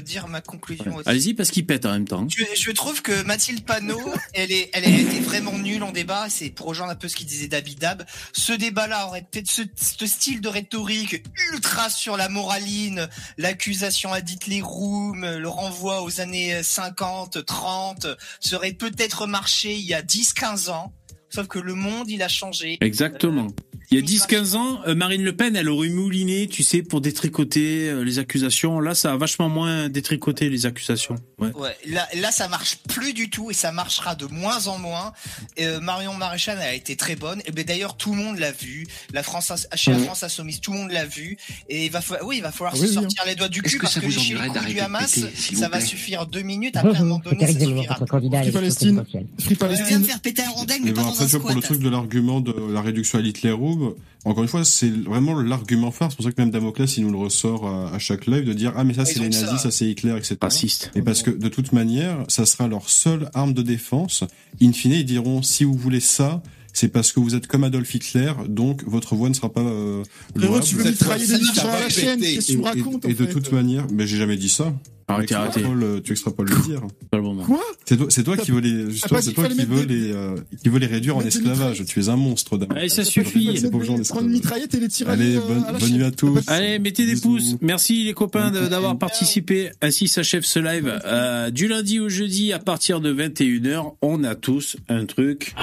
[0.00, 1.08] dire ma conclusion aussi.
[1.08, 2.26] Allez-y, parce qu'il pète en même temps.
[2.28, 6.28] Je, je trouve que Mathilde Panot, elle est, elle été vraiment nulle en débat.
[6.28, 8.04] C'est pour rejoindre un peu ce qu'il disait Dabidab.
[8.32, 13.08] Ce débat-là aurait peut-être ce, ce style de rhétorique ultra sur la moraline,
[13.38, 18.06] l'accusation à Hitler Room, le renvoi aux années 50, 30,
[18.40, 20.92] serait peut-être marché il y a 10, 15 ans.
[21.28, 22.76] Sauf que le monde, il a changé.
[22.80, 23.48] Exactement.
[23.92, 27.00] Il y a 10-15 ans, euh, Marine Le Pen, elle aurait mouliné, tu sais, pour
[27.00, 28.78] détricoter euh, les accusations.
[28.78, 31.16] Là, ça a vachement moins détricoté les accusations.
[31.40, 31.52] Ouais.
[31.54, 35.12] Ouais, là, là, ça marche plus du tout et ça marchera de moins en moins.
[35.58, 37.40] Euh, Marion Maréchal a été très bonne.
[37.46, 38.86] Et ben d'ailleurs, tout le monde l'a vu.
[39.12, 40.04] La France, chez la Mhm.
[40.04, 41.36] France Insoumise, tout le monde l'a vu.
[41.68, 43.60] Et il va falloir, oui, il va falloir Oui, se oui, sortir les doigts du
[43.60, 45.80] Est-ce cul que parce que vous lécher le ennuierait coup du Hamas, péter, ça va
[45.80, 46.76] suffire deux minutes.
[46.76, 47.96] Après, à un moment donné, ça suffira.
[47.96, 49.04] Free Palestine.
[49.04, 50.00] Free Je viens Palestine.
[50.02, 51.48] de faire péter un rondelle, mais Mais pas bon, dans après, un tu vois, pour
[51.50, 51.64] le squat.
[51.64, 53.94] truc de l'argument de la réduction à Hitler Room,
[54.24, 56.10] encore une fois, c'est vraiment l'argument phare.
[56.10, 58.52] C'est pour ça que même Damoclès, il nous le ressort à, à chaque live de
[58.52, 59.58] dire, ah, mais ça, c'est les nazis, ça.
[59.58, 60.36] ça, c'est Hitler, etc.
[60.42, 60.90] Raciste.
[60.94, 64.24] Et parce que, de toute manière, ça sera leur seule arme de défense.
[64.60, 66.42] In fine, ils diront, si vous voulez ça,
[66.72, 70.04] c'est parce que vous êtes comme Adolf Hitler, donc votre voix ne sera pas euh,
[70.36, 72.20] Frérot, tu veux des migrants à la chaîne.
[72.20, 74.48] Qu'est-ce que tu me racontes, Et en de fait toute manière, mais j'ai jamais dit
[74.48, 74.72] ça.
[75.10, 75.60] Arrêtez, tu arrêtez.
[75.60, 76.80] extrapoles, euh, tu extrapoles le dire.
[77.10, 77.44] Pas le moment.
[77.44, 79.84] Quoi C'est toi, c'est toi T'as- qui veux les, justement, pas c'est toi qui veux
[79.84, 81.84] les, euh, qui veux les réduire en esclavage.
[81.86, 82.78] Tu es un monstre, Damoclès.
[82.80, 83.60] Allez, ça suffit.
[84.08, 86.38] Prendre une mitraillette et les tirer Allez, euh, bonne, à la bonne nuit à tous.
[86.48, 87.56] Allez, mettez des pouces.
[87.60, 89.70] Merci les copains d'avoir participé.
[89.82, 91.00] Ainsi s'achève ce live.
[91.04, 95.54] Euh, du lundi au jeudi à partir de 21h, on a tous un truc.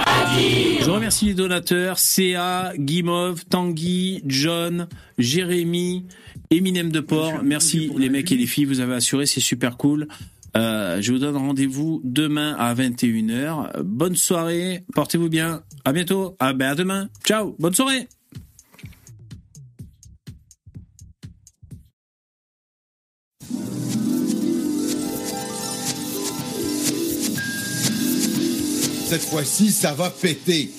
[0.82, 1.98] Je remercie les donateurs.
[1.98, 4.88] CA, Guimauve, Tanguy, John,
[5.18, 6.04] Jérémy,
[6.50, 7.42] Eminem de Port.
[7.42, 8.64] Merci les mecs et les filles.
[8.64, 10.08] Vous avez assuré, c'est super cool.
[10.56, 13.82] Euh, je vous donne rendez-vous demain à 21h.
[13.82, 14.84] Bonne soirée.
[14.94, 15.62] Portez-vous bien.
[15.84, 16.36] À bientôt.
[16.38, 17.08] Ah ben à demain.
[17.24, 17.54] Ciao.
[17.58, 18.08] Bonne soirée.
[29.08, 30.70] Cette fois-ci, ça va péter.